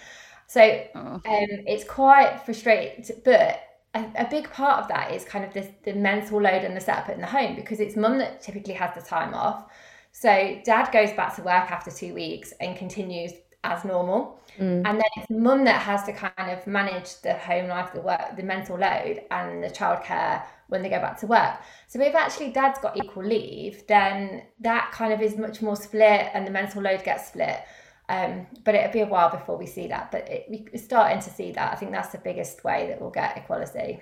So 0.47 0.61
Oh. 0.95 1.23
um, 1.27 1.47
it's 1.67 1.85
quite 1.85 2.41
frustrating, 2.45 3.05
but 3.25 3.61
a, 3.95 4.05
a 4.17 4.29
big 4.31 4.51
part 4.51 4.83
of 4.83 4.89
that 4.89 5.13
is 5.13 5.25
kind 5.25 5.45
of 5.45 5.53
this 5.53 5.69
the 5.85 5.93
mental 5.95 6.41
load 6.41 6.65
and 6.65 6.77
the 6.77 6.81
setup 6.81 7.09
in 7.11 7.21
the 7.21 7.27
home 7.27 7.55
because 7.57 7.81
it's 7.81 7.97
mum 7.97 8.19
that 8.19 8.41
typically 8.41 8.75
has 8.75 8.95
the 8.95 9.03
time 9.03 9.35
off. 9.35 9.71
So 10.13 10.61
dad 10.65 10.91
goes 10.93 11.13
back 11.13 11.37
to 11.37 11.43
work 11.43 11.71
after 11.71 11.91
two 11.91 12.15
weeks 12.15 12.53
and 12.61 12.77
continues 12.77 13.33
as 13.65 13.85
normal. 13.85 14.41
Mm. 14.59 14.83
And 14.85 14.99
then 14.99 15.11
it's 15.17 15.31
mum 15.31 15.65
that 15.65 15.83
has 15.83 16.05
to 16.05 16.13
kind 16.13 16.51
of 16.51 16.67
manage 16.67 17.21
the 17.23 17.35
home 17.35 17.69
life, 17.69 17.93
the 17.93 18.01
work, 18.01 18.37
the 18.37 18.43
mental 18.43 18.77
load, 18.79 19.23
and 19.31 19.63
the 19.63 19.69
childcare 19.69 20.43
when 20.69 20.83
they 20.83 20.89
go 20.89 21.01
back 21.01 21.19
to 21.21 21.27
work. 21.27 21.59
So 21.89 22.01
if 22.01 22.15
actually 22.15 22.53
dad's 22.53 22.79
got 22.79 22.97
equal 22.97 23.25
leave, 23.25 23.87
then 23.87 24.43
that 24.61 24.93
kind 24.93 25.13
of 25.13 25.21
is 25.21 25.37
much 25.37 25.61
more 25.63 25.77
split, 25.77 26.29
and 26.35 26.47
the 26.47 26.51
mental 26.51 26.83
load 26.83 27.05
gets 27.05 27.29
split. 27.29 27.61
Um, 28.09 28.47
but 28.65 28.75
it'll 28.75 28.93
be 28.93 29.01
a 29.01 29.07
while 29.07 29.31
before 29.31 29.57
we 29.57 29.67
see 29.67 29.87
that. 29.89 30.11
But 30.11 30.29
it, 30.29 30.47
we're 30.49 30.81
starting 30.83 31.21
to 31.21 31.31
see 31.31 31.53
that. 31.53 31.73
I 31.73 31.77
think 31.77 31.93
that's 31.93 32.11
the 32.13 32.19
biggest 32.19 32.65
way 32.65 32.89
that 32.89 33.01
we'll 33.01 33.11
get 33.11 33.37
equality. 33.37 34.01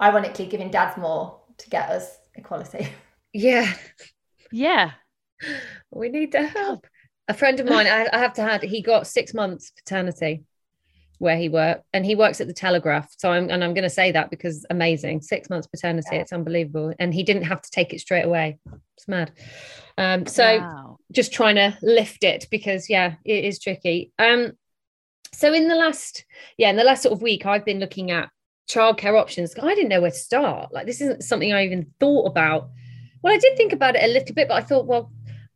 Ironically, 0.00 0.46
giving 0.46 0.70
dads 0.70 0.96
more 0.96 1.40
to 1.58 1.70
get 1.70 1.90
us 1.90 2.18
equality. 2.34 2.88
yeah, 3.32 3.72
Yeah. 4.50 4.92
we 5.90 6.08
need 6.08 6.32
the 6.32 6.46
help. 6.46 6.86
A 7.30 7.34
friend 7.34 7.60
of 7.60 7.66
mine, 7.66 7.86
I, 7.86 8.08
I 8.12 8.18
have 8.18 8.32
to 8.34 8.42
add, 8.42 8.60
he 8.64 8.82
got 8.82 9.06
six 9.06 9.32
months 9.32 9.70
paternity 9.70 10.42
where 11.18 11.36
he 11.36 11.48
worked, 11.48 11.84
and 11.92 12.04
he 12.04 12.16
works 12.16 12.40
at 12.40 12.48
the 12.48 12.52
Telegraph. 12.52 13.08
So 13.18 13.30
I'm, 13.30 13.50
and 13.50 13.62
I'm 13.62 13.72
going 13.72 13.84
to 13.84 13.90
say 13.90 14.10
that 14.10 14.30
because 14.30 14.66
amazing, 14.68 15.20
six 15.20 15.48
months 15.48 15.68
paternity, 15.68 16.08
Yeah. 16.12 16.22
it's 16.22 16.32
unbelievable, 16.32 16.92
and 16.98 17.14
he 17.14 17.22
didn't 17.22 17.44
have 17.44 17.62
to 17.62 17.70
take 17.70 17.92
it 17.94 18.00
straight 18.00 18.24
away. 18.24 18.58
It's 18.96 19.06
mad. 19.06 19.30
Um, 19.96 20.26
so 20.26 20.58
Wow. 20.60 20.98
just 21.12 21.32
trying 21.32 21.54
to 21.54 21.78
lift 21.82 22.24
it 22.24 22.48
because 22.50 22.90
yeah 22.90 23.14
it 23.24 23.44
is 23.44 23.58
tricky 23.58 24.12
um 24.18 24.52
so 25.32 25.52
in 25.52 25.68
the 25.68 25.74
last 25.74 26.24
yeah 26.56 26.70
in 26.70 26.76
the 26.76 26.84
last 26.84 27.02
sort 27.02 27.12
of 27.12 27.20
week 27.20 27.44
i've 27.46 27.64
been 27.64 27.80
looking 27.80 28.10
at 28.12 28.28
childcare 28.70 29.20
options 29.20 29.54
i 29.60 29.74
didn't 29.74 29.88
know 29.88 30.00
where 30.00 30.10
to 30.12 30.16
start 30.16 30.72
like 30.72 30.86
this 30.86 31.00
isn't 31.00 31.22
something 31.24 31.52
i 31.52 31.64
even 31.64 31.84
thought 31.98 32.26
about 32.26 32.70
well 33.22 33.34
i 33.34 33.38
did 33.38 33.56
think 33.56 33.72
about 33.72 33.96
it 33.96 34.04
a 34.04 34.12
little 34.12 34.34
bit 34.34 34.46
but 34.48 34.54
i 34.54 34.60
thought 34.60 34.86
well 34.86 35.10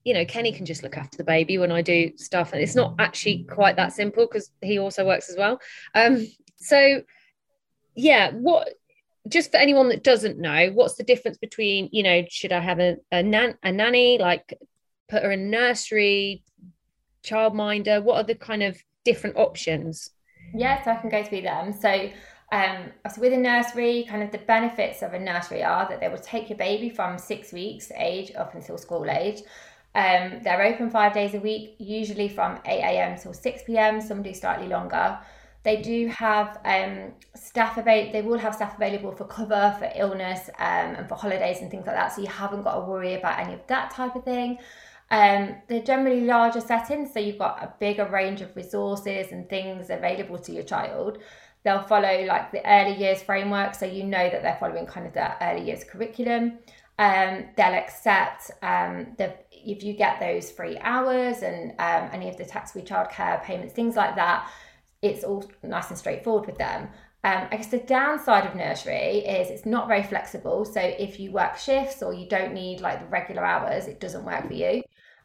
you 0.04 0.14
know 0.14 0.24
kenny 0.24 0.52
can 0.52 0.66
just 0.66 0.82
look 0.82 0.96
after 0.96 1.16
the 1.16 1.24
baby 1.24 1.58
when 1.58 1.72
i 1.72 1.82
do 1.82 2.10
stuff 2.16 2.52
and 2.52 2.62
it's 2.62 2.74
not 2.74 2.94
actually 2.98 3.44
quite 3.44 3.76
that 3.76 3.92
simple 3.92 4.26
because 4.26 4.50
he 4.62 4.78
also 4.78 5.04
works 5.06 5.28
as 5.28 5.36
well 5.36 5.58
um 5.94 6.26
so 6.56 7.02
yeah 7.94 8.30
what 8.32 8.68
just 9.26 9.50
for 9.50 9.56
anyone 9.56 9.88
that 9.88 10.04
doesn't 10.04 10.38
know 10.38 10.70
what's 10.74 10.94
the 10.94 11.04
difference 11.04 11.38
between 11.38 11.88
you 11.92 12.02
know 12.02 12.22
should 12.28 12.52
i 12.52 12.60
have 12.60 12.78
a, 12.78 12.96
a, 13.10 13.22
nan- 13.22 13.58
a 13.62 13.72
nanny 13.72 14.18
like 14.18 14.58
put 15.08 15.22
her 15.22 15.32
in 15.32 15.50
nursery 15.50 16.42
childminder 17.24 18.02
what 18.02 18.16
are 18.16 18.24
the 18.24 18.34
kind 18.34 18.62
of 18.62 18.78
different 19.04 19.36
options 19.36 20.10
Yes, 20.54 20.86
I 20.86 20.94
can 20.96 21.10
go 21.10 21.24
through 21.24 21.42
them. 21.42 21.72
So, 21.72 22.10
um, 22.52 22.92
so 23.12 23.20
with 23.20 23.32
a 23.32 23.36
nursery, 23.36 24.06
kind 24.08 24.22
of 24.22 24.30
the 24.30 24.38
benefits 24.38 25.02
of 25.02 25.12
a 25.12 25.18
nursery 25.18 25.62
are 25.64 25.88
that 25.88 26.00
they 26.00 26.08
will 26.08 26.18
take 26.18 26.48
your 26.48 26.58
baby 26.58 26.88
from 26.88 27.18
six 27.18 27.52
weeks 27.52 27.90
age 27.96 28.32
up 28.36 28.54
until 28.54 28.78
school 28.78 29.10
age. 29.10 29.42
Um, 29.94 30.40
they're 30.42 30.62
open 30.62 30.90
five 30.90 31.12
days 31.12 31.34
a 31.34 31.40
week, 31.40 31.76
usually 31.78 32.28
from 32.28 32.58
8 32.64 32.80
a.m. 32.80 33.18
till 33.18 33.32
6 33.32 33.62
p.m. 33.64 34.00
Some 34.00 34.22
do 34.22 34.34
slightly 34.34 34.66
longer. 34.66 35.18
They 35.62 35.80
do 35.80 36.08
have 36.08 36.60
um, 36.64 37.12
staff 37.34 37.78
available. 37.78 38.12
They 38.12 38.22
will 38.22 38.38
have 38.38 38.54
staff 38.54 38.74
available 38.76 39.12
for 39.12 39.24
cover, 39.24 39.74
for 39.78 39.90
illness, 39.94 40.50
um, 40.58 40.96
and 40.96 41.08
for 41.08 41.14
holidays 41.14 41.60
and 41.62 41.70
things 41.70 41.86
like 41.86 41.96
that. 41.96 42.12
So 42.12 42.22
you 42.22 42.28
haven't 42.28 42.62
got 42.62 42.74
to 42.74 42.80
worry 42.80 43.14
about 43.14 43.38
any 43.38 43.54
of 43.54 43.66
that 43.68 43.90
type 43.90 44.14
of 44.14 44.24
thing. 44.24 44.58
Um, 45.10 45.56
they're 45.68 45.82
generally 45.82 46.22
larger 46.22 46.60
settings, 46.60 47.12
so 47.12 47.20
you've 47.20 47.38
got 47.38 47.62
a 47.62 47.72
bigger 47.78 48.06
range 48.06 48.40
of 48.40 48.54
resources 48.56 49.32
and 49.32 49.48
things 49.48 49.90
available 49.90 50.38
to 50.38 50.52
your 50.52 50.64
child. 50.64 51.18
They'll 51.62 51.82
follow 51.82 52.24
like 52.24 52.52
the 52.52 52.66
early 52.68 52.96
years 52.96 53.22
framework, 53.22 53.74
so 53.74 53.86
you 53.86 54.04
know 54.04 54.28
that 54.28 54.42
they're 54.42 54.58
following 54.60 54.86
kind 54.86 55.06
of 55.06 55.14
the 55.14 55.42
early 55.42 55.66
years 55.66 55.84
curriculum. 55.84 56.58
Um, 56.98 57.46
they'll 57.56 57.74
accept 57.74 58.50
um, 58.62 59.14
the 59.18 59.34
if 59.50 59.82
you 59.82 59.94
get 59.94 60.20
those 60.20 60.50
free 60.50 60.78
hours 60.80 61.42
and 61.42 61.72
um, 61.72 62.10
any 62.12 62.28
of 62.28 62.36
the 62.36 62.44
tax-free 62.44 62.82
childcare 62.82 63.42
payments, 63.42 63.74
things 63.74 63.96
like 63.96 64.14
that. 64.16 64.50
It's 65.02 65.24
all 65.24 65.50
nice 65.62 65.88
and 65.90 65.98
straightforward 65.98 66.46
with 66.46 66.58
them. 66.58 66.88
Um, 67.24 67.48
I 67.50 67.56
guess 67.56 67.68
the 67.68 67.78
downside 67.78 68.46
of 68.46 68.54
nursery 68.54 69.18
is 69.18 69.48
it's 69.50 69.64
not 69.64 69.88
very 69.88 70.02
flexible. 70.02 70.66
So 70.66 70.80
if 70.80 71.18
you 71.18 71.32
work 71.32 71.56
shifts 71.56 72.02
or 72.02 72.12
you 72.12 72.28
don't 72.28 72.52
need 72.52 72.80
like 72.80 73.00
the 73.00 73.06
regular 73.06 73.44
hours, 73.44 73.86
it 73.86 73.98
doesn't 73.98 74.24
work 74.24 74.46
for 74.46 74.52
you. 74.52 74.82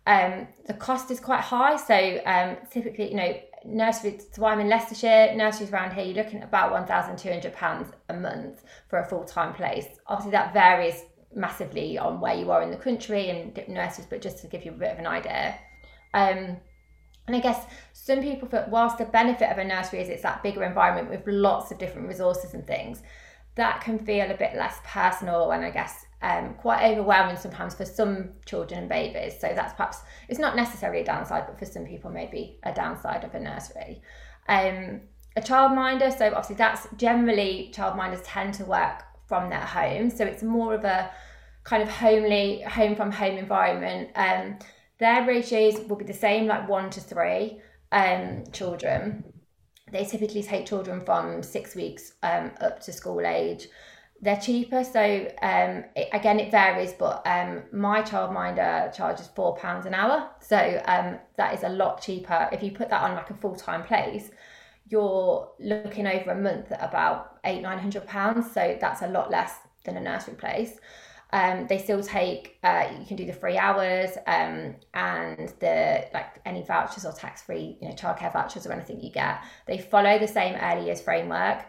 Um, 0.07 0.47
the 0.65 0.73
cost 0.73 1.11
is 1.11 1.19
quite 1.19 1.41
high. 1.41 1.75
So 1.75 2.21
um, 2.25 2.57
typically, 2.71 3.09
you 3.09 3.17
know, 3.17 3.37
nursery, 3.65 4.19
so 4.31 4.45
I'm 4.45 4.61
in 4.61 4.69
Leicestershire, 4.69 5.33
nurseries 5.35 5.71
around 5.71 5.93
here, 5.93 6.05
you're 6.05 6.23
looking 6.23 6.39
at 6.39 6.47
about 6.47 6.71
£1,200 6.87 7.91
a 8.07 8.13
month 8.13 8.63
for 8.87 8.99
a 8.99 9.05
full-time 9.05 9.53
place. 9.53 9.87
Obviously 10.07 10.31
that 10.31 10.53
varies 10.53 11.03
massively 11.35 11.97
on 11.97 12.19
where 12.19 12.35
you 12.35 12.51
are 12.51 12.61
in 12.61 12.71
the 12.71 12.77
country 12.77 13.29
and 13.29 13.53
different 13.53 13.75
nurseries, 13.75 14.07
but 14.09 14.21
just 14.21 14.39
to 14.39 14.47
give 14.47 14.65
you 14.65 14.71
a 14.71 14.75
bit 14.75 14.91
of 14.91 14.99
an 14.99 15.07
idea. 15.07 15.55
Um, 16.13 16.57
and 17.27 17.35
I 17.35 17.39
guess 17.39 17.65
some 17.93 18.21
people 18.21 18.47
feel, 18.47 18.65
whilst 18.69 18.97
the 18.97 19.05
benefit 19.05 19.51
of 19.51 19.59
a 19.59 19.63
nursery 19.63 20.01
is 20.01 20.09
it's 20.09 20.23
that 20.23 20.41
bigger 20.41 20.63
environment 20.63 21.09
with 21.09 21.21
lots 21.27 21.71
of 21.71 21.77
different 21.77 22.07
resources 22.07 22.55
and 22.55 22.65
things, 22.65 23.03
that 23.55 23.81
can 23.81 23.99
feel 23.99 24.31
a 24.31 24.37
bit 24.37 24.55
less 24.55 24.77
personal 24.83 25.51
and 25.51 25.63
I 25.63 25.69
guess 25.69 26.05
um, 26.21 26.55
quite 26.55 26.91
overwhelming 26.91 27.37
sometimes 27.37 27.75
for 27.75 27.85
some 27.85 28.29
children 28.45 28.81
and 28.81 28.89
babies. 28.89 29.39
So 29.39 29.51
that's 29.55 29.73
perhaps, 29.73 29.99
it's 30.27 30.39
not 30.39 30.55
necessarily 30.55 31.01
a 31.01 31.05
downside, 31.05 31.45
but 31.45 31.59
for 31.59 31.65
some 31.65 31.85
people, 31.85 32.09
maybe 32.09 32.59
a 32.63 32.73
downside 32.73 33.23
of 33.23 33.35
a 33.35 33.39
nursery. 33.39 34.01
Um, 34.47 35.01
a 35.35 35.41
childminder, 35.41 36.15
so 36.17 36.27
obviously 36.27 36.55
that's 36.55 36.87
generally 36.97 37.71
childminders 37.75 38.21
tend 38.23 38.55
to 38.55 38.65
work 38.65 39.03
from 39.29 39.49
their 39.49 39.61
home. 39.61 40.09
So 40.09 40.25
it's 40.25 40.43
more 40.43 40.73
of 40.73 40.83
a 40.83 41.09
kind 41.63 41.83
of 41.83 41.89
homely, 41.89 42.61
home 42.63 42.95
from 42.95 43.11
home 43.11 43.37
environment. 43.37 44.09
Um, 44.15 44.59
their 44.97 45.25
ratios 45.25 45.87
will 45.87 45.95
be 45.95 46.05
the 46.05 46.13
same, 46.13 46.47
like 46.47 46.67
one 46.67 46.89
to 46.89 46.99
three 46.99 47.61
um, 47.91 48.43
children. 48.51 49.23
They 49.91 50.03
typically 50.03 50.43
take 50.43 50.65
children 50.65 51.01
from 51.01 51.41
six 51.41 51.75
weeks 51.75 52.13
um, 52.23 52.51
up 52.59 52.81
to 52.81 52.91
school 52.91 53.25
age. 53.25 53.67
They're 54.21 54.39
cheaper, 54.39 54.83
so 54.83 55.01
um, 55.41 55.85
it, 55.95 56.09
again 56.11 56.39
it 56.39 56.51
varies. 56.51 56.93
But 56.93 57.25
um, 57.25 57.63
my 57.71 58.01
childminder 58.01 58.93
charges 58.93 59.27
four 59.27 59.55
pounds 59.55 59.85
an 59.85 59.93
hour, 59.93 60.29
so 60.41 60.81
um, 60.85 61.19
that 61.37 61.53
is 61.53 61.63
a 61.63 61.69
lot 61.69 62.01
cheaper. 62.01 62.49
If 62.51 62.61
you 62.61 62.71
put 62.71 62.89
that 62.89 63.01
on 63.01 63.15
like 63.15 63.29
a 63.29 63.35
full 63.35 63.55
time 63.55 63.83
place, 63.83 64.29
you're 64.89 65.51
looking 65.59 66.07
over 66.07 66.31
a 66.31 66.41
month 66.41 66.71
at 66.71 66.83
about 66.83 67.39
eight 67.45 67.61
nine 67.61 67.79
hundred 67.79 68.05
pounds. 68.07 68.51
So 68.51 68.77
that's 68.79 69.01
a 69.01 69.07
lot 69.07 69.31
less 69.31 69.55
than 69.85 69.97
a 69.97 70.01
nursery 70.01 70.35
place. 70.35 70.79
Um, 71.31 71.67
they 71.67 71.77
still 71.77 72.01
take 72.01 72.57
uh, 72.63 72.87
you 72.99 73.05
can 73.05 73.15
do 73.15 73.25
the 73.25 73.33
free 73.33 73.57
hours 73.57 74.17
um, 74.25 74.75
and 74.95 75.53
the 75.59 76.07
like 76.11 76.41
any 76.43 76.63
vouchers 76.63 77.05
or 77.05 77.11
tax 77.11 77.43
free 77.43 77.77
you 77.79 77.87
know 77.87 77.93
childcare 77.93 78.33
vouchers 78.33 78.65
or 78.65 78.71
anything 78.71 78.99
you 78.99 79.11
get 79.11 79.43
they 79.67 79.77
follow 79.77 80.17
the 80.17 80.27
same 80.27 80.55
early 80.55 80.87
years 80.87 81.01
framework 81.01 81.65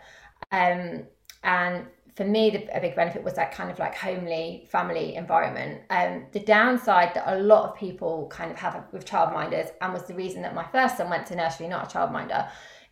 um, 0.52 1.02
and 1.44 1.86
for 2.16 2.24
me 2.24 2.48
the, 2.48 2.74
a 2.74 2.80
big 2.80 2.96
benefit 2.96 3.22
was 3.22 3.34
that 3.34 3.52
kind 3.52 3.70
of 3.70 3.78
like 3.78 3.94
homely 3.94 4.66
family 4.72 5.14
environment 5.14 5.82
um, 5.90 6.24
the 6.32 6.40
downside 6.40 7.12
that 7.12 7.24
a 7.26 7.38
lot 7.40 7.68
of 7.68 7.76
people 7.76 8.28
kind 8.28 8.50
of 8.50 8.56
have 8.56 8.82
with 8.92 9.04
childminders 9.04 9.72
and 9.82 9.92
was 9.92 10.04
the 10.04 10.14
reason 10.14 10.40
that 10.40 10.54
my 10.54 10.64
first 10.72 10.96
son 10.96 11.10
went 11.10 11.26
to 11.26 11.36
nursery 11.36 11.68
not 11.68 11.94
a 11.94 11.98
childminder 11.98 12.48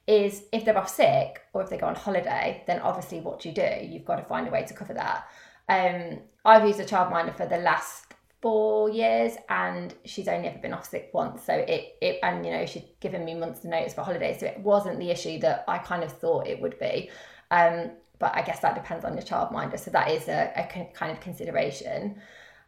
is 0.08 0.44
if 0.52 0.64
they're 0.64 0.76
off 0.76 0.88
sick 0.88 1.42
or 1.52 1.62
if 1.62 1.68
they 1.68 1.76
go 1.76 1.86
on 1.86 1.94
holiday 1.94 2.64
then 2.66 2.80
obviously 2.80 3.20
what 3.20 3.40
do 3.40 3.48
you 3.48 3.54
do? 3.54 3.68
You've 3.82 4.06
got 4.06 4.16
to 4.16 4.24
find 4.24 4.48
a 4.48 4.50
way 4.50 4.64
to 4.64 4.74
cover 4.74 4.94
that. 4.94 5.28
Um, 5.68 6.20
I've 6.44 6.66
used 6.66 6.80
a 6.80 6.84
childminder 6.84 7.36
for 7.36 7.46
the 7.46 7.58
last 7.58 8.14
four 8.40 8.88
years 8.88 9.34
and 9.48 9.94
she's 10.04 10.28
only 10.28 10.48
ever 10.48 10.58
been 10.58 10.72
off 10.72 10.88
sick 10.88 11.10
once. 11.12 11.44
So 11.44 11.52
it, 11.52 11.96
it 12.00 12.20
and 12.22 12.44
you 12.44 12.52
know 12.52 12.64
she'd 12.64 12.88
given 13.00 13.24
me 13.24 13.34
months 13.34 13.64
of 13.64 13.70
notice 13.70 13.94
for 13.94 14.02
holidays. 14.02 14.40
So 14.40 14.46
it 14.46 14.60
wasn't 14.60 14.98
the 14.98 15.10
issue 15.10 15.38
that 15.40 15.64
I 15.68 15.78
kind 15.78 16.02
of 16.02 16.12
thought 16.12 16.46
it 16.46 16.60
would 16.60 16.78
be. 16.78 17.10
Um, 17.50 17.90
but 18.18 18.34
I 18.34 18.42
guess 18.42 18.60
that 18.60 18.74
depends 18.74 19.04
on 19.04 19.14
your 19.14 19.22
childminder 19.22 19.78
so 19.78 19.90
that 19.92 20.10
is 20.10 20.26
a, 20.28 20.52
a 20.56 20.92
kind 20.94 21.12
of 21.12 21.20
consideration. 21.20 22.16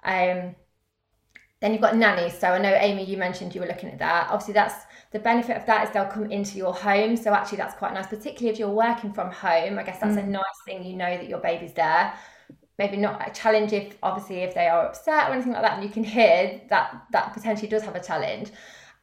Um, 0.04 0.54
then 1.60 1.72
you've 1.72 1.82
got 1.82 1.96
nannies. 1.96 2.38
So 2.38 2.48
I 2.48 2.58
know 2.58 2.72
Amy 2.72 3.04
you 3.04 3.16
mentioned 3.16 3.54
you 3.54 3.60
were 3.60 3.66
looking 3.66 3.90
at 3.90 3.98
that. 3.98 4.28
Obviously 4.30 4.54
that's 4.54 4.84
the 5.12 5.18
benefit 5.18 5.56
of 5.56 5.66
that 5.66 5.88
is 5.88 5.92
they'll 5.92 6.06
come 6.06 6.30
into 6.30 6.56
your 6.56 6.72
home. 6.72 7.16
So 7.16 7.32
actually 7.32 7.58
that's 7.58 7.74
quite 7.74 7.92
nice 7.94 8.06
particularly 8.06 8.52
if 8.52 8.58
you're 8.58 8.68
working 8.68 9.12
from 9.12 9.30
home. 9.30 9.78
I 9.78 9.82
guess 9.82 10.00
that's 10.00 10.16
mm. 10.16 10.24
a 10.24 10.26
nice 10.26 10.42
thing 10.64 10.84
you 10.84 10.96
know 10.96 11.16
that 11.16 11.28
your 11.28 11.40
baby's 11.40 11.72
there. 11.72 12.14
Maybe 12.78 12.96
not 12.96 13.28
a 13.28 13.32
challenge 13.32 13.72
if 13.72 13.96
obviously 14.02 14.38
if 14.38 14.54
they 14.54 14.68
are 14.68 14.86
upset 14.86 15.28
or 15.28 15.34
anything 15.34 15.52
like 15.52 15.62
that 15.62 15.74
and 15.74 15.84
you 15.84 15.90
can 15.90 16.04
hear 16.04 16.60
that 16.70 17.06
that 17.10 17.34
potentially 17.34 17.68
does 17.68 17.82
have 17.82 17.96
a 17.96 18.02
challenge. 18.02 18.50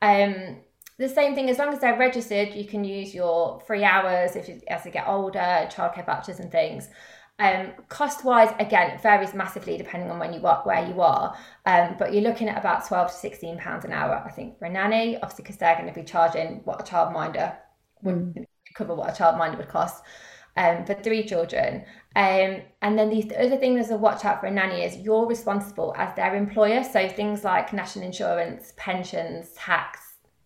Um, 0.02 0.58
the 0.98 1.10
same 1.10 1.36
thing 1.36 1.50
as 1.50 1.60
long 1.60 1.74
as 1.74 1.80
they're 1.80 1.98
registered 1.98 2.56
you 2.56 2.66
can 2.66 2.84
use 2.84 3.14
your 3.14 3.60
free 3.62 3.84
hours 3.84 4.36
if 4.36 4.48
you, 4.48 4.62
as 4.68 4.84
they 4.84 4.92
get 4.92 5.08
older 5.08 5.68
childcare 5.70 6.06
vouchers 6.06 6.40
and 6.40 6.52
things 6.52 6.90
um, 7.40 7.72
cost 7.88 8.26
wise 8.26 8.54
again 8.60 8.92
it 8.92 9.02
varies 9.02 9.34
massively 9.34 9.78
depending 9.78 10.10
on 10.10 10.18
when 10.18 10.34
you 10.34 10.46
are 10.46 10.62
where 10.64 10.88
you 10.88 11.02
are 11.02 11.38
um, 11.66 11.96
but 12.00 12.14
you're 12.14 12.24
looking 12.24 12.50
at 12.50 12.58
about 12.58 12.88
12 12.88 13.12
to 13.12 13.14
16 13.14 13.58
pounds 13.60 13.86
an 13.86 13.92
hour 13.92 14.24
i 14.26 14.32
think 14.32 14.58
for 14.58 14.66
a 14.66 14.70
nanny 14.70 15.16
obviously 15.18 15.44
because 15.44 15.58
they're 15.58 15.76
going 15.76 15.88
to 15.88 15.94
be 15.94 16.04
charging 16.04 16.62
what 16.66 16.82
a 16.82 16.84
childminder 16.84 17.56
would 18.02 18.34
mm. 18.34 18.46
cover 18.74 18.96
what 18.96 19.10
a 19.10 19.24
childminder 19.24 19.58
would 19.58 19.70
cost 19.70 20.04
um, 20.58 20.86
for 20.86 20.96
three 20.96 21.24
children. 21.24 21.86
Um, 22.16 22.62
and 22.82 22.98
then 22.98 23.10
the 23.10 23.36
other 23.38 23.58
thing 23.58 23.76
there's 23.76 23.92
a 23.92 23.98
watch 23.98 24.26
out 24.26 24.42
for 24.42 24.48
a 24.48 24.52
nanny 24.52 24.84
is 24.84 24.98
you're 24.98 25.28
responsible 25.28 25.94
as 25.98 26.16
their 26.16 26.36
employer. 26.36 26.84
So 26.84 27.08
things 27.08 27.44
like 27.44 27.72
national 27.72 28.06
insurance, 28.06 28.74
pensions, 28.76 29.52
tax, 29.54 30.00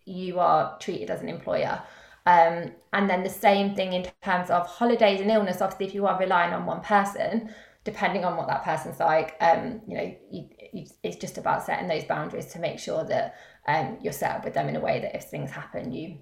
you 0.04 0.38
are 0.38 0.76
treated 0.78 1.10
as 1.10 1.22
an 1.22 1.28
employer. 1.28 1.82
Um, 2.24 2.72
and 2.92 3.10
then 3.10 3.22
the 3.22 3.30
same 3.30 3.74
thing 3.74 3.92
in 3.92 4.06
terms 4.22 4.50
of 4.50 4.66
holidays 4.66 5.20
and 5.20 5.30
illness. 5.30 5.60
Obviously, 5.60 5.86
if 5.86 5.94
you 5.94 6.06
are 6.06 6.18
relying 6.18 6.52
on 6.52 6.66
one 6.66 6.80
person, 6.80 7.52
depending 7.84 8.24
on 8.24 8.36
what 8.36 8.46
that 8.48 8.62
person's 8.64 9.00
like, 9.00 9.36
um, 9.40 9.80
you 9.88 9.96
know, 9.96 10.14
you, 10.30 10.48
you, 10.72 10.86
it's 11.02 11.16
just 11.16 11.38
about 11.38 11.64
setting 11.64 11.88
those 11.88 12.04
boundaries 12.04 12.46
to 12.52 12.60
make 12.60 12.78
sure 12.78 13.04
that 13.04 13.34
um, 13.66 13.98
you're 14.02 14.12
set 14.12 14.36
up 14.36 14.44
with 14.44 14.54
them 14.54 14.68
in 14.68 14.76
a 14.76 14.80
way 14.80 15.00
that 15.00 15.16
if 15.16 15.24
things 15.24 15.50
happen, 15.50 15.92
you 15.92 16.18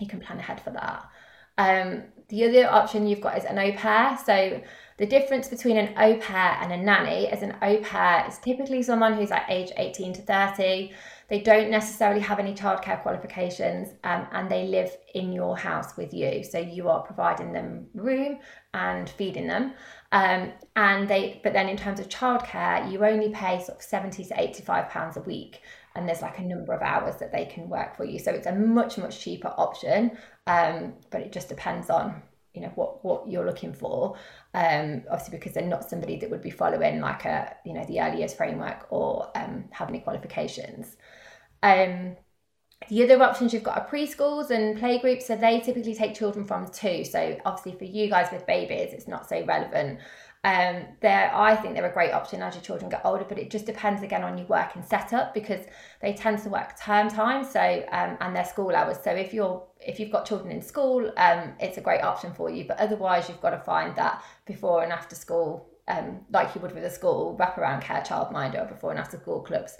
you 0.00 0.06
can 0.06 0.20
plan 0.20 0.38
ahead 0.38 0.60
for 0.60 0.70
that. 0.70 1.08
Um, 1.56 2.04
the 2.28 2.44
other 2.44 2.70
option 2.70 3.06
you've 3.06 3.20
got 3.20 3.36
is 3.36 3.44
an 3.44 3.58
au 3.58 3.72
pair. 3.72 4.18
So 4.24 4.62
the 4.98 5.06
difference 5.06 5.46
between 5.46 5.76
an 5.76 5.94
au 5.96 6.16
pair 6.16 6.58
and 6.60 6.72
a 6.72 6.76
nanny 6.76 7.26
is 7.26 7.42
an 7.42 7.56
au 7.62 7.78
pair 7.78 8.26
is 8.28 8.38
typically 8.38 8.82
someone 8.82 9.14
who's 9.14 9.30
like 9.30 9.44
age 9.48 9.70
18 9.76 10.12
to 10.14 10.22
30. 10.22 10.92
They 11.28 11.40
don't 11.40 11.70
necessarily 11.70 12.20
have 12.20 12.40
any 12.40 12.52
childcare 12.52 13.00
qualifications 13.02 13.90
um, 14.02 14.26
and 14.32 14.50
they 14.50 14.66
live 14.66 14.90
in 15.14 15.32
your 15.32 15.56
house 15.56 15.96
with 15.96 16.12
you. 16.12 16.42
So 16.42 16.58
you 16.58 16.88
are 16.88 17.02
providing 17.02 17.52
them 17.52 17.86
room 17.94 18.40
and 18.74 19.08
feeding 19.08 19.46
them. 19.46 19.74
Um, 20.10 20.52
and 20.74 21.06
they, 21.06 21.40
but 21.44 21.52
then 21.52 21.68
in 21.68 21.76
terms 21.76 22.00
of 22.00 22.08
childcare, 22.08 22.90
you 22.90 23.04
only 23.04 23.28
pay 23.28 23.62
sort 23.62 23.78
of 23.78 23.82
70 23.82 24.24
to 24.24 24.40
85 24.40 24.88
pounds 24.88 25.16
a 25.16 25.20
week 25.20 25.60
and 25.94 26.08
there's 26.08 26.22
like 26.22 26.38
a 26.38 26.42
number 26.42 26.72
of 26.72 26.82
hours 26.82 27.16
that 27.16 27.30
they 27.30 27.44
can 27.44 27.68
work 27.68 27.96
for 27.96 28.04
you. 28.04 28.18
So 28.18 28.32
it's 28.32 28.46
a 28.46 28.54
much, 28.54 28.98
much 28.98 29.20
cheaper 29.20 29.54
option, 29.56 30.18
um, 30.48 30.94
but 31.10 31.20
it 31.20 31.30
just 31.30 31.48
depends 31.48 31.88
on 31.88 32.22
you 32.58 32.66
know 32.66 32.72
what 32.74 33.04
what 33.04 33.28
you're 33.28 33.46
looking 33.46 33.72
for 33.72 34.16
um 34.54 35.02
obviously 35.10 35.38
because 35.38 35.52
they're 35.52 35.66
not 35.66 35.88
somebody 35.88 36.16
that 36.16 36.28
would 36.28 36.42
be 36.42 36.50
following 36.50 37.00
like 37.00 37.24
a 37.24 37.54
you 37.64 37.72
know 37.72 37.84
the 37.86 38.00
early 38.00 38.18
years 38.18 38.34
framework 38.34 38.86
or 38.90 39.30
um 39.36 39.64
have 39.70 39.88
any 39.88 40.00
qualifications. 40.00 40.96
Um 41.62 42.16
the 42.88 43.02
other 43.02 43.22
options 43.22 43.52
you've 43.52 43.64
got 43.64 43.76
are 43.78 43.88
preschools 43.88 44.50
and 44.50 44.78
playgroups 44.78 45.22
so 45.22 45.36
they 45.36 45.60
typically 45.60 45.94
take 45.94 46.14
children 46.14 46.44
from 46.44 46.68
two. 46.70 47.04
So 47.04 47.38
obviously 47.44 47.78
for 47.78 47.84
you 47.84 48.08
guys 48.08 48.28
with 48.32 48.46
babies 48.46 48.92
it's 48.92 49.08
not 49.08 49.28
so 49.28 49.44
relevant 49.44 50.00
um, 50.44 50.84
they're, 51.00 51.34
I 51.34 51.56
think 51.56 51.74
they're 51.74 51.90
a 51.90 51.92
great 51.92 52.12
option 52.12 52.42
as 52.42 52.54
your 52.54 52.62
children 52.62 52.88
get 52.88 53.02
older, 53.04 53.24
but 53.28 53.38
it 53.38 53.50
just 53.50 53.66
depends 53.66 54.02
again 54.02 54.22
on 54.22 54.38
your 54.38 54.46
working 54.46 54.82
setup 54.82 55.34
because 55.34 55.66
they 56.00 56.12
tend 56.12 56.38
to 56.44 56.48
work 56.48 56.78
term 56.80 57.08
time, 57.08 57.44
so 57.44 57.60
um, 57.90 58.16
and 58.20 58.36
their 58.36 58.44
school 58.44 58.74
hours. 58.74 58.98
So 59.02 59.10
if 59.10 59.34
you're 59.34 59.66
if 59.80 59.98
you've 59.98 60.12
got 60.12 60.26
children 60.26 60.52
in 60.52 60.62
school, 60.62 61.12
um, 61.16 61.54
it's 61.60 61.78
a 61.78 61.80
great 61.80 62.02
option 62.02 62.32
for 62.34 62.50
you. 62.50 62.64
But 62.66 62.78
otherwise, 62.78 63.28
you've 63.28 63.40
got 63.40 63.50
to 63.50 63.58
find 63.60 63.96
that 63.96 64.22
before 64.46 64.84
and 64.84 64.92
after 64.92 65.16
school, 65.16 65.68
um, 65.88 66.20
like 66.30 66.54
you 66.54 66.60
would 66.60 66.72
with 66.74 66.84
a 66.84 66.90
school 66.90 67.36
wraparound 67.38 67.82
care 67.82 68.02
childminder 68.02 68.62
or 68.62 68.66
before 68.66 68.90
and 68.90 69.00
after 69.00 69.18
school 69.18 69.40
clubs. 69.40 69.76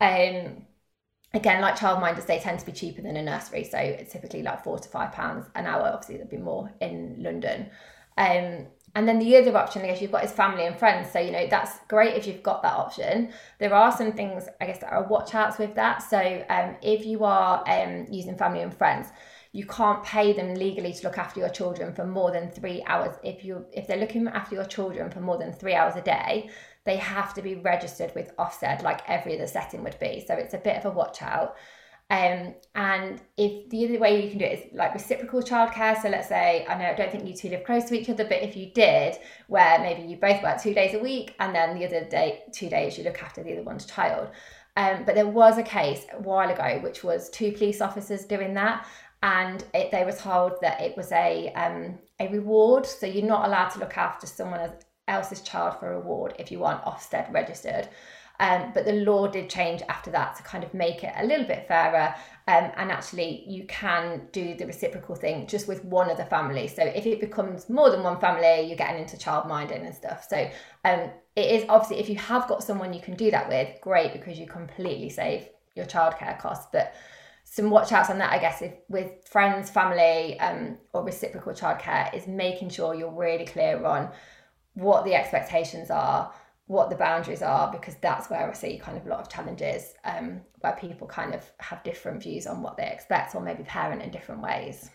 Um, 0.00 0.66
again, 1.32 1.60
like 1.60 1.76
childminders, 1.76 2.26
they 2.26 2.38
tend 2.40 2.58
to 2.60 2.66
be 2.66 2.72
cheaper 2.72 3.02
than 3.02 3.16
a 3.16 3.22
nursery, 3.22 3.64
so 3.64 3.78
it's 3.78 4.12
typically 4.12 4.42
like 4.42 4.64
four 4.64 4.78
to 4.78 4.88
five 4.88 5.12
pounds 5.12 5.46
an 5.54 5.66
hour. 5.66 5.88
Obviously, 5.88 6.16
there'd 6.16 6.30
be 6.30 6.36
more 6.36 6.72
in 6.80 7.16
London. 7.20 7.70
Um, 8.16 8.68
and 8.94 9.08
then 9.08 9.18
the 9.18 9.36
other 9.36 9.56
option, 9.56 9.82
I 9.82 9.86
guess, 9.86 10.00
you've 10.00 10.12
got 10.12 10.24
is 10.24 10.32
family 10.32 10.66
and 10.66 10.78
friends. 10.78 11.10
So, 11.12 11.18
you 11.18 11.32
know, 11.32 11.46
that's 11.48 11.78
great 11.88 12.14
if 12.14 12.26
you've 12.26 12.42
got 12.42 12.62
that 12.62 12.74
option. 12.74 13.32
There 13.58 13.74
are 13.74 13.90
some 13.90 14.12
things, 14.12 14.48
I 14.60 14.66
guess, 14.66 14.78
that 14.78 14.92
are 14.92 15.02
watch 15.02 15.34
outs 15.34 15.58
with 15.58 15.74
that. 15.74 15.98
So, 15.98 16.44
um, 16.48 16.76
if 16.80 17.04
you 17.04 17.24
are 17.24 17.64
um, 17.68 18.06
using 18.10 18.36
family 18.36 18.62
and 18.62 18.72
friends, 18.72 19.08
you 19.50 19.66
can't 19.66 20.02
pay 20.02 20.32
them 20.32 20.54
legally 20.54 20.92
to 20.92 21.02
look 21.04 21.18
after 21.18 21.40
your 21.40 21.48
children 21.48 21.94
for 21.94 22.04
more 22.04 22.30
than 22.30 22.50
three 22.50 22.82
hours. 22.86 23.16
If 23.22 23.44
you 23.44 23.64
if 23.72 23.86
they're 23.86 23.96
looking 23.96 24.26
after 24.28 24.56
your 24.56 24.64
children 24.64 25.10
for 25.10 25.20
more 25.20 25.38
than 25.38 25.52
three 25.52 25.74
hours 25.74 25.94
a 25.96 26.02
day, 26.02 26.50
they 26.84 26.96
have 26.96 27.34
to 27.34 27.42
be 27.42 27.54
registered 27.54 28.12
with 28.14 28.36
Ofsted, 28.36 28.82
like 28.82 29.08
every 29.08 29.36
other 29.36 29.46
setting 29.46 29.84
would 29.84 29.98
be. 30.00 30.24
So 30.26 30.34
it's 30.34 30.54
a 30.54 30.58
bit 30.58 30.76
of 30.76 30.86
a 30.86 30.90
watch 30.90 31.22
out. 31.22 31.56
Um, 32.10 32.54
and 32.74 33.20
if 33.36 33.70
the 33.70 33.86
other 33.86 33.98
way 33.98 34.22
you 34.22 34.28
can 34.28 34.38
do 34.38 34.44
it 34.44 34.58
is 34.58 34.76
like 34.76 34.94
reciprocal 34.94 35.42
childcare. 35.42 36.00
So 36.00 36.08
let's 36.08 36.28
say, 36.28 36.66
I 36.68 36.76
know 36.76 36.84
I 36.84 36.94
don't 36.94 37.10
think 37.10 37.26
you 37.26 37.34
two 37.34 37.48
live 37.48 37.64
close 37.64 37.84
to 37.84 37.98
each 37.98 38.10
other, 38.10 38.24
but 38.24 38.42
if 38.42 38.56
you 38.56 38.70
did, 38.72 39.16
where 39.48 39.78
maybe 39.78 40.02
you 40.02 40.16
both 40.16 40.42
work 40.42 40.60
two 40.60 40.74
days 40.74 40.94
a 40.94 40.98
week 40.98 41.34
and 41.40 41.54
then 41.54 41.78
the 41.78 41.86
other 41.86 42.04
day, 42.04 42.42
two 42.52 42.68
days, 42.68 42.98
you 42.98 43.04
look 43.04 43.22
after 43.22 43.42
the 43.42 43.52
other 43.52 43.62
one's 43.62 43.86
child. 43.86 44.28
Um, 44.76 45.04
but 45.04 45.14
there 45.14 45.28
was 45.28 45.56
a 45.56 45.62
case 45.62 46.04
a 46.12 46.20
while 46.20 46.50
ago, 46.50 46.80
which 46.82 47.04
was 47.04 47.30
two 47.30 47.52
police 47.52 47.80
officers 47.80 48.24
doing 48.24 48.54
that. 48.54 48.86
And 49.22 49.64
it, 49.72 49.90
they 49.90 50.04
were 50.04 50.12
told 50.12 50.52
that 50.60 50.80
it 50.82 50.96
was 50.96 51.10
a 51.12 51.50
um, 51.54 51.98
a 52.20 52.28
reward. 52.28 52.84
So 52.84 53.06
you're 53.06 53.24
not 53.24 53.46
allowed 53.46 53.70
to 53.70 53.78
look 53.78 53.96
after 53.96 54.26
someone 54.26 54.72
else's 55.08 55.40
child 55.40 55.78
for 55.78 55.92
a 55.92 55.98
reward 55.98 56.34
if 56.38 56.50
you 56.50 56.64
aren't 56.64 56.84
Ofsted 56.84 57.32
registered. 57.32 57.88
Um, 58.40 58.72
but 58.74 58.84
the 58.84 58.92
law 58.92 59.28
did 59.28 59.48
change 59.48 59.82
after 59.88 60.10
that 60.10 60.36
to 60.36 60.42
kind 60.42 60.64
of 60.64 60.74
make 60.74 61.04
it 61.04 61.12
a 61.16 61.24
little 61.24 61.46
bit 61.46 61.68
fairer. 61.68 62.14
Um, 62.48 62.72
and 62.76 62.90
actually, 62.90 63.44
you 63.46 63.64
can 63.66 64.28
do 64.32 64.54
the 64.54 64.66
reciprocal 64.66 65.14
thing 65.14 65.46
just 65.46 65.68
with 65.68 65.84
one 65.84 66.10
of 66.10 66.16
the 66.16 66.24
family. 66.24 66.66
So 66.66 66.82
if 66.82 67.06
it 67.06 67.20
becomes 67.20 67.70
more 67.70 67.90
than 67.90 68.02
one 68.02 68.18
family, 68.20 68.62
you're 68.66 68.76
getting 68.76 69.00
into 69.00 69.16
child 69.16 69.46
minding 69.46 69.86
and 69.86 69.94
stuff. 69.94 70.26
So 70.28 70.50
um, 70.84 71.10
it 71.36 71.50
is 71.50 71.64
obviously 71.68 71.98
if 71.98 72.08
you 72.08 72.16
have 72.16 72.48
got 72.48 72.64
someone 72.64 72.92
you 72.92 73.00
can 73.00 73.14
do 73.14 73.30
that 73.30 73.48
with, 73.48 73.80
great 73.80 74.12
because 74.12 74.38
you 74.38 74.46
completely 74.46 75.10
save 75.10 75.48
your 75.76 75.86
childcare 75.86 76.38
costs. 76.38 76.66
But 76.72 76.94
some 77.44 77.70
watch 77.70 77.92
outs 77.92 78.10
on 78.10 78.18
that, 78.18 78.32
I 78.32 78.38
guess, 78.38 78.62
if 78.62 78.72
with 78.88 79.10
friends, 79.28 79.70
family, 79.70 80.40
um, 80.40 80.76
or 80.92 81.04
reciprocal 81.04 81.52
childcare, 81.52 82.12
is 82.12 82.26
making 82.26 82.70
sure 82.70 82.94
you're 82.94 83.12
really 83.12 83.44
clear 83.44 83.84
on 83.84 84.10
what 84.74 85.04
the 85.04 85.14
expectations 85.14 85.90
are, 85.90 86.32
what 86.66 86.88
the 86.88 86.96
boundaries 86.96 87.42
are, 87.42 87.70
because 87.70 87.96
that's 88.00 88.30
where 88.30 88.48
I 88.48 88.52
see 88.54 88.78
kind 88.78 88.96
of 88.96 89.06
a 89.06 89.08
lot 89.08 89.20
of 89.20 89.28
challenges 89.28 89.94
um, 90.04 90.40
where 90.60 90.72
people 90.72 91.06
kind 91.06 91.34
of 91.34 91.44
have 91.60 91.82
different 91.82 92.22
views 92.22 92.46
on 92.46 92.62
what 92.62 92.76
they 92.76 92.88
expect 92.88 93.34
or 93.34 93.42
maybe 93.42 93.62
parent 93.64 94.02
in 94.02 94.10
different 94.10 94.42
ways. 94.42 94.90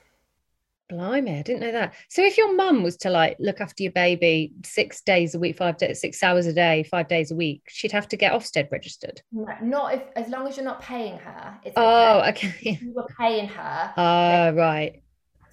Blimey, 0.89 1.37
I 1.37 1.41
didn't 1.43 1.59
know 1.59 1.71
that. 1.71 1.93
So 2.07 2.23
if 2.23 2.35
your 2.35 2.55
mum 2.55 2.81
was 2.81 2.97
to 2.97 3.11
like 3.11 3.37
look 3.39 3.61
after 3.61 3.83
your 3.83 3.91
baby 3.91 4.53
six 4.65 5.01
days 5.01 5.35
a 5.35 5.39
week, 5.39 5.55
five 5.55 5.77
days, 5.77 6.01
six 6.01 6.23
hours 6.23 6.47
a 6.47 6.53
day, 6.53 6.81
five 6.81 7.07
days 7.07 7.29
a 7.29 7.35
week, 7.35 7.61
she'd 7.67 7.91
have 7.91 8.07
to 8.07 8.17
get 8.17 8.33
Ofsted 8.33 8.71
registered. 8.71 9.21
No, 9.31 9.53
not 9.61 9.93
if 9.93 10.01
as 10.15 10.29
long 10.29 10.47
as 10.47 10.57
you're 10.57 10.65
not 10.65 10.81
paying 10.81 11.19
her. 11.19 11.59
It's 11.63 11.75
oh, 11.77 12.23
okay. 12.29 12.55
If 12.61 12.81
you 12.81 12.93
were 12.93 13.07
paying 13.19 13.47
her. 13.47 13.93
Ah, 13.97 14.47
uh, 14.47 14.51
right. 14.53 15.03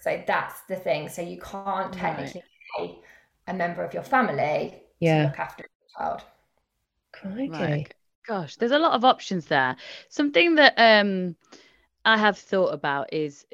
So 0.01 0.23
that's 0.27 0.63
the 0.69 0.77
thing. 0.77 1.11
So 1.11 1.21
you 1.21 1.39
can't 1.39 1.93
technically 1.93 2.43
right. 2.79 2.89
pay 2.89 2.99
a 3.49 3.53
member 3.53 3.85
of 3.85 3.93
your 3.93 4.05
family 4.05 4.83
yeah. 5.01 5.19
to 5.19 5.29
look 5.29 5.39
after 5.39 5.67
child. 5.97 6.23
Crikey. 7.13 7.51
Right. 7.51 7.95
Gosh, 8.27 8.57
there's 8.57 8.73
a 8.73 8.79
lot 8.79 8.93
of 8.93 9.05
options 9.05 9.47
there. 9.47 9.77
Something 10.09 10.57
that 10.57 10.75
um 10.77 11.37
I 12.05 12.17
have 12.19 12.39
thought 12.39 12.73
about 12.75 13.13
is 13.13 13.47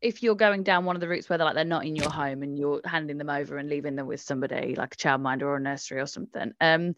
if 0.00 0.22
you're 0.22 0.34
going 0.34 0.62
down 0.62 0.84
one 0.84 0.96
of 0.96 1.00
the 1.00 1.08
routes 1.08 1.28
where 1.28 1.38
they're 1.38 1.46
like 1.46 1.54
they're 1.54 1.64
not 1.64 1.84
in 1.86 1.96
your 1.96 2.10
home 2.10 2.42
and 2.42 2.58
you're 2.58 2.80
handing 2.84 3.18
them 3.18 3.30
over 3.30 3.56
and 3.56 3.68
leaving 3.68 3.96
them 3.96 4.06
with 4.06 4.20
somebody 4.20 4.74
like 4.76 4.94
a 4.94 4.96
childminder 4.96 5.42
or 5.42 5.56
a 5.56 5.60
nursery 5.60 6.00
or 6.00 6.06
something 6.06 6.52
um 6.60 6.94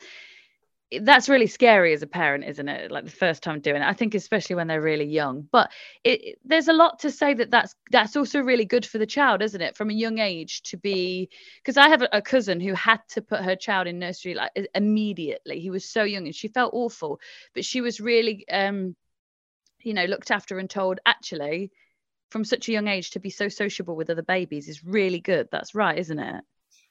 that's 1.02 1.28
really 1.28 1.46
scary 1.46 1.92
as 1.92 2.02
a 2.02 2.06
parent 2.06 2.44
isn't 2.44 2.68
it? 2.68 2.90
Like 2.90 3.04
the 3.04 3.10
first 3.10 3.42
time 3.42 3.60
doing 3.60 3.82
it. 3.82 3.86
I 3.86 3.92
think 3.92 4.14
especially 4.14 4.56
when 4.56 4.68
they're 4.68 4.80
really 4.80 5.04
young. 5.04 5.46
But 5.50 5.70
it, 6.04 6.38
there's 6.44 6.68
a 6.68 6.72
lot 6.72 7.00
to 7.00 7.10
say 7.10 7.34
that 7.34 7.50
that's 7.50 7.74
that's 7.90 8.16
also 8.16 8.40
really 8.40 8.64
good 8.64 8.86
for 8.86 8.98
the 8.98 9.06
child 9.06 9.42
isn't 9.42 9.60
it? 9.60 9.76
From 9.76 9.90
a 9.90 9.94
young 9.94 10.18
age 10.18 10.62
to 10.62 10.76
be 10.76 11.28
because 11.62 11.76
i 11.76 11.88
have 11.88 12.02
a, 12.02 12.08
a 12.12 12.22
cousin 12.22 12.60
who 12.60 12.74
had 12.74 13.00
to 13.10 13.22
put 13.22 13.42
her 13.42 13.56
child 13.56 13.86
in 13.86 13.98
nursery 13.98 14.34
like 14.34 14.52
immediately. 14.74 15.60
He 15.60 15.70
was 15.70 15.84
so 15.84 16.04
young 16.04 16.26
and 16.26 16.34
she 16.34 16.48
felt 16.48 16.72
awful. 16.74 17.20
But 17.54 17.64
she 17.64 17.80
was 17.80 18.00
really 18.00 18.48
um 18.48 18.96
you 19.82 19.94
know 19.94 20.04
looked 20.06 20.30
after 20.30 20.58
and 20.58 20.70
told 20.70 21.00
actually 21.06 21.70
from 22.30 22.44
such 22.44 22.68
a 22.68 22.72
young 22.72 22.88
age 22.88 23.10
to 23.10 23.20
be 23.20 23.30
so 23.30 23.48
sociable 23.48 23.96
with 23.96 24.10
other 24.10 24.22
babies 24.22 24.68
is 24.68 24.84
really 24.84 25.20
good. 25.20 25.48
That's 25.50 25.74
right, 25.74 25.98
isn't 25.98 26.18
it? 26.18 26.44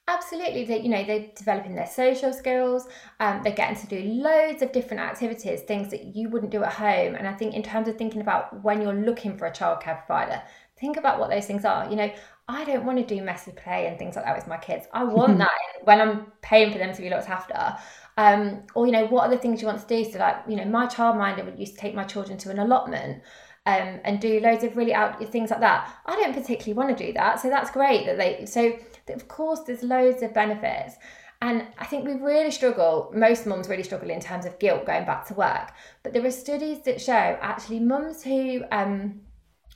Absolutely, 0.08 0.64
they 0.64 0.80
you 0.80 0.88
know 0.88 1.04
they're 1.04 1.26
developing 1.36 1.74
their 1.74 1.86
social 1.86 2.32
skills. 2.32 2.88
Um, 3.20 3.42
they're 3.42 3.52
getting 3.52 3.76
to 3.76 3.86
do 3.86 4.02
loads 4.10 4.62
of 4.62 4.72
different 4.72 5.02
activities, 5.02 5.60
things 5.60 5.90
that 5.90 6.16
you 6.16 6.30
wouldn't 6.30 6.50
do 6.50 6.64
at 6.64 6.72
home. 6.72 7.14
And 7.14 7.28
I 7.28 7.34
think 7.34 7.54
in 7.54 7.62
terms 7.62 7.88
of 7.88 7.98
thinking 7.98 8.22
about 8.22 8.64
when 8.64 8.80
you're 8.80 8.94
looking 8.94 9.36
for 9.36 9.44
a 9.44 9.52
childcare 9.52 10.06
provider, 10.06 10.42
think 10.80 10.96
about 10.96 11.20
what 11.20 11.28
those 11.28 11.44
things 11.44 11.66
are. 11.66 11.90
You 11.90 11.96
know, 11.96 12.10
I 12.48 12.64
don't 12.64 12.86
want 12.86 13.06
to 13.06 13.14
do 13.14 13.22
messy 13.22 13.52
play 13.52 13.86
and 13.86 13.98
things 13.98 14.16
like 14.16 14.24
that 14.24 14.34
with 14.34 14.46
my 14.46 14.56
kids. 14.56 14.86
I 14.94 15.04
want 15.04 15.36
that 15.44 15.50
when 15.84 16.00
I'm 16.00 16.32
paying 16.40 16.72
for 16.72 16.78
them 16.78 16.94
to 16.94 17.02
be 17.02 17.10
looked 17.10 17.28
after. 17.28 17.76
Um, 18.16 18.62
or 18.74 18.86
you 18.86 18.92
know, 18.92 19.04
what 19.08 19.24
are 19.24 19.30
the 19.30 19.36
things 19.36 19.60
you 19.60 19.66
want 19.66 19.86
to 19.86 19.86
do? 19.86 20.10
So 20.10 20.18
like, 20.18 20.36
you 20.48 20.56
know, 20.56 20.64
my 20.64 20.86
childminder 20.86 21.44
would 21.44 21.58
used 21.58 21.74
to 21.74 21.78
take 21.78 21.94
my 21.94 22.04
children 22.04 22.38
to 22.38 22.50
an 22.50 22.58
allotment 22.58 23.22
um, 23.68 24.00
and 24.04 24.18
do 24.18 24.40
loads 24.40 24.64
of 24.64 24.78
really 24.78 24.94
out 24.94 25.22
things 25.28 25.50
like 25.50 25.60
that. 25.60 25.92
I 26.06 26.16
don't 26.16 26.32
particularly 26.32 26.72
want 26.72 26.96
to 26.96 27.06
do 27.06 27.12
that, 27.12 27.38
so 27.38 27.50
that's 27.50 27.70
great 27.70 28.06
that 28.06 28.16
they. 28.16 28.46
So 28.46 28.78
of 29.10 29.28
course, 29.28 29.60
there's 29.60 29.82
loads 29.82 30.22
of 30.22 30.34
benefits. 30.34 30.96
And 31.40 31.66
I 31.78 31.84
think 31.84 32.04
we 32.04 32.14
really 32.14 32.50
struggle, 32.50 33.12
most 33.14 33.46
mums 33.46 33.68
really 33.68 33.84
struggle 33.84 34.10
in 34.10 34.20
terms 34.20 34.44
of 34.44 34.58
guilt 34.58 34.86
going 34.86 35.04
back 35.04 35.26
to 35.28 35.34
work. 35.34 35.70
But 36.02 36.12
there 36.12 36.24
are 36.24 36.32
studies 36.32 36.82
that 36.84 37.00
show 37.00 37.12
actually 37.12 37.78
mums 37.78 38.24
who 38.24 38.64
um, 38.72 39.20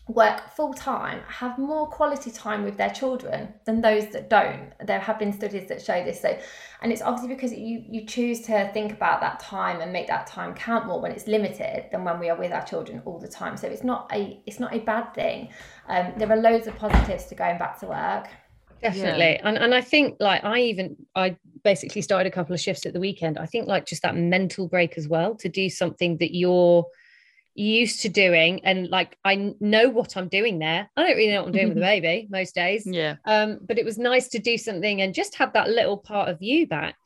work 0.09 0.51
full 0.57 0.74
time 0.74 1.20
have 1.28 1.57
more 1.59 1.87
quality 1.87 2.30
time 2.30 2.64
with 2.64 2.76
their 2.76 2.91
children 2.91 3.55
than 3.64 3.80
those 3.80 4.09
that 4.09 4.28
don't. 4.28 4.72
There 4.85 4.99
have 4.99 5.20
been 5.20 5.33
studies 5.33 5.68
that 5.68 5.80
show 5.80 6.05
this. 6.05 6.20
So, 6.20 6.37
and 6.80 6.91
it's 6.91 7.03
obviously 7.03 7.35
because 7.35 7.53
you 7.53 7.85
you 7.89 8.07
choose 8.07 8.41
to 8.43 8.70
think 8.72 8.93
about 8.93 9.20
that 9.20 9.39
time 9.39 9.80
and 9.80 9.93
make 9.93 10.09
that 10.09 10.26
time 10.26 10.55
count 10.55 10.87
more 10.87 11.01
when 11.01 11.12
it's 11.12 11.28
limited 11.28 11.87
than 11.93 12.03
when 12.05 12.18
we 12.18 12.28
are 12.28 12.37
with 12.37 12.51
our 12.53 12.64
children 12.64 13.03
all 13.05 13.20
the 13.20 13.28
time. 13.28 13.57
So 13.57 13.68
it's 13.68 13.85
not 13.85 14.11
a 14.12 14.43
it's 14.47 14.59
not 14.59 14.74
a 14.74 14.80
bad 14.80 15.14
thing. 15.14 15.51
Um, 15.89 16.12
there 16.16 16.30
are 16.30 16.37
loads 16.37 16.66
of 16.66 16.76
positives 16.76 17.26
to 17.26 17.37
going 17.37 17.59
back 17.59 17.78
to 17.80 17.87
work. 17.87 18.26
Definitely, 18.83 19.33
yeah. 19.33 19.41
and 19.49 19.57
and 19.57 19.74
I 19.74 19.80
think 19.80 20.16
like 20.20 20.45
I 20.45 20.61
even 20.61 20.97
I 21.14 21.37
basically 21.62 22.03
started 22.03 22.28
a 22.28 22.35
couple 22.35 22.55
of 22.55 22.61
shifts 22.61 22.85
at 22.87 22.93
the 22.93 23.01
weekend. 23.01 23.39
I 23.39 23.47
think 23.47 23.68
like 23.68 23.87
just 23.87 24.03
that 24.03 24.16
mental 24.16 24.68
break 24.68 24.99
as 24.99 25.09
well 25.09 25.37
to 25.37 25.49
do 25.49 25.70
something 25.70 26.16
that 26.18 26.37
you're 26.37 26.87
used 27.55 28.01
to 28.01 28.09
doing 28.09 28.64
and 28.64 28.89
like 28.89 29.16
I 29.24 29.55
know 29.61 29.89
what 29.91 30.16
I'm 30.16 30.28
doing 30.28 30.59
there. 30.59 30.89
I 30.97 31.03
don't 31.03 31.16
really 31.16 31.33
know 31.33 31.41
what 31.41 31.47
I'm 31.49 31.53
doing 31.53 31.68
with 31.68 31.76
the 31.76 31.80
baby 32.01 32.26
most 32.30 32.55
days. 32.55 32.87
Yeah. 32.87 33.16
Um, 33.24 33.61
but 33.62 33.78
it 33.78 33.85
was 33.85 33.99
nice 33.99 34.28
to 34.28 34.39
do 34.39 34.57
something 34.57 35.03
and 35.03 35.14
just 35.14 35.37
have 35.37 35.53
that 35.53 35.68
little 35.68 35.99
part 35.99 36.28
of 36.28 36.43
you 36.43 36.66
back 36.66 36.97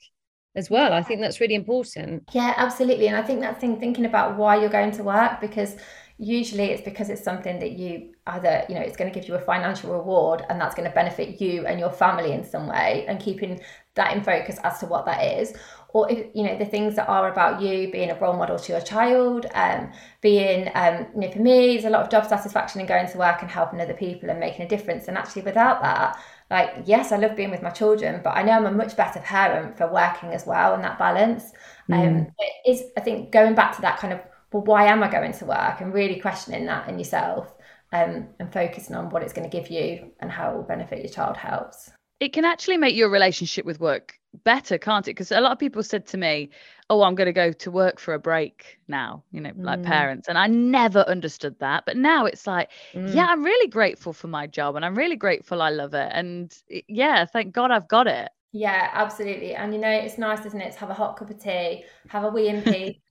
as 0.54 0.70
well. 0.70 0.92
I 0.92 1.02
think 1.02 1.20
that's 1.20 1.40
really 1.40 1.54
important. 1.54 2.28
Yeah, 2.32 2.54
absolutely. 2.56 3.08
And 3.08 3.16
I 3.16 3.22
think 3.22 3.40
that 3.40 3.60
thing 3.60 3.78
thinking 3.78 4.06
about 4.06 4.36
why 4.36 4.56
you're 4.56 4.70
going 4.70 4.92
to 4.92 5.02
work 5.02 5.40
because 5.40 5.76
usually 6.18 6.64
it's 6.64 6.82
because 6.82 7.10
it's 7.10 7.22
something 7.22 7.58
that 7.58 7.72
you 7.72 8.14
either 8.28 8.64
you 8.68 8.74
know 8.74 8.80
it's 8.80 8.96
going 8.96 9.12
to 9.12 9.18
give 9.18 9.28
you 9.28 9.34
a 9.34 9.40
financial 9.40 9.92
reward 9.92 10.44
and 10.48 10.58
that's 10.58 10.74
going 10.74 10.88
to 10.88 10.94
benefit 10.94 11.40
you 11.40 11.66
and 11.66 11.78
your 11.78 11.90
family 11.90 12.32
in 12.32 12.42
some 12.42 12.66
way 12.66 13.04
and 13.06 13.20
keeping 13.20 13.60
that 13.94 14.16
in 14.16 14.22
focus 14.22 14.58
as 14.62 14.78
to 14.78 14.86
what 14.86 15.04
that 15.06 15.22
is. 15.38 15.54
Or 15.90 16.10
if, 16.10 16.26
you 16.34 16.44
know 16.44 16.58
the 16.58 16.64
things 16.64 16.96
that 16.96 17.08
are 17.08 17.30
about 17.30 17.60
you 17.60 17.90
being 17.92 18.10
a 18.10 18.18
role 18.18 18.36
model 18.36 18.58
to 18.58 18.72
your 18.72 18.80
child 18.80 19.46
um, 19.54 19.92
being 20.22 20.70
um, 20.74 21.06
you 21.14 21.20
know 21.20 21.30
for 21.30 21.40
me 21.40 21.74
there's 21.74 21.84
a 21.84 21.90
lot 21.90 22.02
of 22.02 22.10
job 22.10 22.26
satisfaction 22.26 22.80
in 22.80 22.86
going 22.86 23.08
to 23.08 23.18
work 23.18 23.42
and 23.42 23.50
helping 23.50 23.80
other 23.80 23.94
people 23.94 24.30
and 24.30 24.40
making 24.40 24.64
a 24.64 24.68
difference. 24.68 25.08
And 25.08 25.18
actually 25.18 25.42
without 25.42 25.82
that 25.82 26.18
like 26.48 26.70
yes 26.84 27.10
i 27.10 27.16
love 27.16 27.34
being 27.34 27.50
with 27.50 27.60
my 27.60 27.70
children 27.70 28.20
but 28.22 28.30
i 28.36 28.42
know 28.42 28.52
i'm 28.52 28.66
a 28.66 28.70
much 28.70 28.96
better 28.96 29.18
parent 29.18 29.76
for 29.76 29.92
working 29.92 30.28
as 30.28 30.46
well 30.46 30.74
and 30.74 30.84
that 30.84 30.96
balance. 30.98 31.52
Um, 31.90 31.98
mm. 31.98 32.08
um, 32.08 32.32
it 32.38 32.70
is 32.70 32.82
i 32.96 33.00
think 33.00 33.32
going 33.32 33.54
back 33.54 33.74
to 33.74 33.82
that 33.82 33.98
kind 33.98 34.12
of 34.12 34.20
well 34.52 34.62
why 34.64 34.86
am 34.86 35.02
i 35.02 35.10
going 35.10 35.32
to 35.32 35.44
work 35.44 35.80
and 35.80 35.94
really 35.94 36.20
questioning 36.20 36.66
that 36.66 36.88
in 36.88 36.98
yourself 36.98 37.52
um, 37.92 38.26
and 38.40 38.52
focusing 38.52 38.96
on 38.96 39.10
what 39.10 39.22
it's 39.22 39.32
going 39.32 39.48
to 39.48 39.56
give 39.56 39.70
you 39.70 40.10
and 40.20 40.30
how 40.30 40.50
it 40.50 40.56
will 40.56 40.62
benefit 40.62 40.98
your 40.98 41.12
child 41.12 41.36
helps 41.36 41.90
it 42.20 42.32
can 42.32 42.44
actually 42.44 42.78
make 42.78 42.96
your 42.96 43.10
relationship 43.10 43.66
with 43.66 43.78
work 43.78 44.18
better, 44.44 44.78
can't 44.78 45.06
it? 45.06 45.12
Because 45.12 45.32
a 45.32 45.40
lot 45.40 45.52
of 45.52 45.58
people 45.58 45.82
said 45.82 46.06
to 46.08 46.16
me, 46.16 46.50
"Oh, 46.88 47.02
I'm 47.02 47.14
going 47.14 47.26
to 47.26 47.32
go 47.32 47.52
to 47.52 47.70
work 47.70 47.98
for 47.98 48.14
a 48.14 48.18
break 48.18 48.78
now," 48.88 49.22
you 49.32 49.40
know, 49.40 49.52
like 49.56 49.80
mm. 49.80 49.84
parents, 49.84 50.28
and 50.28 50.38
I 50.38 50.46
never 50.46 51.00
understood 51.00 51.58
that. 51.60 51.84
But 51.86 51.96
now 51.96 52.26
it's 52.26 52.46
like, 52.46 52.70
mm. 52.92 53.14
yeah, 53.14 53.26
I'm 53.26 53.44
really 53.44 53.68
grateful 53.68 54.12
for 54.12 54.28
my 54.28 54.46
job, 54.46 54.76
and 54.76 54.84
I'm 54.84 54.94
really 54.94 55.16
grateful 55.16 55.62
I 55.62 55.70
love 55.70 55.94
it, 55.94 56.10
and 56.12 56.54
yeah, 56.88 57.24
thank 57.26 57.52
God 57.52 57.70
I've 57.70 57.88
got 57.88 58.06
it. 58.06 58.30
Yeah, 58.58 58.90
absolutely. 58.94 59.54
And 59.54 59.74
you 59.74 59.80
know, 59.80 59.90
it's 59.90 60.16
nice, 60.16 60.46
isn't 60.46 60.60
it, 60.60 60.72
to 60.72 60.78
have 60.78 60.90
a 60.90 60.94
hot 60.94 61.18
cup 61.18 61.28
of 61.28 61.38
tea, 61.38 61.84
have 62.08 62.24
a 62.24 62.30
wee 62.30 62.48
and 62.48 62.64
pee. 62.64 63.02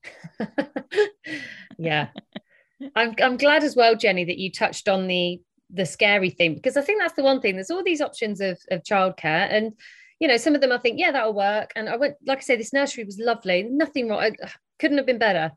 yeah. 1.78 2.08
I'm 2.96 3.14
I'm 3.22 3.38
glad 3.38 3.64
as 3.64 3.76
well, 3.76 3.96
Jennie, 3.96 4.26
that 4.26 4.40
you 4.40 4.52
touched 4.52 4.90
on 4.90 5.08
the 5.08 5.40
the 5.70 5.86
scary 5.86 6.32
thing 6.32 6.56
because 6.56 6.78
I 6.78 6.82
think 6.82 7.00
that's 7.00 7.14
the 7.14 7.24
one 7.24 7.42
thing. 7.42 7.56
There's 7.56 7.70
all 7.70 7.84
these 7.84 8.02
options 8.02 8.42
of 8.42 8.58
of 8.72 8.82
childcare 8.82 9.48
and 9.52 9.74
you 10.20 10.28
know, 10.28 10.38
some 10.38 10.56
of 10.56 10.62
them 10.62 10.72
I 10.72 10.78
think, 10.78 10.98
yeah, 10.98 11.12
that'll 11.12 11.34
work. 11.34 11.74
And 11.76 11.90
I 11.90 11.98
went, 11.98 12.16
like 12.26 12.38
I 12.38 12.42
say, 12.42 12.56
this 12.56 12.72
nursery 12.72 13.04
was 13.04 13.20
lovely, 13.20 13.64
nothing 13.64 14.08
wrong, 14.08 14.22
I, 14.22 14.32
couldn't 14.80 14.98
have 14.98 15.06
been 15.06 15.20
better. 15.20 15.52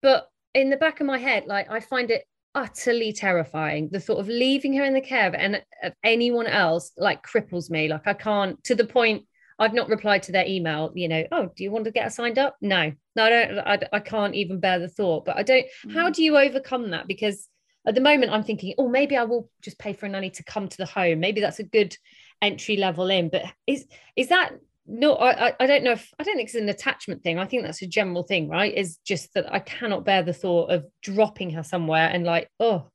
But 0.00 0.28
in 0.54 0.70
the 0.70 0.76
back 0.76 1.00
of 1.00 1.06
my 1.06 1.18
head, 1.18 1.46
like 1.46 1.70
I 1.70 1.80
find 1.80 2.10
it 2.10 2.24
utterly 2.56 3.12
terrifying. 3.12 3.90
The 3.92 4.00
thought 4.00 4.18
of 4.18 4.28
leaving 4.28 4.74
her 4.76 4.84
in 4.84 4.94
the 4.94 5.00
care 5.00 5.28
of, 5.28 5.34
and 5.34 5.62
of 5.84 5.92
anyone 6.02 6.46
else 6.46 6.90
like 6.96 7.24
cripples 7.24 7.70
me. 7.70 7.86
Like 7.86 8.06
I 8.06 8.14
can't 8.14 8.62
to 8.64 8.74
the 8.74 8.86
point 8.86 9.24
I've 9.58 9.74
not 9.74 9.88
replied 9.88 10.22
to 10.24 10.32
their 10.32 10.46
email, 10.46 10.92
you 10.94 11.08
know, 11.08 11.24
oh, 11.32 11.50
do 11.56 11.62
you 11.62 11.70
want 11.70 11.84
to 11.84 11.90
get 11.90 12.12
signed 12.12 12.38
up? 12.38 12.56
No, 12.60 12.92
no, 13.14 13.24
I 13.24 13.30
don't, 13.30 13.58
I, 13.58 13.78
I 13.92 14.00
can't 14.00 14.34
even 14.34 14.60
bear 14.60 14.78
the 14.78 14.88
thought, 14.88 15.24
but 15.24 15.36
I 15.38 15.42
don't, 15.42 15.64
mm. 15.86 15.94
how 15.94 16.10
do 16.10 16.22
you 16.22 16.36
overcome 16.36 16.90
that? 16.90 17.06
Because 17.06 17.48
at 17.86 17.94
the 17.94 18.02
moment 18.02 18.32
I'm 18.32 18.42
thinking, 18.42 18.74
oh, 18.76 18.88
maybe 18.88 19.16
I 19.16 19.24
will 19.24 19.48
just 19.62 19.78
pay 19.78 19.94
for 19.94 20.04
a 20.04 20.08
nanny 20.10 20.28
to 20.30 20.44
come 20.44 20.68
to 20.68 20.76
the 20.76 20.84
home. 20.84 21.20
Maybe 21.20 21.40
that's 21.40 21.58
a 21.58 21.64
good 21.64 21.96
entry 22.42 22.76
level 22.76 23.08
in 23.08 23.28
but 23.28 23.42
is 23.66 23.86
is 24.14 24.28
that 24.28 24.50
no 24.86 25.16
I, 25.16 25.54
I 25.58 25.66
don't 25.66 25.84
know 25.84 25.92
if 25.92 26.12
i 26.18 26.22
don't 26.22 26.36
think 26.36 26.48
it's 26.48 26.54
an 26.54 26.68
attachment 26.68 27.22
thing 27.22 27.38
i 27.38 27.46
think 27.46 27.64
that's 27.64 27.82
a 27.82 27.86
general 27.86 28.22
thing 28.22 28.48
right 28.48 28.74
is 28.74 28.98
just 29.04 29.34
that 29.34 29.52
i 29.52 29.58
cannot 29.58 30.04
bear 30.04 30.22
the 30.22 30.32
thought 30.32 30.70
of 30.70 30.86
dropping 31.02 31.50
her 31.50 31.62
somewhere 31.62 32.08
and 32.08 32.24
like 32.24 32.48
oh 32.60 32.88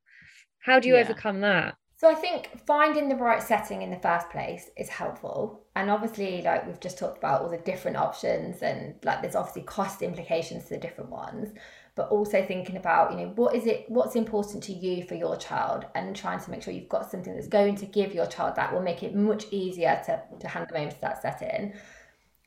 how 0.60 0.80
do 0.80 0.88
you 0.88 0.96
yeah. 0.96 1.02
overcome 1.02 1.42
that 1.42 1.76
so 2.02 2.10
I 2.10 2.16
think 2.16 2.50
finding 2.66 3.10
the 3.10 3.16
right 3.16 3.44
setting 3.44 3.84
in 3.84 3.92
the 3.92 4.00
first 4.00 4.32
place 4.32 4.72
is 4.76 4.90
helpful. 4.90 5.62
And 5.76 5.92
obviously, 5.92 6.42
like 6.42 6.66
we've 6.66 6.80
just 6.80 6.98
talked 6.98 7.20
about 7.20 7.44
all 7.44 7.50
the 7.52 7.60
different 7.60 7.96
options 7.96 8.64
and 8.64 8.96
like 9.04 9.22
there's 9.22 9.36
obviously 9.36 9.62
cost 9.62 10.02
implications 10.02 10.64
to 10.64 10.70
the 10.70 10.80
different 10.80 11.12
ones 11.12 11.50
but 11.96 12.10
also 12.10 12.46
thinking 12.46 12.78
about 12.78 13.12
you 13.12 13.18
know 13.18 13.32
what 13.36 13.56
is 13.56 13.66
it 13.66 13.86
what's 13.90 14.16
important 14.16 14.64
to 14.64 14.74
you 14.74 15.04
for 15.04 15.16
your 15.16 15.36
child 15.36 15.86
and 15.96 16.16
trying 16.16 16.40
to 16.40 16.50
make 16.50 16.64
sure 16.64 16.74
you've 16.74 16.90
got 16.90 17.10
something 17.12 17.34
that's 17.34 17.48
going 17.48 17.76
to 17.76 17.86
give 17.86 18.14
your 18.14 18.26
child 18.26 18.56
that 18.56 18.74
will 18.74 18.82
make 18.82 19.04
it 19.04 19.14
much 19.14 19.46
easier 19.52 20.02
to, 20.06 20.22
to 20.40 20.48
hand 20.48 20.68
them 20.70 20.82
over 20.82 20.92
to 20.92 21.02
that 21.02 21.22
setting. 21.22 21.74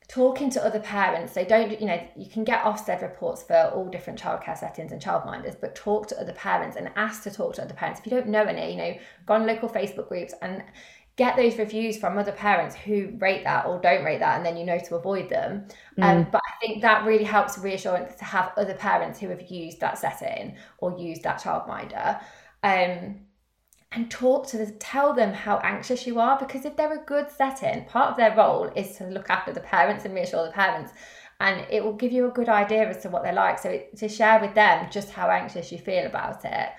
Talking 0.07 0.51
to 0.51 0.63
other 0.63 0.79
parents 0.79 1.33
so 1.33 1.43
don't 1.43 1.79
you 1.79 1.87
know 1.87 2.07
you 2.15 2.29
can 2.29 2.43
get 2.43 2.63
Ofsted 2.63 3.01
reports 3.01 3.43
for 3.43 3.71
all 3.73 3.87
different 3.89 4.21
childcare 4.21 4.57
settings 4.57 4.91
and 4.91 5.01
childminders 5.01 5.59
but 5.59 5.75
talk 5.75 6.07
to 6.07 6.19
other 6.19 6.33
parents 6.33 6.77
and 6.77 6.91
ask 6.95 7.23
to 7.23 7.31
talk 7.31 7.55
to 7.55 7.63
other 7.63 7.73
parents. 7.73 7.99
If 7.99 8.05
you 8.05 8.11
don't 8.11 8.27
know 8.27 8.43
any 8.43 8.71
you 8.71 8.77
know 8.77 8.97
go 9.25 9.33
on 9.33 9.47
local 9.47 9.69
facebook 9.69 10.07
groups 10.07 10.33
and 10.41 10.63
get 11.17 11.37
those 11.37 11.57
reviews 11.57 11.97
from 11.97 12.17
other 12.17 12.31
parents 12.31 12.75
who 12.75 13.15
rate 13.19 13.43
that 13.45 13.65
or 13.65 13.79
don't 13.79 14.03
rate 14.03 14.19
that 14.19 14.37
and 14.37 14.45
then 14.45 14.57
you 14.57 14.65
know 14.65 14.77
to 14.79 14.95
avoid 14.95 15.29
them. 15.29 15.65
Um, 16.01 16.27
but 16.31 16.41
i 16.45 16.65
think 16.65 16.81
that 16.81 17.05
really 17.05 17.23
helps 17.23 17.57
reassurance 17.57 18.15
to 18.15 18.25
have 18.25 18.51
other 18.57 18.73
parents 18.73 19.19
who 19.19 19.29
have 19.29 19.49
used 19.49 19.79
that 19.79 19.97
setting 19.97 20.55
or 20.79 20.97
used 20.97 21.23
that 21.23 21.41
childminder 21.41 22.19
um, 22.63 23.21
and 23.91 24.11
talk 24.11 24.47
to 24.47 24.57
them 24.57 24.75
tell 24.79 25.13
them 25.13 25.33
how 25.33 25.57
anxious 25.59 26.05
you 26.05 26.19
are 26.19 26.37
because 26.37 26.65
if 26.65 26.75
they're 26.75 27.01
a 27.01 27.05
good 27.05 27.31
setting 27.31 27.85
part 27.85 28.11
of 28.11 28.17
their 28.17 28.35
role 28.35 28.65
is 28.75 28.97
to 28.97 29.05
look 29.05 29.29
after 29.29 29.53
the 29.53 29.61
parents 29.61 30.03
and 30.03 30.13
reassure 30.13 30.45
the 30.45 30.51
parents 30.51 30.91
and 31.39 31.65
it 31.69 31.83
will 31.83 31.93
give 31.93 32.11
you 32.11 32.27
a 32.27 32.31
good 32.31 32.49
idea 32.49 32.87
as 32.87 33.01
to 33.03 33.09
what 33.09 33.23
they're 33.23 33.33
like. 33.33 33.59
So 33.59 33.69
it, 33.69 33.97
to 33.97 34.07
share 34.07 34.39
with 34.39 34.53
them 34.55 34.87
just 34.89 35.11
how 35.11 35.29
anxious 35.29 35.71
you 35.71 35.77
feel 35.77 36.05
about 36.05 36.45
it. 36.45 36.69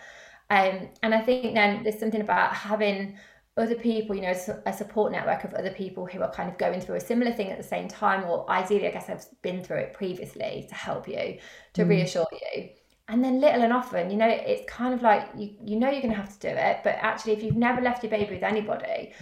Um, 0.49 0.89
and 1.03 1.13
i 1.13 1.21
think 1.21 1.55
then 1.55 1.83
there's 1.83 1.99
something 1.99 2.21
about 2.21 2.55
having 2.55 3.19
other 3.57 3.75
people, 3.75 4.15
you 4.15 4.23
know, 4.23 4.35
a 4.67 4.73
support 4.73 5.13
network 5.13 5.45
of 5.45 5.55
other 5.55 5.71
people 5.71 6.05
who 6.05 6.21
are 6.21 6.31
kind 6.31 6.51
of 6.51 6.59
going 6.59 6.81
through 6.81 6.97
a 6.97 7.01
similar 7.01 7.33
thing 7.33 7.51
at 7.51 7.57
the 7.57 7.65
same 7.65 7.89
time, 7.89 8.25
or 8.25 8.49
ideally, 8.51 8.87
I 8.87 8.91
guess 8.91 9.09
I've 9.09 9.25
been 9.43 9.65
through 9.65 9.79
it 9.79 9.95
previously 9.95 10.67
to 10.69 10.75
help 10.75 11.09
you, 11.09 11.39
to 11.73 11.85
mm. 11.85 11.89
reassure 11.89 12.27
you. 12.33 12.69
And 13.09 13.25
then 13.25 13.41
little 13.41 13.63
and 13.63 13.73
often, 13.73 14.11
you 14.11 14.17
know, 14.17 14.29
it's 14.29 14.71
kind 14.71 14.93
of 14.93 15.01
like 15.01 15.29
you, 15.37 15.55
you 15.65 15.77
know 15.79 15.91
you're 15.91 16.03
going 16.03 16.13
to 16.13 16.21
have 16.21 16.39
to 16.39 16.51
do 16.51 16.55
it, 16.55 16.81
but 16.85 16.97
actually, 17.01 17.33
if 17.33 17.43
you've 17.43 17.57
never 17.57 17.81
left 17.81 18.03
your 18.03 18.11
baby 18.11 18.35
with 18.35 18.43
anybody, 18.43 19.15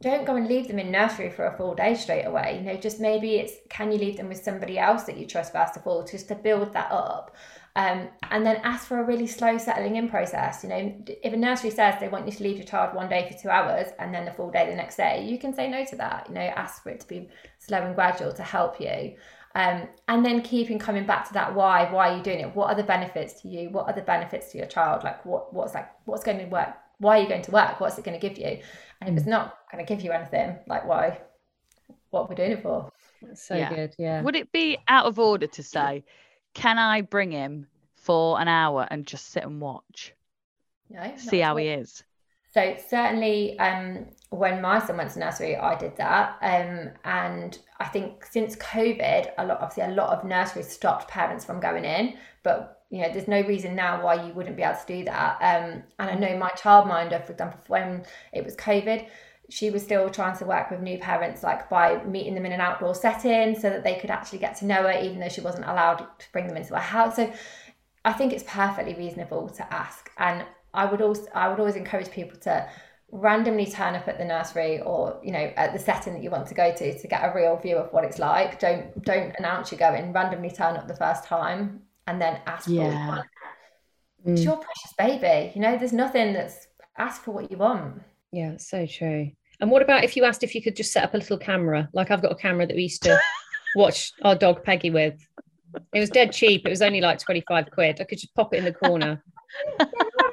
don't 0.00 0.24
go 0.24 0.36
and 0.36 0.46
leave 0.46 0.68
them 0.68 0.78
in 0.78 0.90
nursery 0.90 1.28
for 1.28 1.46
a 1.46 1.56
full 1.56 1.74
day 1.74 1.94
straight 1.94 2.24
away. 2.24 2.58
You 2.58 2.72
know, 2.72 2.76
just 2.80 3.00
maybe 3.00 3.36
it's 3.36 3.54
can 3.68 3.92
you 3.92 3.98
leave 3.98 4.16
them 4.16 4.28
with 4.28 4.42
somebody 4.42 4.78
else 4.78 5.04
that 5.04 5.18
you 5.18 5.26
trust 5.26 5.52
first 5.52 5.76
of 5.76 5.86
all, 5.86 6.04
just 6.04 6.28
to 6.28 6.36
build 6.36 6.72
that 6.72 6.90
up. 6.90 7.36
Um, 7.76 8.08
and 8.30 8.44
then 8.44 8.56
ask 8.64 8.88
for 8.88 8.98
a 8.98 9.04
really 9.04 9.26
slow 9.26 9.56
settling 9.56 9.96
in 9.96 10.08
process. 10.08 10.64
You 10.64 10.70
know, 10.70 11.04
if 11.06 11.32
a 11.32 11.36
nursery 11.36 11.70
says 11.70 11.94
they 12.00 12.08
want 12.08 12.26
you 12.26 12.32
to 12.32 12.42
leave 12.42 12.56
your 12.56 12.66
child 12.66 12.94
one 12.94 13.08
day 13.08 13.30
for 13.30 13.40
two 13.40 13.50
hours 13.50 13.88
and 13.98 14.12
then 14.12 14.24
the 14.24 14.32
full 14.32 14.50
day 14.50 14.68
the 14.68 14.74
next 14.74 14.96
day, 14.96 15.24
you 15.24 15.38
can 15.38 15.54
say 15.54 15.70
no 15.70 15.84
to 15.84 15.96
that. 15.96 16.26
You 16.28 16.34
know, 16.34 16.40
ask 16.40 16.82
for 16.82 16.90
it 16.90 17.00
to 17.00 17.08
be 17.08 17.28
slow 17.58 17.78
and 17.78 17.94
gradual 17.94 18.32
to 18.32 18.42
help 18.42 18.80
you. 18.80 19.14
Um, 19.54 19.88
and 20.08 20.24
then 20.24 20.42
keeping 20.42 20.78
coming 20.78 21.06
back 21.06 21.26
to 21.28 21.34
that 21.34 21.54
why, 21.54 21.90
why 21.90 22.10
are 22.10 22.16
you 22.16 22.22
doing 22.22 22.40
it? 22.40 22.54
What 22.54 22.68
are 22.68 22.74
the 22.74 22.82
benefits 22.82 23.40
to 23.42 23.48
you? 23.48 23.70
What 23.70 23.86
are 23.86 23.94
the 23.94 24.02
benefits 24.02 24.52
to 24.52 24.58
your 24.58 24.66
child? 24.66 25.04
Like 25.04 25.24
what 25.24 25.52
what's 25.54 25.74
like 25.74 25.88
what's 26.04 26.24
going 26.24 26.38
to 26.38 26.44
work? 26.46 26.74
Why 26.98 27.18
are 27.18 27.22
you 27.22 27.28
going 27.28 27.42
to 27.42 27.50
work? 27.50 27.80
What's 27.80 27.98
it 27.98 28.04
going 28.04 28.18
to 28.18 28.28
give 28.28 28.38
you? 28.38 28.58
And 29.00 29.10
if 29.10 29.16
it's 29.16 29.26
not 29.26 29.58
going 29.72 29.84
to 29.84 29.88
give 29.94 30.04
you 30.04 30.12
anything, 30.12 30.58
like 30.66 30.86
why? 30.86 31.20
What 32.10 32.24
we're 32.24 32.30
we 32.30 32.34
doing 32.36 32.52
it 32.52 32.62
for? 32.62 32.90
That's 33.22 33.46
so 33.46 33.54
yeah. 33.54 33.74
good. 33.74 33.94
Yeah. 33.98 34.22
Would 34.22 34.36
it 34.36 34.52
be 34.52 34.78
out 34.88 35.06
of 35.06 35.18
order 35.18 35.46
to 35.46 35.62
say? 35.62 36.04
Can 36.54 36.78
I 36.78 37.02
bring 37.02 37.30
him 37.30 37.66
for 37.94 38.40
an 38.40 38.48
hour 38.48 38.86
and 38.90 39.06
just 39.06 39.28
sit 39.30 39.44
and 39.44 39.60
watch? 39.60 40.14
No, 40.90 41.12
see 41.16 41.40
how 41.40 41.56
he 41.56 41.68
is. 41.68 42.02
So 42.52 42.76
certainly, 42.88 43.58
um, 43.58 44.06
when 44.30 44.62
my 44.62 44.78
son 44.78 44.96
went 44.96 45.10
to 45.12 45.18
nursery, 45.18 45.56
I 45.56 45.76
did 45.76 45.96
that, 45.96 46.38
um, 46.40 46.90
and 47.04 47.58
I 47.78 47.84
think 47.86 48.24
since 48.24 48.56
COVID, 48.56 49.32
a 49.36 49.46
lot 49.46 49.60
obviously 49.60 49.92
a 49.92 49.94
lot 49.94 50.16
of 50.16 50.24
nurseries 50.24 50.68
stopped 50.68 51.08
parents 51.08 51.44
from 51.44 51.60
going 51.60 51.84
in, 51.84 52.14
but 52.42 52.82
you 52.90 53.02
know 53.02 53.12
there's 53.12 53.28
no 53.28 53.42
reason 53.42 53.76
now 53.76 54.02
why 54.02 54.26
you 54.26 54.32
wouldn't 54.32 54.56
be 54.56 54.62
able 54.62 54.78
to 54.78 54.86
do 54.86 55.04
that. 55.04 55.36
Um, 55.42 55.82
and 55.98 56.10
I 56.10 56.14
know 56.14 56.38
my 56.38 56.50
childminder, 56.50 57.24
for 57.24 57.32
example, 57.32 57.60
when 57.66 58.04
it 58.32 58.44
was 58.44 58.56
COVID, 58.56 59.06
she 59.50 59.70
was 59.70 59.82
still 59.82 60.10
trying 60.10 60.36
to 60.36 60.44
work 60.44 60.70
with 60.70 60.80
new 60.80 60.98
parents 60.98 61.42
like 61.42 61.70
by 61.70 62.02
meeting 62.04 62.34
them 62.34 62.44
in 62.44 62.52
an 62.52 62.60
outdoor 62.60 62.94
setting 62.94 63.58
so 63.58 63.70
that 63.70 63.82
they 63.82 63.94
could 63.94 64.10
actually 64.10 64.38
get 64.38 64.56
to 64.56 64.66
know 64.66 64.82
her 64.82 65.00
even 65.00 65.18
though 65.20 65.28
she 65.28 65.40
wasn't 65.40 65.64
allowed 65.64 65.98
to 66.18 66.26
bring 66.32 66.46
them 66.46 66.56
into 66.56 66.74
her 66.74 66.80
house. 66.80 67.16
So 67.16 67.32
i 68.04 68.12
think 68.12 68.32
it's 68.32 68.44
perfectly 68.46 68.94
reasonable 68.94 69.48
to 69.50 69.72
ask. 69.72 70.10
And 70.18 70.44
i 70.74 70.84
would 70.84 71.00
also 71.00 71.26
i 71.34 71.48
would 71.48 71.58
always 71.58 71.76
encourage 71.76 72.10
people 72.10 72.38
to 72.40 72.68
randomly 73.10 73.64
turn 73.64 73.94
up 73.94 74.06
at 74.06 74.18
the 74.18 74.24
nursery 74.24 74.80
or 74.82 75.18
you 75.22 75.32
know 75.32 75.50
at 75.56 75.72
the 75.72 75.78
setting 75.78 76.12
that 76.12 76.22
you 76.22 76.30
want 76.30 76.46
to 76.46 76.54
go 76.54 76.74
to 76.74 76.98
to 76.98 77.08
get 77.08 77.24
a 77.24 77.32
real 77.34 77.56
view 77.56 77.76
of 77.76 77.90
what 77.92 78.04
it's 78.04 78.18
like. 78.18 78.58
Don't 78.58 79.02
don't 79.02 79.34
announce 79.38 79.72
you're 79.72 79.78
going. 79.78 80.12
Randomly 80.12 80.50
turn 80.50 80.76
up 80.76 80.86
the 80.86 80.96
first 80.96 81.24
time 81.24 81.82
and 82.06 82.20
then 82.20 82.40
ask 82.46 82.68
yeah. 82.68 83.16
for 83.16 83.24
it's 84.26 84.42
mm. 84.42 84.44
your 84.44 84.56
precious 84.56 84.92
baby. 84.98 85.52
You 85.54 85.62
know 85.62 85.78
there's 85.78 85.94
nothing 85.94 86.34
that's 86.34 86.66
ask 86.98 87.22
for 87.22 87.30
what 87.30 87.50
you 87.50 87.56
want. 87.56 88.02
Yeah 88.30 88.56
so 88.58 88.84
true 88.84 89.30
and 89.60 89.70
what 89.70 89.82
about 89.82 90.04
if 90.04 90.16
you 90.16 90.24
asked 90.24 90.42
if 90.42 90.54
you 90.54 90.62
could 90.62 90.76
just 90.76 90.92
set 90.92 91.04
up 91.04 91.14
a 91.14 91.18
little 91.18 91.38
camera? 91.38 91.88
Like 91.92 92.10
I've 92.10 92.22
got 92.22 92.32
a 92.32 92.36
camera 92.36 92.66
that 92.66 92.76
we 92.76 92.82
used 92.82 93.02
to 93.04 93.18
watch 93.74 94.12
our 94.22 94.34
dog 94.34 94.62
Peggy 94.62 94.90
with. 94.90 95.18
It 95.92 96.00
was 96.00 96.10
dead 96.10 96.32
cheap. 96.32 96.66
It 96.66 96.70
was 96.70 96.82
only 96.82 97.00
like 97.00 97.18
25 97.18 97.70
quid. 97.70 98.00
I 98.00 98.04
could 98.04 98.18
just 98.18 98.34
pop 98.34 98.54
it 98.54 98.58
in 98.58 98.64
the 98.64 98.72
corner. 98.72 99.22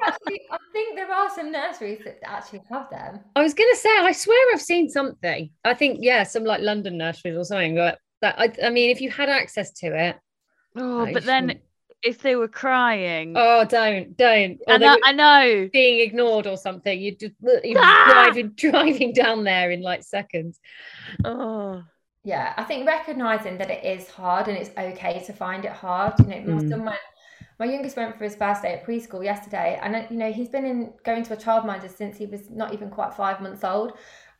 actually, 0.06 0.40
I 0.50 0.58
think 0.72 0.96
there 0.96 1.10
are 1.10 1.30
some 1.34 1.52
nurseries 1.52 2.00
that 2.04 2.18
actually 2.24 2.62
have 2.70 2.88
them. 2.90 3.20
I 3.34 3.42
was 3.42 3.54
going 3.54 3.68
to 3.72 3.78
say, 3.78 3.90
I 3.98 4.12
swear 4.12 4.54
I've 4.54 4.62
seen 4.62 4.88
something. 4.88 5.50
I 5.64 5.74
think, 5.74 5.98
yeah, 6.00 6.22
some 6.22 6.44
like 6.44 6.62
London 6.62 6.96
nurseries 6.96 7.36
or 7.36 7.44
something. 7.44 7.76
But 7.76 7.98
that, 8.22 8.38
I, 8.38 8.52
I 8.64 8.70
mean, 8.70 8.90
if 8.90 9.00
you 9.00 9.10
had 9.10 9.28
access 9.28 9.72
to 9.80 9.86
it. 10.08 10.16
Oh, 10.76 11.10
but 11.12 11.24
then 11.24 11.60
if 12.06 12.22
they 12.22 12.36
were 12.36 12.48
crying. 12.48 13.34
Oh, 13.36 13.64
don't, 13.64 14.16
don't. 14.16 14.60
I 14.68 14.78
know, 14.78 14.96
I 15.04 15.12
know. 15.12 15.68
Being 15.72 16.00
ignored 16.00 16.46
or 16.46 16.56
something. 16.56 16.98
You 16.98 17.16
just 17.16 17.34
you're 17.42 17.78
ah! 17.78 18.10
driving, 18.10 18.48
driving 18.56 19.12
down 19.12 19.44
there 19.44 19.70
in 19.70 19.82
like 19.82 20.04
seconds. 20.04 20.60
Oh. 21.24 21.82
Yeah, 22.22 22.54
I 22.56 22.64
think 22.64 22.86
recognizing 22.86 23.58
that 23.58 23.70
it 23.70 23.84
is 23.84 24.08
hard 24.08 24.48
and 24.48 24.56
it's 24.56 24.70
okay 24.76 25.22
to 25.26 25.32
find 25.32 25.64
it 25.64 25.72
hard. 25.72 26.14
You 26.20 26.26
know, 26.26 26.60
mm. 26.60 26.68
someone, 26.68 26.96
my 27.58 27.66
youngest 27.66 27.96
went 27.96 28.16
for 28.16 28.24
his 28.24 28.34
first 28.34 28.62
day 28.62 28.74
at 28.74 28.86
preschool 28.86 29.22
yesterday, 29.22 29.78
and 29.82 29.94
uh, 29.94 30.02
you 30.10 30.16
know 30.16 30.32
he's 30.32 30.48
been 30.48 30.64
in 30.64 30.92
going 31.04 31.22
to 31.24 31.34
a 31.34 31.36
childminder 31.36 31.94
since 31.94 32.16
he 32.16 32.26
was 32.26 32.50
not 32.50 32.72
even 32.72 32.90
quite 32.90 33.14
five 33.14 33.40
months 33.40 33.62
old, 33.62 33.92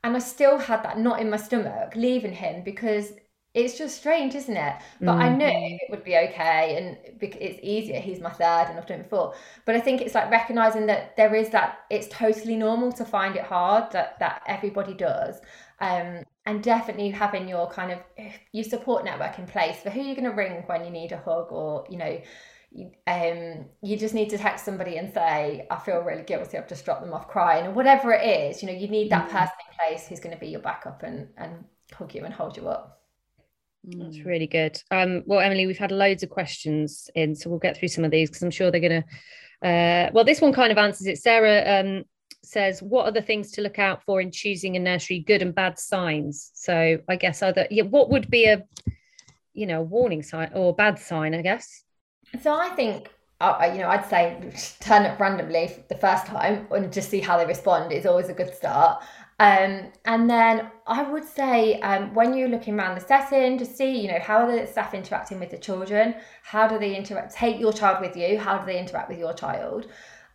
and 0.02 0.16
I 0.16 0.18
still 0.18 0.58
had 0.58 0.82
that 0.82 0.98
knot 0.98 1.20
in 1.20 1.30
my 1.30 1.36
stomach 1.36 1.94
leaving 1.94 2.32
him 2.32 2.64
because 2.64 3.12
it's 3.56 3.78
just 3.78 3.96
strange, 3.96 4.34
isn't 4.34 4.56
it? 4.56 4.74
But 5.00 5.16
mm. 5.16 5.22
I 5.22 5.28
knew 5.34 5.46
it 5.80 5.90
would 5.90 6.04
be 6.04 6.14
okay, 6.14 6.76
and 6.76 6.98
it's 7.22 7.58
easier. 7.62 7.98
He's 7.98 8.20
my 8.20 8.30
third, 8.30 8.66
and 8.68 8.78
I've 8.78 8.86
done 8.86 9.00
it 9.00 9.04
before. 9.04 9.34
But 9.64 9.74
I 9.74 9.80
think 9.80 10.02
it's 10.02 10.14
like 10.14 10.30
recognizing 10.30 10.84
that 10.86 11.16
there 11.16 11.34
is 11.34 11.48
that 11.50 11.78
it's 11.88 12.06
totally 12.08 12.54
normal 12.54 12.92
to 12.92 13.04
find 13.06 13.34
it 13.34 13.44
hard. 13.44 13.90
That 13.92 14.18
that 14.18 14.42
everybody 14.46 14.92
does, 14.92 15.40
um, 15.80 16.22
and 16.44 16.62
definitely 16.62 17.08
having 17.08 17.48
your 17.48 17.66
kind 17.70 17.92
of 17.92 18.00
your 18.52 18.64
support 18.64 19.06
network 19.06 19.38
in 19.38 19.46
place 19.46 19.80
for 19.80 19.88
who 19.88 20.02
you're 20.02 20.14
going 20.14 20.30
to 20.30 20.36
ring 20.36 20.62
when 20.66 20.84
you 20.84 20.90
need 20.90 21.12
a 21.12 21.18
hug, 21.18 21.50
or 21.50 21.86
you 21.88 21.96
know. 21.96 22.20
Um, 23.06 23.64
you 23.80 23.96
just 23.96 24.12
need 24.12 24.28
to 24.30 24.36
text 24.36 24.66
somebody 24.66 24.98
and 24.98 25.14
say, 25.14 25.66
I 25.70 25.78
feel 25.78 26.00
really 26.00 26.24
guilty, 26.24 26.58
I've 26.58 26.68
just 26.68 26.84
dropped 26.84 27.00
them 27.00 27.14
off 27.14 27.26
crying, 27.26 27.66
or 27.66 27.70
whatever 27.70 28.12
it 28.12 28.22
is. 28.22 28.60
You 28.60 28.68
know, 28.68 28.74
you 28.74 28.88
need 28.88 29.10
that 29.12 29.28
mm. 29.28 29.32
person 29.32 29.54
in 29.66 29.78
place 29.78 30.06
who's 30.06 30.20
going 30.20 30.34
to 30.34 30.40
be 30.40 30.48
your 30.48 30.60
backup 30.60 31.02
and, 31.02 31.28
and 31.38 31.64
hug 31.94 32.14
you 32.14 32.24
and 32.24 32.34
hold 32.34 32.54
you 32.54 32.68
up. 32.68 32.95
That's 33.86 34.16
mm. 34.16 34.26
really 34.26 34.46
good. 34.46 34.80
Um, 34.90 35.22
well, 35.26 35.40
Emily, 35.40 35.66
we've 35.66 35.78
had 35.78 35.92
loads 35.92 36.22
of 36.22 36.30
questions 36.30 37.08
in, 37.14 37.34
so 37.34 37.48
we'll 37.48 37.58
get 37.58 37.76
through 37.76 37.88
some 37.88 38.04
of 38.04 38.10
these 38.10 38.28
because 38.28 38.42
I'm 38.42 38.50
sure 38.50 38.70
they're 38.70 38.80
going 38.80 39.02
to. 39.02 39.66
Uh, 39.66 40.10
well, 40.12 40.24
this 40.24 40.40
one 40.40 40.52
kind 40.52 40.72
of 40.72 40.78
answers 40.78 41.06
it. 41.06 41.18
Sarah 41.18 41.80
um, 41.80 42.04
says, 42.42 42.82
"What 42.82 43.06
are 43.06 43.12
the 43.12 43.22
things 43.22 43.52
to 43.52 43.62
look 43.62 43.78
out 43.78 44.02
for 44.02 44.20
in 44.20 44.32
choosing 44.32 44.76
a 44.76 44.80
nursery? 44.80 45.20
Good 45.20 45.40
and 45.40 45.54
bad 45.54 45.78
signs." 45.78 46.50
So, 46.54 46.98
I 47.08 47.16
guess 47.16 47.42
other 47.42 47.66
yeah, 47.70 47.84
what 47.84 48.10
would 48.10 48.28
be 48.28 48.46
a, 48.46 48.64
you 49.54 49.66
know, 49.66 49.82
warning 49.82 50.22
sign 50.22 50.50
or 50.52 50.74
bad 50.74 50.98
sign? 50.98 51.34
I 51.34 51.42
guess. 51.42 51.84
So 52.42 52.52
I 52.52 52.70
think 52.70 53.10
uh, 53.40 53.70
you 53.72 53.80
know, 53.80 53.88
I'd 53.88 54.08
say 54.08 54.52
turn 54.80 55.04
up 55.04 55.20
randomly 55.20 55.84
the 55.88 55.96
first 55.96 56.26
time 56.26 56.66
and 56.70 56.92
just 56.92 57.10
see 57.10 57.20
how 57.20 57.36
they 57.36 57.44
respond 57.44 57.92
is 57.92 58.06
always 58.06 58.28
a 58.28 58.34
good 58.34 58.54
start. 58.54 59.02
Um, 59.38 59.92
and 60.06 60.30
then 60.30 60.70
I 60.86 61.02
would 61.02 61.24
say 61.24 61.78
um, 61.80 62.14
when 62.14 62.34
you're 62.34 62.48
looking 62.48 62.78
around 62.78 62.94
the 62.94 63.06
setting 63.06 63.58
to 63.58 63.66
see, 63.66 64.00
you 64.00 64.08
know, 64.08 64.18
how 64.18 64.38
are 64.38 64.60
the 64.60 64.66
staff 64.66 64.94
interacting 64.94 65.38
with 65.38 65.50
the 65.50 65.58
children? 65.58 66.14
How 66.42 66.66
do 66.66 66.78
they 66.78 66.96
interact? 66.96 67.34
Take 67.34 67.60
your 67.60 67.72
child 67.72 68.00
with 68.00 68.16
you. 68.16 68.38
How 68.38 68.56
do 68.58 68.64
they 68.64 68.78
interact 68.78 69.10
with 69.10 69.18
your 69.18 69.34
child? 69.34 69.88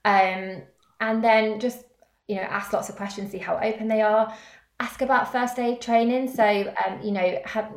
Um, 0.05 0.61
and 0.99 1.23
then 1.23 1.59
just, 1.59 1.83
you 2.27 2.35
know, 2.35 2.43
ask 2.43 2.73
lots 2.73 2.89
of 2.89 2.95
questions, 2.95 3.31
see 3.31 3.39
how 3.39 3.57
open 3.57 3.87
they 3.87 4.01
are. 4.01 4.31
Ask 4.79 5.01
about 5.01 5.31
first 5.31 5.57
aid 5.57 5.81
training. 5.81 6.31
So, 6.31 6.73
um, 6.85 7.01
you 7.01 7.11
know, 7.11 7.39
have 7.45 7.73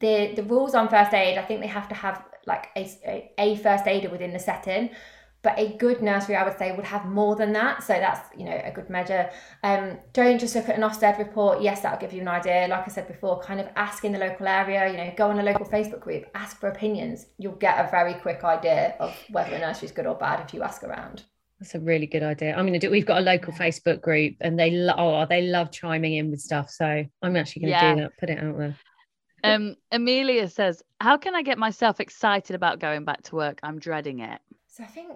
the 0.00 0.32
the 0.36 0.42
rules 0.44 0.74
on 0.74 0.88
first 0.88 1.14
aid. 1.14 1.38
I 1.38 1.42
think 1.42 1.60
they 1.60 1.66
have 1.66 1.88
to 1.88 1.94
have 1.94 2.24
like 2.46 2.68
a, 2.76 3.32
a 3.38 3.56
first 3.56 3.86
aider 3.86 4.08
within 4.10 4.32
the 4.32 4.38
setting 4.38 4.90
but 5.42 5.58
a 5.58 5.76
good 5.76 6.02
nursery 6.02 6.36
i 6.36 6.44
would 6.44 6.56
say 6.58 6.74
would 6.74 6.84
have 6.84 7.04
more 7.06 7.36
than 7.36 7.52
that 7.52 7.82
so 7.82 7.94
that's 7.94 8.20
you 8.36 8.44
know 8.44 8.60
a 8.64 8.70
good 8.70 8.90
measure 8.90 9.30
um, 9.62 9.98
don't 10.12 10.38
just 10.38 10.54
look 10.54 10.68
at 10.68 10.76
an 10.76 10.82
ofsted 10.82 11.18
report 11.18 11.60
yes 11.62 11.80
that'll 11.80 11.98
give 11.98 12.12
you 12.12 12.20
an 12.20 12.28
idea 12.28 12.66
like 12.68 12.84
i 12.84 12.88
said 12.88 13.06
before 13.06 13.40
kind 13.40 13.60
of 13.60 13.68
ask 13.76 14.04
in 14.04 14.12
the 14.12 14.18
local 14.18 14.46
area 14.46 14.90
you 14.90 14.96
know 14.96 15.12
go 15.16 15.28
on 15.28 15.38
a 15.38 15.42
local 15.42 15.66
facebook 15.66 16.00
group 16.00 16.24
ask 16.34 16.58
for 16.58 16.68
opinions 16.68 17.26
you'll 17.38 17.52
get 17.52 17.84
a 17.84 17.90
very 17.90 18.14
quick 18.14 18.42
idea 18.44 18.94
of 19.00 19.16
whether 19.30 19.54
a 19.54 19.58
nursery 19.58 19.86
is 19.86 19.92
good 19.92 20.06
or 20.06 20.14
bad 20.14 20.40
if 20.44 20.52
you 20.52 20.62
ask 20.62 20.82
around 20.82 21.22
that's 21.60 21.74
a 21.74 21.80
really 21.80 22.06
good 22.06 22.22
idea. 22.22 22.54
I'm 22.54 22.66
going 22.66 22.74
to 22.74 22.78
do. 22.78 22.88
We've 22.88 23.04
got 23.04 23.18
a 23.18 23.24
local 23.24 23.52
Facebook 23.52 24.00
group, 24.00 24.36
and 24.40 24.58
they 24.58 24.70
lo- 24.70 24.94
oh 24.96 25.26
they 25.28 25.42
love 25.42 25.72
chiming 25.72 26.14
in 26.14 26.30
with 26.30 26.40
stuff. 26.40 26.70
So 26.70 27.04
I'm 27.22 27.36
actually 27.36 27.62
going 27.62 27.72
to 27.72 27.78
yeah. 27.78 27.94
do 27.94 28.00
that. 28.02 28.10
Put 28.18 28.30
it 28.30 28.38
out 28.38 28.58
there. 28.58 28.76
Um, 29.42 29.74
Amelia 29.90 30.48
says, 30.48 30.82
"How 31.00 31.16
can 31.16 31.34
I 31.34 31.42
get 31.42 31.58
myself 31.58 31.98
excited 31.98 32.54
about 32.54 32.78
going 32.78 33.04
back 33.04 33.22
to 33.24 33.34
work? 33.34 33.58
I'm 33.64 33.80
dreading 33.80 34.20
it." 34.20 34.40
So 34.68 34.84
I 34.84 34.86
think 34.86 35.10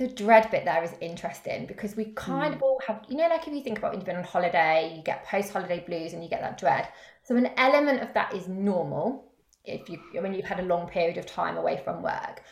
the 0.00 0.08
dread 0.08 0.50
bit 0.50 0.64
there 0.64 0.82
is 0.82 0.94
interesting 1.02 1.66
because 1.66 1.94
we 1.94 2.06
kind 2.14 2.54
Mm. 2.54 2.56
of 2.56 2.62
all 2.62 2.80
have, 2.86 3.04
you 3.06 3.16
know, 3.18 3.28
like 3.28 3.46
if 3.46 3.52
you 3.52 3.62
think 3.62 3.78
about 3.78 3.90
when 3.90 4.00
you've 4.00 4.06
been 4.06 4.16
on 4.16 4.24
holiday, 4.24 4.94
you 4.96 5.02
get 5.02 5.26
post 5.26 5.52
holiday 5.52 5.80
blues 5.86 6.14
and 6.14 6.24
you 6.24 6.30
get 6.30 6.40
that 6.40 6.56
dread. 6.56 6.88
So 7.22 7.36
an 7.36 7.50
element 7.58 8.00
of 8.00 8.14
that 8.14 8.32
is 8.34 8.48
normal 8.48 9.26
if 9.64 9.90
you 9.90 9.98
when 10.22 10.32
you've 10.32 10.46
had 10.46 10.58
a 10.58 10.62
long 10.72 10.88
period 10.88 11.18
of 11.18 11.26
time 11.26 11.58
away 11.58 11.76
from 11.84 12.02
work. 12.02 12.42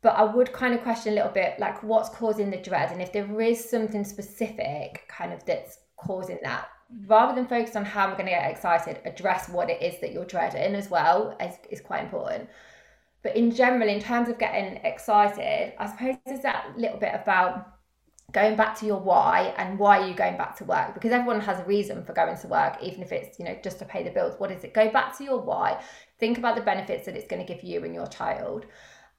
But 0.00 0.14
I 0.16 0.22
would 0.22 0.52
kind 0.52 0.74
of 0.74 0.82
question 0.82 1.12
a 1.12 1.16
little 1.16 1.32
bit 1.32 1.58
like 1.58 1.82
what's 1.82 2.08
causing 2.08 2.50
the 2.50 2.58
dread 2.68 2.92
and 2.92 3.02
if 3.02 3.12
there 3.12 3.40
is 3.40 3.68
something 3.68 4.04
specific 4.04 5.04
kind 5.08 5.32
of 5.32 5.44
that's 5.44 5.78
causing 5.96 6.38
that. 6.44 6.68
Rather 7.08 7.34
than 7.34 7.48
focus 7.48 7.74
on 7.74 7.84
how 7.84 8.04
I'm 8.06 8.12
going 8.12 8.26
to 8.26 8.30
get 8.30 8.48
excited, 8.48 9.00
address 9.04 9.48
what 9.48 9.70
it 9.70 9.82
is 9.82 10.00
that 10.00 10.12
you're 10.12 10.24
dreading 10.24 10.76
as 10.76 10.88
well 10.88 11.36
is, 11.40 11.56
is 11.68 11.80
quite 11.80 12.04
important. 12.04 12.48
But 13.26 13.34
in 13.34 13.50
general, 13.50 13.88
in 13.88 13.98
terms 13.98 14.28
of 14.28 14.38
getting 14.38 14.76
excited, 14.84 15.72
I 15.80 15.90
suppose 15.90 16.14
there's 16.24 16.42
that 16.42 16.74
little 16.76 16.96
bit 16.96 17.10
about 17.12 17.72
going 18.30 18.54
back 18.54 18.78
to 18.78 18.86
your 18.86 19.00
why 19.00 19.52
and 19.58 19.80
why 19.80 19.98
are 19.98 20.06
you 20.06 20.14
going 20.14 20.36
back 20.36 20.54
to 20.58 20.64
work? 20.64 20.94
Because 20.94 21.10
everyone 21.10 21.40
has 21.40 21.58
a 21.58 21.64
reason 21.64 22.04
for 22.04 22.12
going 22.12 22.36
to 22.36 22.46
work 22.46 22.76
even 22.80 23.02
if 23.02 23.10
it's 23.10 23.36
you 23.40 23.44
know 23.44 23.58
just 23.64 23.80
to 23.80 23.84
pay 23.84 24.04
the 24.04 24.10
bills. 24.10 24.38
What 24.38 24.52
is 24.52 24.62
it? 24.62 24.74
Go 24.74 24.92
back 24.92 25.18
to 25.18 25.24
your 25.24 25.40
why. 25.40 25.82
Think 26.20 26.38
about 26.38 26.54
the 26.54 26.62
benefits 26.62 27.06
that 27.06 27.16
it's 27.16 27.26
going 27.26 27.44
to 27.44 27.52
give 27.52 27.64
you 27.64 27.82
and 27.82 27.92
your 27.92 28.06
child. 28.06 28.64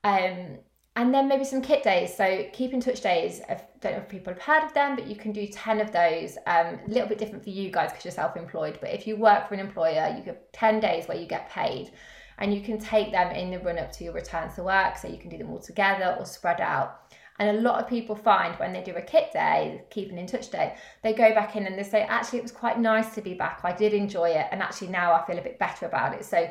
Um, 0.06 0.60
and 0.96 1.14
then 1.14 1.28
maybe 1.28 1.44
some 1.44 1.62
kit 1.62 1.84
days. 1.84 2.16
So 2.16 2.48
keep 2.54 2.72
in 2.72 2.80
touch 2.80 3.02
days. 3.02 3.42
I 3.50 3.62
don't 3.82 3.92
know 3.92 4.00
if 4.00 4.08
people 4.08 4.32
have 4.32 4.42
heard 4.42 4.64
of 4.64 4.74
them 4.74 4.96
but 4.96 5.08
you 5.08 5.18
can 5.18 5.34
do 5.34 5.48
10 5.48 5.82
of 5.82 5.92
those. 5.92 6.38
Um, 6.48 6.80
a 6.86 6.88
little 6.88 7.10
bit 7.10 7.18
different 7.18 7.44
for 7.44 7.50
you 7.50 7.72
guys 7.72 7.92
because 7.92 8.06
you're 8.06 8.14
self-employed 8.14 8.78
but 8.80 8.94
if 8.94 9.06
you 9.06 9.18
work 9.18 9.50
for 9.50 9.54
an 9.56 9.60
employer 9.60 10.16
you 10.18 10.24
get 10.24 10.54
10 10.54 10.80
days 10.80 11.10
where 11.10 11.18
you 11.18 11.28
get 11.28 11.50
paid 11.50 11.92
and 12.40 12.54
you 12.54 12.62
can 12.62 12.80
take 12.80 13.12
them 13.12 13.32
in 13.36 13.52
the 13.52 13.60
run 13.60 13.80
up 13.80 13.92
to 13.92 14.04
your 14.04 14.14
return 14.14 14.52
to 14.54 14.64
work 14.64 14.98
so 14.98 15.08
you 15.08 15.18
can 15.18 15.30
do 15.30 15.38
them 15.38 15.50
all 15.50 15.60
together 15.60 16.16
or 16.20 16.26
spread 16.26 16.62
out 16.62 17.02
and 17.40 17.58
a 17.58 17.62
lot 17.62 17.82
of 17.82 17.88
people 17.88 18.16
find 18.16 18.56
when 18.56 18.74
they 18.74 18.82
do 18.82 18.96
a 18.96 19.02
kit 19.02 19.32
day, 19.32 19.84
keeping 19.92 20.18
in 20.18 20.26
touch 20.26 20.50
day, 20.50 20.76
they 21.04 21.14
go 21.14 21.34
back 21.36 21.56
in 21.56 21.68
and 21.68 21.78
they 21.78 21.84
say, 21.84 22.02
actually, 22.02 22.40
it 22.40 22.44
was 22.44 22.52
quite 22.52 22.80
nice 22.80 23.14
to 23.14 23.22
be 23.22 23.36
back. 23.36 23.62
I 23.64 23.74
did 23.74 23.94
enjoy 23.94 24.30
it. 24.32 24.48
And 24.52 24.62
actually, 24.62 24.88
now 24.88 25.14
I 25.14 25.24
feel 25.26 25.38
a 25.38 25.44
bit 25.44 25.60
better 25.60 25.86
about 25.86 26.16
it. 26.16 26.26
So, 26.26 26.50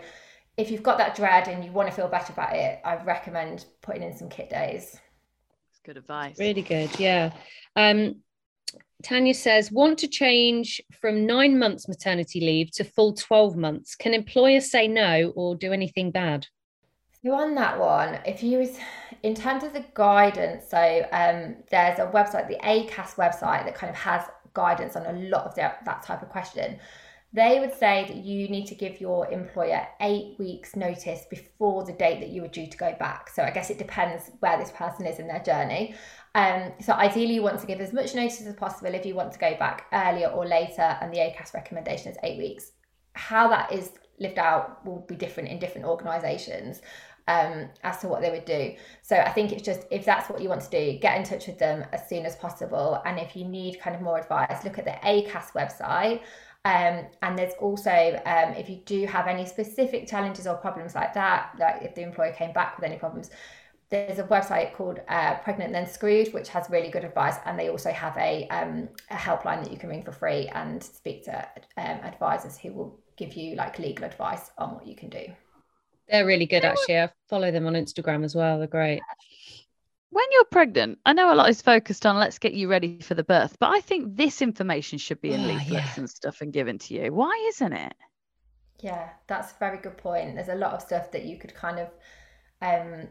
if 0.57 0.71
you've 0.71 0.85
got 0.85 0.97
that 0.99 1.15
dread 1.15 1.49
and 1.49 1.65
you 1.65 1.73
want 1.73 1.89
to 1.89 1.95
feel 1.95 2.09
better 2.09 2.33
about 2.33 2.55
it, 2.55 2.81
I 2.85 3.03
recommend 3.03 3.67
putting 3.83 4.03
in 4.03 4.17
some 4.17 4.29
kit 4.29 4.49
days. 4.49 4.97
It's 5.71 5.81
good 5.85 5.97
advice. 5.97 6.39
Really 6.39 6.63
good. 6.63 6.99
Yeah. 6.99 7.33
Um, 7.75 8.23
Tanya 9.03 9.35
says, 9.35 9.71
want 9.71 9.99
to 9.99 10.09
change 10.09 10.81
from 11.01 11.27
nine 11.27 11.59
months 11.59 11.87
maternity 11.87 12.41
leave 12.41 12.71
to 12.73 12.85
full 12.85 13.13
12 13.13 13.57
months. 13.57 13.95
Can 13.95 14.15
employers 14.15 14.71
say 14.71 14.89
no 14.89 15.33
or 15.37 15.55
do 15.55 15.73
anything 15.73 16.11
bad? 16.11 16.47
So 17.23 17.33
on 17.33 17.55
that 17.57 17.79
one, 17.79 18.21
if 18.25 18.43
you 18.43 18.59
was 18.59 18.79
in 19.23 19.35
terms 19.35 19.65
of 19.65 19.73
the 19.73 19.85
guidance, 19.95 20.69
so 20.71 21.07
um, 21.13 21.57
there's 21.71 21.99
a 21.99 22.07
website, 22.07 22.49
the 22.49 22.59
ACAS 22.65 23.17
website, 23.17 23.65
that 23.65 23.75
kind 23.75 23.91
of 23.91 23.97
has 23.97 24.23
guidance 24.55 24.97
on 24.97 25.07
a 25.07 25.19
lot 25.29 25.45
of 25.45 25.55
that, 25.57 25.85
that 25.85 26.03
type 26.03 26.23
of 26.23 26.29
question. 26.29 26.79
They 27.33 27.59
would 27.61 27.75
say 27.75 28.07
that 28.07 28.17
you 28.17 28.49
need 28.49 28.67
to 28.67 28.75
give 28.75 29.01
your 29.01 29.31
employer 29.31 29.87
eight 30.01 30.39
weeks 30.39 30.75
notice 30.75 31.27
before 31.29 31.85
the 31.85 31.93
date 31.93 32.21
that 32.21 32.31
you 32.31 32.43
were 32.43 32.49
due 32.49 32.67
to 32.67 32.79
go 32.79 32.95
back. 32.99 33.29
So 33.29 33.43
I 33.43 33.51
guess 33.51 33.69
it 33.69 33.79
depends 33.79 34.31
where 34.41 34.57
this 34.57 34.71
person 34.71 35.05
is 35.05 35.19
in 35.19 35.27
their 35.27 35.43
journey. 35.43 35.95
Um, 36.37 36.73
so 36.81 36.93
ideally, 36.93 37.35
you 37.35 37.43
want 37.43 37.61
to 37.61 37.67
give 37.67 37.81
as 37.81 37.95
much 37.95 38.15
notice 38.15 38.43
as 38.43 38.55
possible 38.55 38.95
if 38.95 39.07
you 39.07 39.15
want 39.15 39.33
to 39.33 39.39
go 39.39 39.57
back 39.57 39.87
earlier 39.93 40.29
or 40.29 40.45
later, 40.45 40.83
and 41.01 41.11
the 41.13 41.17
ACAS 41.17 41.55
recommendation 41.55 42.13
is 42.13 42.19
eight 42.23 42.37
weeks. 42.37 42.73
How 43.15 43.49
that 43.49 43.73
is 43.73 43.93
lived 44.21 44.39
out 44.39 44.85
will 44.85 45.01
be 45.09 45.17
different 45.17 45.49
in 45.49 45.59
different 45.59 45.87
organisations 45.87 46.83
um, 47.27 47.71
as 47.85 47.99
to 48.03 48.09
what 48.09 48.21
they 48.21 48.31
would 48.31 48.45
do. 48.45 48.75
So 49.01 49.17
I 49.17 49.31
think 49.31 49.51
it's 49.51 49.63
just 49.63 49.87
if 49.91 50.05
that's 50.05 50.29
what 50.29 50.43
you 50.43 50.51
want 50.51 50.61
to 50.61 50.71
do, 50.71 50.99
get 50.99 51.17
in 51.17 51.25
touch 51.25 51.47
with 51.47 51.59
them 51.59 51.87
as 51.95 52.07
soon 52.07 52.27
as 52.27 52.37
possible. 52.37 53.01
And 53.07 53.19
if 53.19 53.35
you 53.35 53.47
need 53.47 53.81
kind 53.81 53.97
of 53.97 54.03
more 54.03 54.19
advice, 54.19 54.63
look 54.63 54.79
at 54.79 54.85
the 54.85 54.99
ACAS 55.05 55.53
website. 55.53 56.21
Um, 56.67 57.07
and 57.23 57.39
there's 57.39 57.55
also, 57.61 58.21
um, 58.27 58.53
if 58.55 58.69
you 58.69 58.77
do 58.85 59.07
have 59.07 59.27
any 59.27 59.47
specific 59.47 60.07
challenges 60.07 60.47
or 60.47 60.57
problems 60.57 60.95
like 60.95 61.15
that, 61.15 61.53
like 61.59 61.81
if 61.81 61.95
the 61.95 62.03
employer 62.03 62.33
came 62.33 62.53
back 62.53 62.77
with 62.77 62.85
any 62.85 62.99
problems, 62.99 63.31
there's 63.91 64.19
a 64.19 64.25
website 64.25 64.73
called 64.75 65.01
uh, 65.09 65.37
Pregnant 65.37 65.73
Then 65.73 65.87
Screwed, 65.87 66.33
which 66.35 66.49
has 66.49 66.69
really 66.71 66.91
good 66.91 67.05
advice, 67.05 67.37
and 67.45 67.59
they 67.59 67.69
also 67.69 67.93
have 67.93 68.17
a, 68.17 68.49
um, 68.49 68.89
a 69.11 69.15
helpline 69.15 69.63
that 69.63 69.71
you 69.73 69.79
can 69.79 69.89
ring 69.89 70.03
for 70.03 70.13
free 70.13 70.49
and 70.49 70.83
speak 70.83 71.25
to 71.25 71.47
um, 71.77 72.01
advisors 72.03 72.59
who 72.59 72.73
will 72.73 72.99
give 73.17 73.35
you 73.35 73.55
like 73.55 73.79
legal 73.79 74.05
advice 74.05 74.51
on 74.59 74.75
what 74.75 74.87
you 74.87 74.97
can 74.97 75.09
do. 75.09 75.27
They're 76.09 76.27
really 76.27 76.47
good, 76.47 76.65
actually. 76.65 76.99
I 76.99 77.11
follow 77.29 77.51
them 77.51 77.67
on 77.67 77.75
Instagram 77.75 78.25
as 78.25 78.35
well. 78.35 78.59
They're 78.59 78.67
great. 78.69 79.01
When 80.11 80.25
you're 80.33 80.45
pregnant, 80.45 80.99
I 81.05 81.13
know 81.13 81.33
a 81.33 81.35
lot 81.35 81.51
is 81.51 81.63
focused 81.63 82.07
on 82.07 82.17
let's 82.17 82.39
get 82.39 82.55
you 82.55 82.69
ready 82.69 83.01
for 83.01 83.15
the 83.15 83.25
birth, 83.25 83.57
but 83.59 83.75
I 83.77 83.81
think 83.81 84.17
this 84.17 84.41
information 84.41 84.99
should 84.99 85.21
be 85.21 85.33
in 85.33 85.45
Oh, 85.45 85.47
leaflets 85.47 85.71
yeah. 85.71 85.93
and 85.97 86.09
stuff 86.09 86.41
and 86.41 86.53
given 86.53 86.79
to 86.79 86.95
you. 86.95 87.13
Why 87.13 87.45
isn't 87.49 87.73
it? 87.73 87.95
Yeah, 88.83 89.11
that's 89.27 89.53
a 89.53 89.59
very 89.59 89.79
good 89.79 89.97
point. 89.99 90.35
There's 90.35 90.49
a 90.49 90.55
lot 90.55 90.73
of 90.75 90.83
stuff 90.83 91.11
that 91.13 91.25
you 91.25 91.39
could 91.39 91.55
kind 91.55 91.79
of, 91.79 91.89
um, 92.63 93.09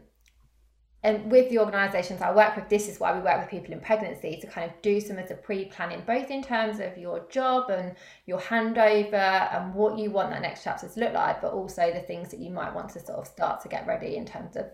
and 1.06 1.30
with 1.30 1.48
the 1.50 1.60
organisations 1.60 2.20
I 2.20 2.34
work 2.34 2.56
with, 2.56 2.68
this 2.68 2.88
is 2.88 2.98
why 2.98 3.14
we 3.16 3.20
work 3.20 3.38
with 3.38 3.48
people 3.48 3.72
in 3.72 3.78
pregnancy 3.78 4.38
to 4.40 4.46
kind 4.48 4.68
of 4.68 4.82
do 4.82 5.00
some 5.00 5.18
of 5.18 5.28
the 5.28 5.36
pre-planning, 5.36 6.02
both 6.04 6.32
in 6.32 6.42
terms 6.42 6.80
of 6.80 6.98
your 6.98 7.24
job 7.30 7.70
and 7.70 7.94
your 8.26 8.40
handover 8.40 9.54
and 9.54 9.72
what 9.72 9.98
you 9.98 10.10
want 10.10 10.30
that 10.30 10.42
next 10.42 10.64
chapter 10.64 10.88
to 10.88 11.00
look 11.00 11.12
like, 11.12 11.40
but 11.40 11.52
also 11.52 11.92
the 11.92 12.00
things 12.00 12.32
that 12.32 12.40
you 12.40 12.50
might 12.50 12.74
want 12.74 12.88
to 12.88 12.98
sort 12.98 13.20
of 13.20 13.26
start 13.28 13.60
to 13.60 13.68
get 13.68 13.86
ready 13.86 14.16
in 14.16 14.24
terms 14.24 14.56
of 14.56 14.66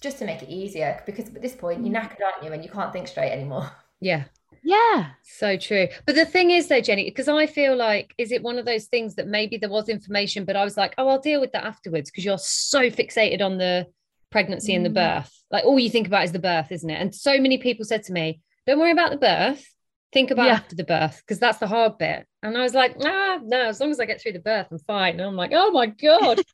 just 0.00 0.18
to 0.18 0.24
make 0.24 0.40
it 0.40 0.48
easier. 0.48 1.02
Because 1.04 1.26
at 1.26 1.42
this 1.42 1.56
point, 1.56 1.84
you're 1.84 1.92
knackered, 1.92 2.22
aren't 2.24 2.44
you, 2.44 2.52
and 2.52 2.62
you 2.62 2.70
can't 2.70 2.92
think 2.92 3.08
straight 3.08 3.32
anymore. 3.32 3.68
Yeah. 4.00 4.22
Yeah. 4.62 5.06
So 5.24 5.56
true. 5.56 5.88
But 6.06 6.14
the 6.14 6.24
thing 6.24 6.52
is, 6.52 6.68
though, 6.68 6.80
Jennie, 6.80 7.10
because 7.10 7.26
I 7.28 7.46
feel 7.46 7.74
like, 7.74 8.14
is 8.18 8.30
it 8.30 8.44
one 8.44 8.56
of 8.56 8.66
those 8.66 8.84
things 8.84 9.16
that 9.16 9.26
maybe 9.26 9.56
there 9.56 9.68
was 9.68 9.88
information, 9.88 10.44
but 10.44 10.54
I 10.54 10.62
was 10.62 10.76
like, 10.76 10.94
oh, 10.96 11.08
I'll 11.08 11.20
deal 11.20 11.40
with 11.40 11.50
that 11.52 11.64
afterwards 11.64 12.08
because 12.08 12.24
you're 12.24 12.38
so 12.38 12.82
fixated 12.82 13.42
on 13.42 13.58
the 13.58 13.88
pregnancy 14.32 14.74
and 14.74 14.84
the 14.84 14.90
birth. 14.90 15.30
Like, 15.50 15.64
all 15.64 15.78
you 15.78 15.90
think 15.90 16.06
about 16.08 16.24
is 16.24 16.32
the 16.32 16.38
birth, 16.38 16.72
isn't 16.72 16.88
it? 16.90 17.00
And 17.00 17.14
so 17.14 17.38
many 17.38 17.58
people 17.58 17.84
said 17.84 18.02
to 18.04 18.12
me, 18.12 18.40
don't 18.66 18.78
worry 18.78 18.90
about 18.92 19.10
the 19.12 19.16
birth. 19.18 19.64
Think 20.12 20.30
about 20.30 20.46
Yeah. 20.46 20.54
after 20.54 20.74
the 20.76 20.84
birth 20.84 21.22
because 21.24 21.38
that's 21.38 21.58
the 21.58 21.66
hard 21.66 21.98
bit. 21.98 22.26
And 22.42 22.56
I 22.56 22.62
was 22.62 22.74
like, 22.74 22.96
ah, 23.04 23.38
no, 23.42 23.66
as 23.68 23.80
long 23.80 23.90
as 23.90 24.00
I 24.00 24.04
get 24.06 24.20
through 24.20 24.32
the 24.32 24.40
birth, 24.40 24.66
I'm 24.70 24.78
fine. 24.80 25.14
And 25.14 25.22
I'm 25.22 25.36
like, 25.36 25.52
oh 25.54 25.70
my 25.70 25.86
God. 25.86 26.40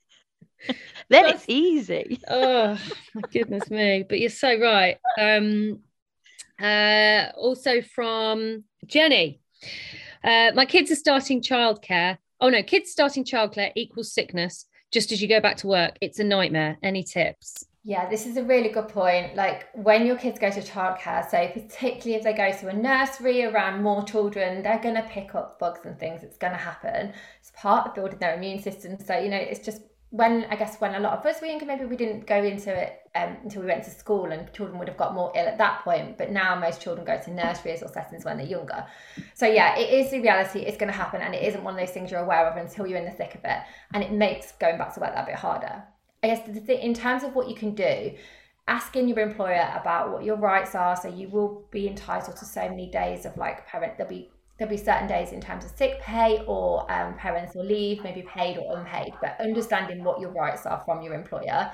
Then 1.08 1.26
it's 1.26 1.44
easy. 1.46 2.18
oh 2.28 2.76
my 3.14 3.22
goodness 3.32 3.70
me 3.70 4.04
but 4.08 4.18
you're 4.18 4.28
so 4.28 4.58
right 4.60 4.96
um 5.18 5.78
uh 6.60 7.26
also 7.36 7.80
from 7.80 8.64
jenny 8.84 9.40
uh 10.24 10.50
my 10.56 10.66
kids 10.66 10.90
are 10.90 10.96
starting 10.96 11.40
childcare 11.40 12.18
oh 12.40 12.48
no 12.50 12.62
kids 12.64 12.90
starting 12.90 13.24
childcare 13.24 13.70
equals 13.76 14.12
sickness 14.12 14.66
just 14.90 15.12
as 15.12 15.20
you 15.20 15.28
go 15.28 15.40
back 15.40 15.56
to 15.56 15.66
work 15.66 15.96
it's 16.00 16.18
a 16.18 16.24
nightmare 16.24 16.76
any 16.82 17.02
tips 17.02 17.64
Yeah, 17.88 18.06
this 18.06 18.26
is 18.26 18.36
a 18.36 18.42
really 18.42 18.68
good 18.68 18.88
point. 18.88 19.34
Like 19.34 19.68
when 19.74 20.04
your 20.04 20.16
kids 20.16 20.38
go 20.38 20.50
to 20.50 20.60
childcare, 20.60 21.26
so 21.30 21.48
particularly 21.48 22.16
if 22.16 22.22
they 22.22 22.34
go 22.34 22.52
to 22.52 22.68
a 22.68 22.72
nursery 22.74 23.44
around 23.44 23.82
more 23.82 24.02
children, 24.04 24.62
they're 24.62 24.78
going 24.78 24.96
to 24.96 25.08
pick 25.08 25.34
up 25.34 25.58
bugs 25.58 25.80
and 25.86 25.98
things. 25.98 26.22
It's 26.22 26.36
going 26.36 26.52
to 26.52 26.58
happen. 26.58 27.14
It's 27.40 27.50
part 27.56 27.86
of 27.86 27.94
building 27.94 28.18
their 28.18 28.34
immune 28.34 28.60
system. 28.60 28.98
So, 29.02 29.18
you 29.18 29.30
know, 29.30 29.38
it's 29.38 29.64
just 29.64 29.80
when 30.10 30.46
I 30.48 30.56
guess 30.56 30.80
when 30.80 30.94
a 30.94 31.00
lot 31.00 31.18
of 31.18 31.26
us 31.26 31.40
were 31.40 31.48
younger, 31.48 31.66
maybe 31.66 31.84
we 31.84 31.96
didn't 31.96 32.26
go 32.26 32.42
into 32.42 32.74
it 32.74 33.00
um, 33.14 33.36
until 33.42 33.60
we 33.60 33.68
went 33.68 33.84
to 33.84 33.90
school 33.90 34.26
and 34.26 34.50
children 34.54 34.78
would 34.78 34.88
have 34.88 34.96
got 34.96 35.12
more 35.12 35.30
ill 35.34 35.46
at 35.46 35.58
that 35.58 35.84
point. 35.84 36.16
But 36.16 36.30
now 36.30 36.58
most 36.58 36.80
children 36.80 37.06
go 37.06 37.20
to 37.22 37.30
nurseries 37.30 37.82
or 37.82 37.88
settings 37.88 38.24
when 38.24 38.38
they're 38.38 38.46
younger. 38.46 38.86
So, 39.34 39.46
yeah, 39.46 39.76
it 39.76 39.92
is 39.92 40.10
the 40.10 40.20
reality. 40.20 40.60
It's 40.60 40.78
going 40.78 40.90
to 40.90 40.96
happen. 40.96 41.20
And 41.20 41.34
it 41.34 41.42
isn't 41.42 41.62
one 41.62 41.74
of 41.74 41.80
those 41.80 41.90
things 41.90 42.10
you're 42.10 42.20
aware 42.20 42.46
of 42.46 42.56
until 42.56 42.86
you're 42.86 42.98
in 42.98 43.04
the 43.04 43.10
thick 43.10 43.34
of 43.34 43.44
it. 43.44 43.58
And 43.92 44.02
it 44.02 44.12
makes 44.12 44.52
going 44.52 44.78
back 44.78 44.94
to 44.94 45.00
work 45.00 45.14
that 45.14 45.26
bit 45.26 45.34
harder. 45.34 45.82
I 46.22 46.28
guess 46.28 46.40
the 46.46 46.84
in 46.84 46.94
terms 46.94 47.22
of 47.22 47.34
what 47.34 47.48
you 47.48 47.54
can 47.54 47.74
do, 47.74 48.12
asking 48.66 49.08
your 49.08 49.18
employer 49.18 49.72
about 49.78 50.10
what 50.10 50.24
your 50.24 50.36
rights 50.36 50.74
are. 50.74 50.96
So 50.96 51.08
you 51.08 51.28
will 51.28 51.66
be 51.70 51.86
entitled 51.86 52.36
to 52.38 52.44
so 52.46 52.66
many 52.66 52.90
days 52.90 53.26
of 53.26 53.36
like 53.36 53.66
parent. 53.66 53.98
There'll 53.98 54.10
be 54.10 54.30
there'll 54.58 54.70
be 54.70 54.76
certain 54.76 55.06
days 55.06 55.32
in 55.32 55.40
terms 55.40 55.64
of 55.64 55.70
sick 55.70 56.00
pay 56.00 56.42
or 56.46 56.90
um, 56.90 57.14
parental 57.14 57.64
leave, 57.64 58.02
maybe 58.02 58.22
paid 58.22 58.58
or 58.58 58.76
unpaid. 58.76 59.12
But 59.20 59.40
understanding 59.40 60.02
what 60.02 60.20
your 60.20 60.30
rights 60.30 60.66
are 60.66 60.82
from 60.84 61.00
your 61.00 61.14
employer, 61.14 61.70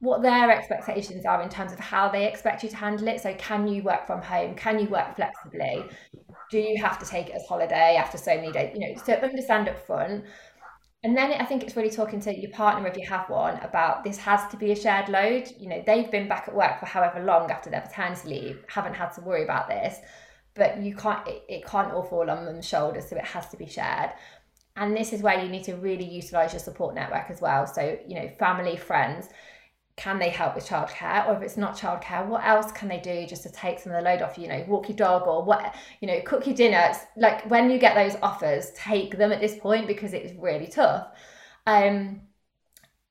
what 0.00 0.22
their 0.22 0.50
expectations 0.50 1.24
are 1.24 1.42
in 1.42 1.48
terms 1.48 1.72
of 1.72 1.78
how 1.78 2.08
they 2.08 2.26
expect 2.26 2.62
you 2.62 2.68
to 2.70 2.76
handle 2.76 3.06
it. 3.08 3.20
So 3.20 3.34
can 3.34 3.68
you 3.68 3.82
work 3.82 4.06
from 4.06 4.20
home? 4.20 4.56
Can 4.56 4.80
you 4.80 4.88
work 4.88 5.14
flexibly? 5.14 5.84
Do 6.50 6.58
you 6.58 6.82
have 6.82 6.98
to 6.98 7.06
take 7.06 7.28
it 7.28 7.36
as 7.36 7.46
holiday 7.46 7.96
after 7.96 8.18
so 8.18 8.34
many 8.34 8.50
days? 8.50 8.72
You 8.74 8.80
know, 8.80 9.00
so 9.04 9.12
understand 9.14 9.68
up 9.68 9.78
front. 9.86 10.24
And 11.04 11.16
then 11.16 11.30
I 11.32 11.44
think 11.44 11.62
it's 11.62 11.76
really 11.76 11.90
talking 11.90 12.18
to 12.22 12.36
your 12.36 12.50
partner 12.50 12.88
if 12.88 12.96
you 12.96 13.06
have 13.08 13.30
one 13.30 13.58
about 13.60 14.02
this 14.02 14.16
has 14.18 14.50
to 14.50 14.56
be 14.56 14.72
a 14.72 14.76
shared 14.76 15.08
load. 15.08 15.48
You 15.56 15.68
know, 15.68 15.82
they've 15.86 16.10
been 16.10 16.26
back 16.26 16.48
at 16.48 16.54
work 16.54 16.80
for 16.80 16.86
however 16.86 17.20
long 17.20 17.52
after 17.52 17.70
their 17.70 17.82
paternity 17.82 18.28
leave, 18.28 18.64
haven't 18.68 18.94
had 18.94 19.10
to 19.10 19.20
worry 19.20 19.44
about 19.44 19.68
this, 19.68 19.98
but 20.58 20.82
you 20.82 20.94
can't. 20.96 21.26
It, 21.28 21.44
it 21.48 21.66
can't 21.66 21.92
all 21.92 22.02
fall 22.02 22.28
on 22.30 22.44
mum's 22.44 22.68
shoulders, 22.68 23.08
so 23.08 23.16
it 23.16 23.24
has 23.24 23.48
to 23.50 23.56
be 23.56 23.66
shared. 23.66 24.10
And 24.76 24.96
this 24.96 25.12
is 25.12 25.22
where 25.22 25.42
you 25.42 25.48
need 25.48 25.64
to 25.64 25.74
really 25.74 26.04
utilize 26.04 26.52
your 26.52 26.60
support 26.60 26.94
network 26.94 27.30
as 27.30 27.40
well. 27.40 27.66
So 27.66 27.98
you 28.06 28.16
know, 28.16 28.30
family, 28.38 28.76
friends. 28.76 29.28
can 29.98 30.20
they 30.20 30.30
help 30.30 30.54
with 30.54 30.64
childcare 30.64 31.26
or 31.26 31.36
if 31.36 31.42
it's 31.42 31.56
not 31.56 31.76
childcare 31.76 32.24
what 32.24 32.42
else 32.46 32.70
can 32.70 32.88
they 32.88 33.00
do 33.00 33.26
just 33.26 33.42
to 33.42 33.50
take 33.50 33.80
some 33.80 33.92
of 33.92 33.98
the 33.98 34.08
load 34.08 34.22
off 34.22 34.38
you 34.38 34.46
know 34.46 34.64
walk 34.68 34.88
your 34.88 34.96
dog 34.96 35.26
or 35.26 35.42
what 35.42 35.74
you 36.00 36.06
know 36.06 36.20
cook 36.24 36.46
your 36.46 36.54
dinner 36.54 36.82
it's 36.90 37.00
like 37.16 37.44
when 37.50 37.68
you 37.68 37.78
get 37.78 37.96
those 37.96 38.16
offers 38.22 38.70
take 38.76 39.18
them 39.18 39.32
at 39.32 39.40
this 39.40 39.56
point 39.58 39.88
because 39.88 40.12
it's 40.14 40.32
really 40.38 40.68
tough 40.68 41.08
um 41.66 42.20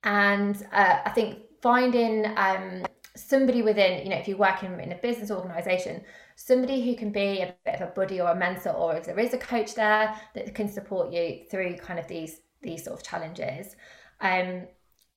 and 0.06 0.66
uh, 0.72 1.00
i 1.06 1.10
think 1.10 1.40
finding 1.62 2.26
um 2.38 2.86
somebody 3.16 3.62
within 3.62 4.04
you 4.04 4.10
know 4.10 4.16
if 4.16 4.28
you're 4.30 4.38
working 4.38 4.80
in 4.80 4.92
a 4.94 4.96
business 4.96 5.30
organization 5.30 6.02
somebody 6.40 6.86
who 6.86 6.96
can 6.96 7.12
be 7.12 7.42
a 7.42 7.54
bit 7.66 7.76
of 7.76 7.82
a 7.82 7.92
buddy 7.92 8.22
or 8.22 8.30
a 8.30 8.36
mentor 8.36 8.72
or 8.72 8.96
if 8.96 9.06
there 9.06 9.20
is 9.20 9.34
a 9.34 9.38
coach 9.38 9.76
there 9.76 10.16
that 10.36 10.56
can 10.56 10.70
support 10.70 11.12
you 11.12 11.42
through 11.52 11.76
kind 11.78 12.00
of 12.00 12.08
these 12.08 12.40
these 12.62 12.86
sort 12.86 12.98
of 12.98 13.06
challenges. 13.06 13.76
Um 14.22 14.68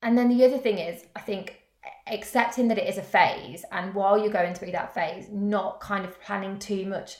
and 0.03 0.17
then 0.17 0.29
the 0.29 0.45
other 0.45 0.59
thing 0.59 0.79
is 0.79 1.05
i 1.17 1.21
think 1.21 1.61
accepting 2.07 2.69
that 2.69 2.79
it 2.79 2.89
is 2.89 2.99
a 2.99 3.03
phase 3.03 3.65
and 3.73 3.95
while 3.95 4.19
you're 4.19 4.33
going 4.33 4.55
through 4.55 4.73
that 4.73 4.95
phase 4.95 5.29
not 5.31 5.81
kind 5.81 6.05
of 6.05 6.21
planning 6.21 6.59
too 6.59 6.87
much 6.87 7.19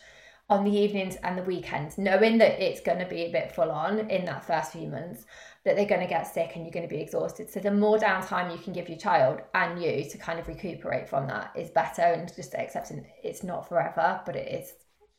on 0.49 0.65
the 0.65 0.71
evenings 0.71 1.17
and 1.23 1.39
the 1.39 1.43
weekends 1.43 1.97
knowing 1.97 2.39
that 2.39 2.61
it's 2.61 2.81
going 2.81 2.99
to 2.99 3.07
be 3.07 3.23
a 3.23 3.33
bit 3.33 3.53
full 3.53 3.71
on 3.71 4.11
in 4.11 4.25
that 4.25 4.45
first 4.45 4.73
few 4.73 4.89
months 4.89 5.25
that 5.65 5.77
they're 5.77 5.87
going 5.87 6.01
to 6.01 6.07
get 6.07 6.23
sick 6.27 6.53
and 6.55 6.65
you're 6.65 6.73
going 6.73 6.89
to 6.89 6.95
be 6.95 7.01
exhausted 7.03 7.51
so 7.51 7.61
the 7.61 7.71
more 7.71 7.99
downtime 7.99 8.51
you 8.51 8.59
can 8.59 8.73
give 8.73 8.89
your 8.89 8.97
child 8.99 9.41
and 9.55 9.83
you 9.83 10.09
to 10.09 10.17
kind 10.19 10.39
of 10.41 10.49
recuperate 10.49 11.09
from 11.09 11.27
that 11.27 11.53
is 11.57 11.71
better 11.71 12.03
and 12.03 12.35
just 12.35 12.55
accepting 12.55 13.05
it's 13.23 13.43
not 13.43 13.69
forever 13.69 14.21
but 14.25 14.37
it 14.37 14.51
is 14.53 14.73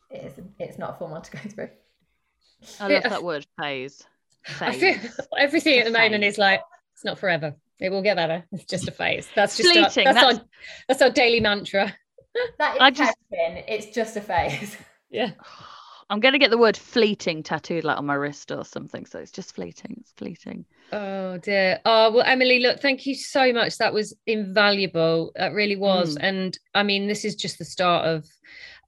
it 0.09 0.23
is 0.25 0.33
it's 0.59 0.77
not 0.79 0.95
a 0.95 0.97
fun 0.97 1.11
one 1.11 1.21
to 1.21 1.31
go 1.31 1.39
through 1.49 1.69
I 2.79 2.87
love 2.87 3.03
that 3.03 3.23
word 3.23 3.45
phase. 3.59 4.03
I 4.59 4.71
feel 4.73 4.93
Phase. 4.95 5.19
everything 5.37 5.79
at 5.79 5.85
the 5.85 5.91
moment 5.91 6.23
is 6.23 6.37
like 6.37 6.61
it's 6.93 7.03
not 7.03 7.17
forever. 7.17 7.55
It 7.79 7.89
will 7.89 8.03
get 8.03 8.15
better. 8.17 8.43
It's 8.51 8.65
just 8.65 8.87
a 8.87 8.91
phase. 8.91 9.27
That's 9.35 9.57
just 9.57 9.75
our, 9.75 9.81
that's, 9.81 9.93
Fleeting, 9.95 10.13
that's- 10.13 10.37
our 10.37 10.45
that's 10.87 11.01
our 11.01 11.09
daily 11.09 11.39
mantra. 11.39 11.91
that 12.59 12.75
is 12.75 12.81
I 12.81 12.91
just- 12.91 13.17
it's 13.31 13.95
just 13.95 14.15
a 14.17 14.21
phase 14.21 14.77
Yeah. 15.09 15.31
I'm 16.11 16.19
going 16.19 16.33
to 16.33 16.39
get 16.39 16.49
the 16.49 16.57
word 16.57 16.75
fleeting 16.75 17.41
tattooed 17.41 17.85
like 17.85 17.97
on 17.97 18.05
my 18.05 18.15
wrist 18.15 18.51
or 18.51 18.65
something. 18.65 19.05
So 19.05 19.17
it's 19.19 19.31
just 19.31 19.55
fleeting. 19.55 19.95
It's 20.01 20.11
fleeting. 20.11 20.65
Oh 20.91 21.37
dear. 21.37 21.79
Oh 21.85 22.11
well, 22.11 22.25
Emily, 22.25 22.59
look, 22.59 22.81
thank 22.81 23.05
you 23.05 23.15
so 23.15 23.53
much. 23.53 23.77
That 23.77 23.93
was 23.93 24.13
invaluable. 24.27 25.31
That 25.37 25.53
really 25.53 25.77
was. 25.77 26.17
Mm. 26.17 26.23
And 26.23 26.59
I 26.75 26.83
mean, 26.83 27.07
this 27.07 27.23
is 27.23 27.35
just 27.35 27.59
the 27.59 27.65
start 27.65 28.05
of, 28.05 28.27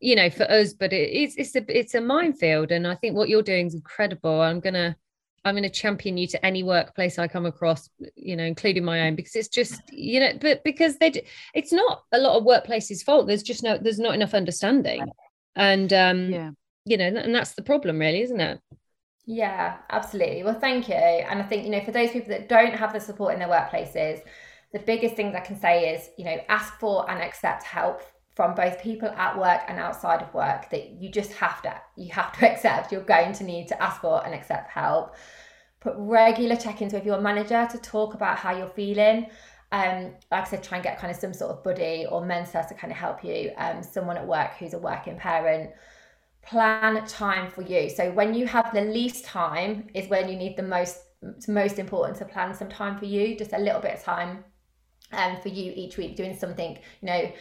you 0.02 0.18
know, 0.18 0.30
for 0.30 0.44
us, 0.52 0.74
but 0.74 0.92
it 0.92 1.12
is 1.12 1.36
it's 1.38 1.56
a 1.56 1.64
it's 1.70 1.96
a 1.96 2.02
minefield. 2.02 2.74
And 2.74 2.86
I 2.86 2.96
think 2.96 3.16
what 3.16 3.30
you're 3.30 3.42
doing 3.42 3.68
is 3.68 3.74
incredible. 3.74 4.42
I'm 4.42 4.60
gonna 4.60 4.94
I'm 5.46 5.56
gonna 5.56 5.70
champion 5.70 6.18
you 6.18 6.28
to 6.28 6.46
any 6.46 6.62
workplace 6.62 7.18
I 7.18 7.30
come 7.30 7.46
across, 7.46 7.90
you 8.16 8.36
know, 8.36 8.44
including 8.44 8.84
my 8.84 9.08
own, 9.08 9.16
because 9.16 9.38
it's 9.38 9.48
just, 9.48 9.82
you 9.94 10.20
know, 10.20 10.34
but 10.42 10.62
because 10.66 10.98
they 10.98 11.26
it's 11.54 11.72
not 11.72 12.04
a 12.12 12.18
lot 12.18 12.38
of 12.38 12.44
workplaces' 12.44 13.02
fault. 13.02 13.28
There's 13.28 13.44
just 13.44 13.64
no 13.64 13.78
there's 13.78 13.98
not 13.98 14.14
enough 14.14 14.34
understanding. 14.34 15.06
And 15.56 15.94
um, 15.94 16.30
Yeah. 16.30 16.50
You 16.86 16.98
know, 16.98 17.06
and 17.08 17.34
that's 17.36 17.54
the 17.54 17.64
problem, 17.64 18.00
really, 18.00 18.22
isn't 18.22 18.40
it? 18.42 18.60
Yeah, 19.26 19.78
absolutely. 19.90 20.44
Well, 20.44 20.60
thank 20.60 20.90
you. 20.90 20.96
And 20.96 21.40
I 21.42 21.44
think, 21.44 21.64
you 21.64 21.72
know, 21.72 21.82
for 21.82 21.92
those 21.92 22.12
people 22.12 22.30
that 22.30 22.50
don't 22.50 22.74
have 22.74 22.92
the 22.92 23.00
support 23.00 23.34
in 23.34 23.40
their 23.40 23.48
workplaces, 23.48 24.22
the 24.74 24.80
biggest 24.80 25.16
things 25.16 25.34
I 25.36 25.40
can 25.40 25.60
say 25.60 25.94
is, 25.96 26.10
you 26.18 26.26
know, 26.26 26.38
ask 26.50 26.74
for 26.80 27.10
and 27.10 27.22
accept 27.22 27.64
help 27.64 28.02
from 28.36 28.56
both 28.56 28.82
people 28.82 29.08
at 29.10 29.38
work 29.38 29.62
and 29.68 29.80
outside 29.80 30.22
of 30.22 30.34
work 30.34 30.70
that 30.72 30.90
you 31.02 31.08
just 31.10 31.32
have 31.34 31.62
to 31.62 31.72
you 31.96 32.12
have 32.12 32.32
to 32.36 32.52
accept 32.52 32.92
you're 32.92 33.02
going 33.04 33.32
to 33.32 33.44
need 33.44 33.68
to 33.68 33.80
ask 33.82 34.02
for 34.02 34.26
and 34.26 34.34
accept 34.34 34.72
help 34.72 35.16
put 35.80 35.94
regular 35.98 36.56
check-ins 36.56 36.94
with 36.94 37.06
your 37.06 37.22
manager 37.22 37.68
to 37.72 37.78
talk 37.80 38.16
about 38.16 38.38
how 38.38 38.56
you're 38.58 38.70
feeling 38.72 39.28
um 39.72 40.06
like 40.32 40.42
i 40.42 40.44
said 40.46 40.64
try 40.64 40.78
and 40.78 40.84
get 40.84 40.98
kind 40.98 41.12
of 41.12 41.18
some 41.20 41.32
sort 41.34 41.52
of 41.52 41.64
buddy 41.64 42.08
or 42.10 42.26
mentor 42.26 42.64
to 42.68 42.74
kind 42.74 42.92
of 42.92 42.98
help 42.98 43.24
you 43.24 43.52
um 43.58 43.84
someone 43.84 44.18
at 44.18 44.26
work 44.26 44.52
who's 44.58 44.74
a 44.74 44.80
working 44.80 45.16
parent 45.18 45.70
plan 46.46 47.06
time 47.08 47.50
for 47.50 47.62
you. 47.62 47.90
So 47.90 48.12
when 48.12 48.34
you 48.34 48.46
have 48.48 48.74
the 48.74 48.82
least 48.82 49.26
time 49.26 49.88
is 49.94 50.10
when 50.10 50.30
you 50.30 50.36
need 50.36 50.58
the 50.58 50.64
most 50.64 51.00
it's 51.22 51.48
most 51.48 51.80
important 51.80 52.18
to 52.18 52.26
plan 52.26 52.54
some 52.54 52.68
time 52.68 52.98
for 52.98 53.06
you 53.06 53.38
just 53.38 53.54
a 53.54 53.58
little 53.58 53.80
bit 53.80 53.94
of 53.94 54.04
time 54.04 54.44
um, 55.14 55.40
for 55.42 55.48
you 55.48 55.72
each 55.74 55.96
week 55.96 56.18
doing 56.18 56.36
something 56.36 56.78
you 57.02 57.06
know 57.06 57.32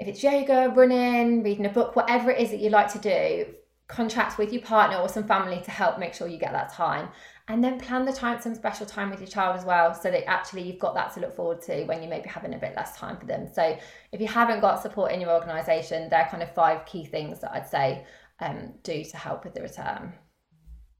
if 0.00 0.08
it's 0.08 0.22
yoga 0.22 0.72
running 0.74 1.42
reading 1.42 1.66
a 1.66 1.68
book 1.68 1.94
whatever 1.94 2.30
it 2.30 2.40
is 2.40 2.50
that 2.50 2.60
you 2.60 2.70
like 2.70 2.90
to 2.90 2.98
do 2.98 3.44
contract 3.88 4.36
with 4.36 4.52
your 4.52 4.62
partner 4.62 4.98
or 4.98 5.08
some 5.08 5.24
family 5.24 5.60
to 5.64 5.70
help 5.70 5.98
make 5.98 6.12
sure 6.12 6.28
you 6.28 6.38
get 6.38 6.52
that 6.52 6.70
time. 6.70 7.08
And 7.48 7.64
then 7.64 7.80
plan 7.80 8.04
the 8.04 8.12
time 8.12 8.38
some 8.38 8.54
special 8.54 8.84
time 8.84 9.08
with 9.08 9.20
your 9.20 9.28
child 9.28 9.56
as 9.56 9.64
well 9.64 9.94
so 9.94 10.10
that 10.10 10.28
actually 10.28 10.60
you've 10.62 10.78
got 10.78 10.94
that 10.94 11.14
to 11.14 11.20
look 11.20 11.34
forward 11.34 11.62
to 11.62 11.84
when 11.84 12.02
you 12.02 12.08
may 12.10 12.20
be 12.20 12.28
having 12.28 12.52
a 12.52 12.58
bit 12.58 12.74
less 12.76 12.98
time 12.98 13.16
for 13.16 13.24
them. 13.24 13.48
So 13.50 13.78
if 14.12 14.20
you 14.20 14.26
haven't 14.26 14.60
got 14.60 14.82
support 14.82 15.12
in 15.12 15.20
your 15.20 15.30
organization 15.30 16.08
there 16.10 16.20
are 16.20 16.28
kind 16.28 16.42
of 16.42 16.52
five 16.54 16.84
key 16.86 17.04
things 17.04 17.40
that 17.40 17.52
i'd 17.52 17.68
say 17.68 18.04
um, 18.40 18.74
do 18.82 19.04
to 19.04 19.16
help 19.16 19.44
with 19.44 19.54
the 19.54 19.62
return 19.62 20.12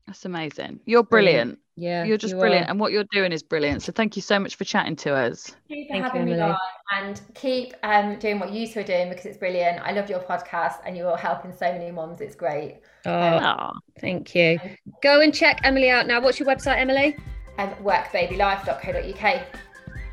That's 0.07 0.25
amazing. 0.25 0.81
You're 0.87 1.03
brilliant. 1.03 1.59
Yeah. 1.77 2.05
You're 2.05 2.17
just 2.17 2.33
you 2.35 2.41
brilliant. 2.41 2.67
are. 2.67 2.71
And 2.71 2.81
what 2.81 2.93
you're 2.93 3.05
doing 3.13 3.31
is 3.31 3.43
brilliant. 3.43 3.83
So 3.83 3.93
thank 3.93 4.17
you 4.17 4.23
so 4.23 4.39
much 4.41 4.57
for 4.57 4.65
chatting 4.65 4.97
to 4.97 5.15
us. 5.15 5.55
Thank 5.69 5.81
you 5.81 5.85
for 5.85 5.93
Thank 5.93 6.05
you, 6.05 6.11
having 6.11 6.25
me 6.25 6.33
Emily. 6.33 6.51
on 6.51 6.59
and 6.97 7.21
keep 7.35 7.75
um, 7.83 8.19
doing 8.19 8.39
what 8.41 8.51
you 8.51 8.67
two 8.67 8.81
are 8.81 8.85
doing 8.85 9.11
because 9.11 9.27
it's 9.27 9.37
brilliant. 9.37 9.81
I 9.83 9.93
love 9.93 10.09
your 10.09 10.21
podcast 10.21 10.77
and 10.87 10.97
you're 10.97 11.17
helping 11.17 11.53
so 11.53 11.71
many 11.71 11.91
moms. 11.91 12.21
It's 12.23 12.35
great. 12.35 12.81
Oh, 13.05 13.11
Aw. 13.13 13.73
thank 14.01 14.35
you. 14.35 14.59
Go 15.03 15.21
and 15.21 15.33
check 15.35 15.61
Emily 15.63 15.91
out 15.91 16.07
now. 16.07 16.21
What's 16.23 16.41
your 16.41 16.49
website, 16.49 16.79
Emily? 16.79 17.15
Um, 17.59 17.71
workbabylife.co.uk. 17.83 19.43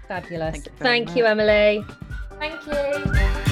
Fabulous. 0.08 0.52
Thank 0.52 0.66
you 0.66 0.72
Thank 0.80 1.16
you, 1.16 1.26
Emily. 1.26 1.86
Thank 2.38 2.68
you. 2.68 3.52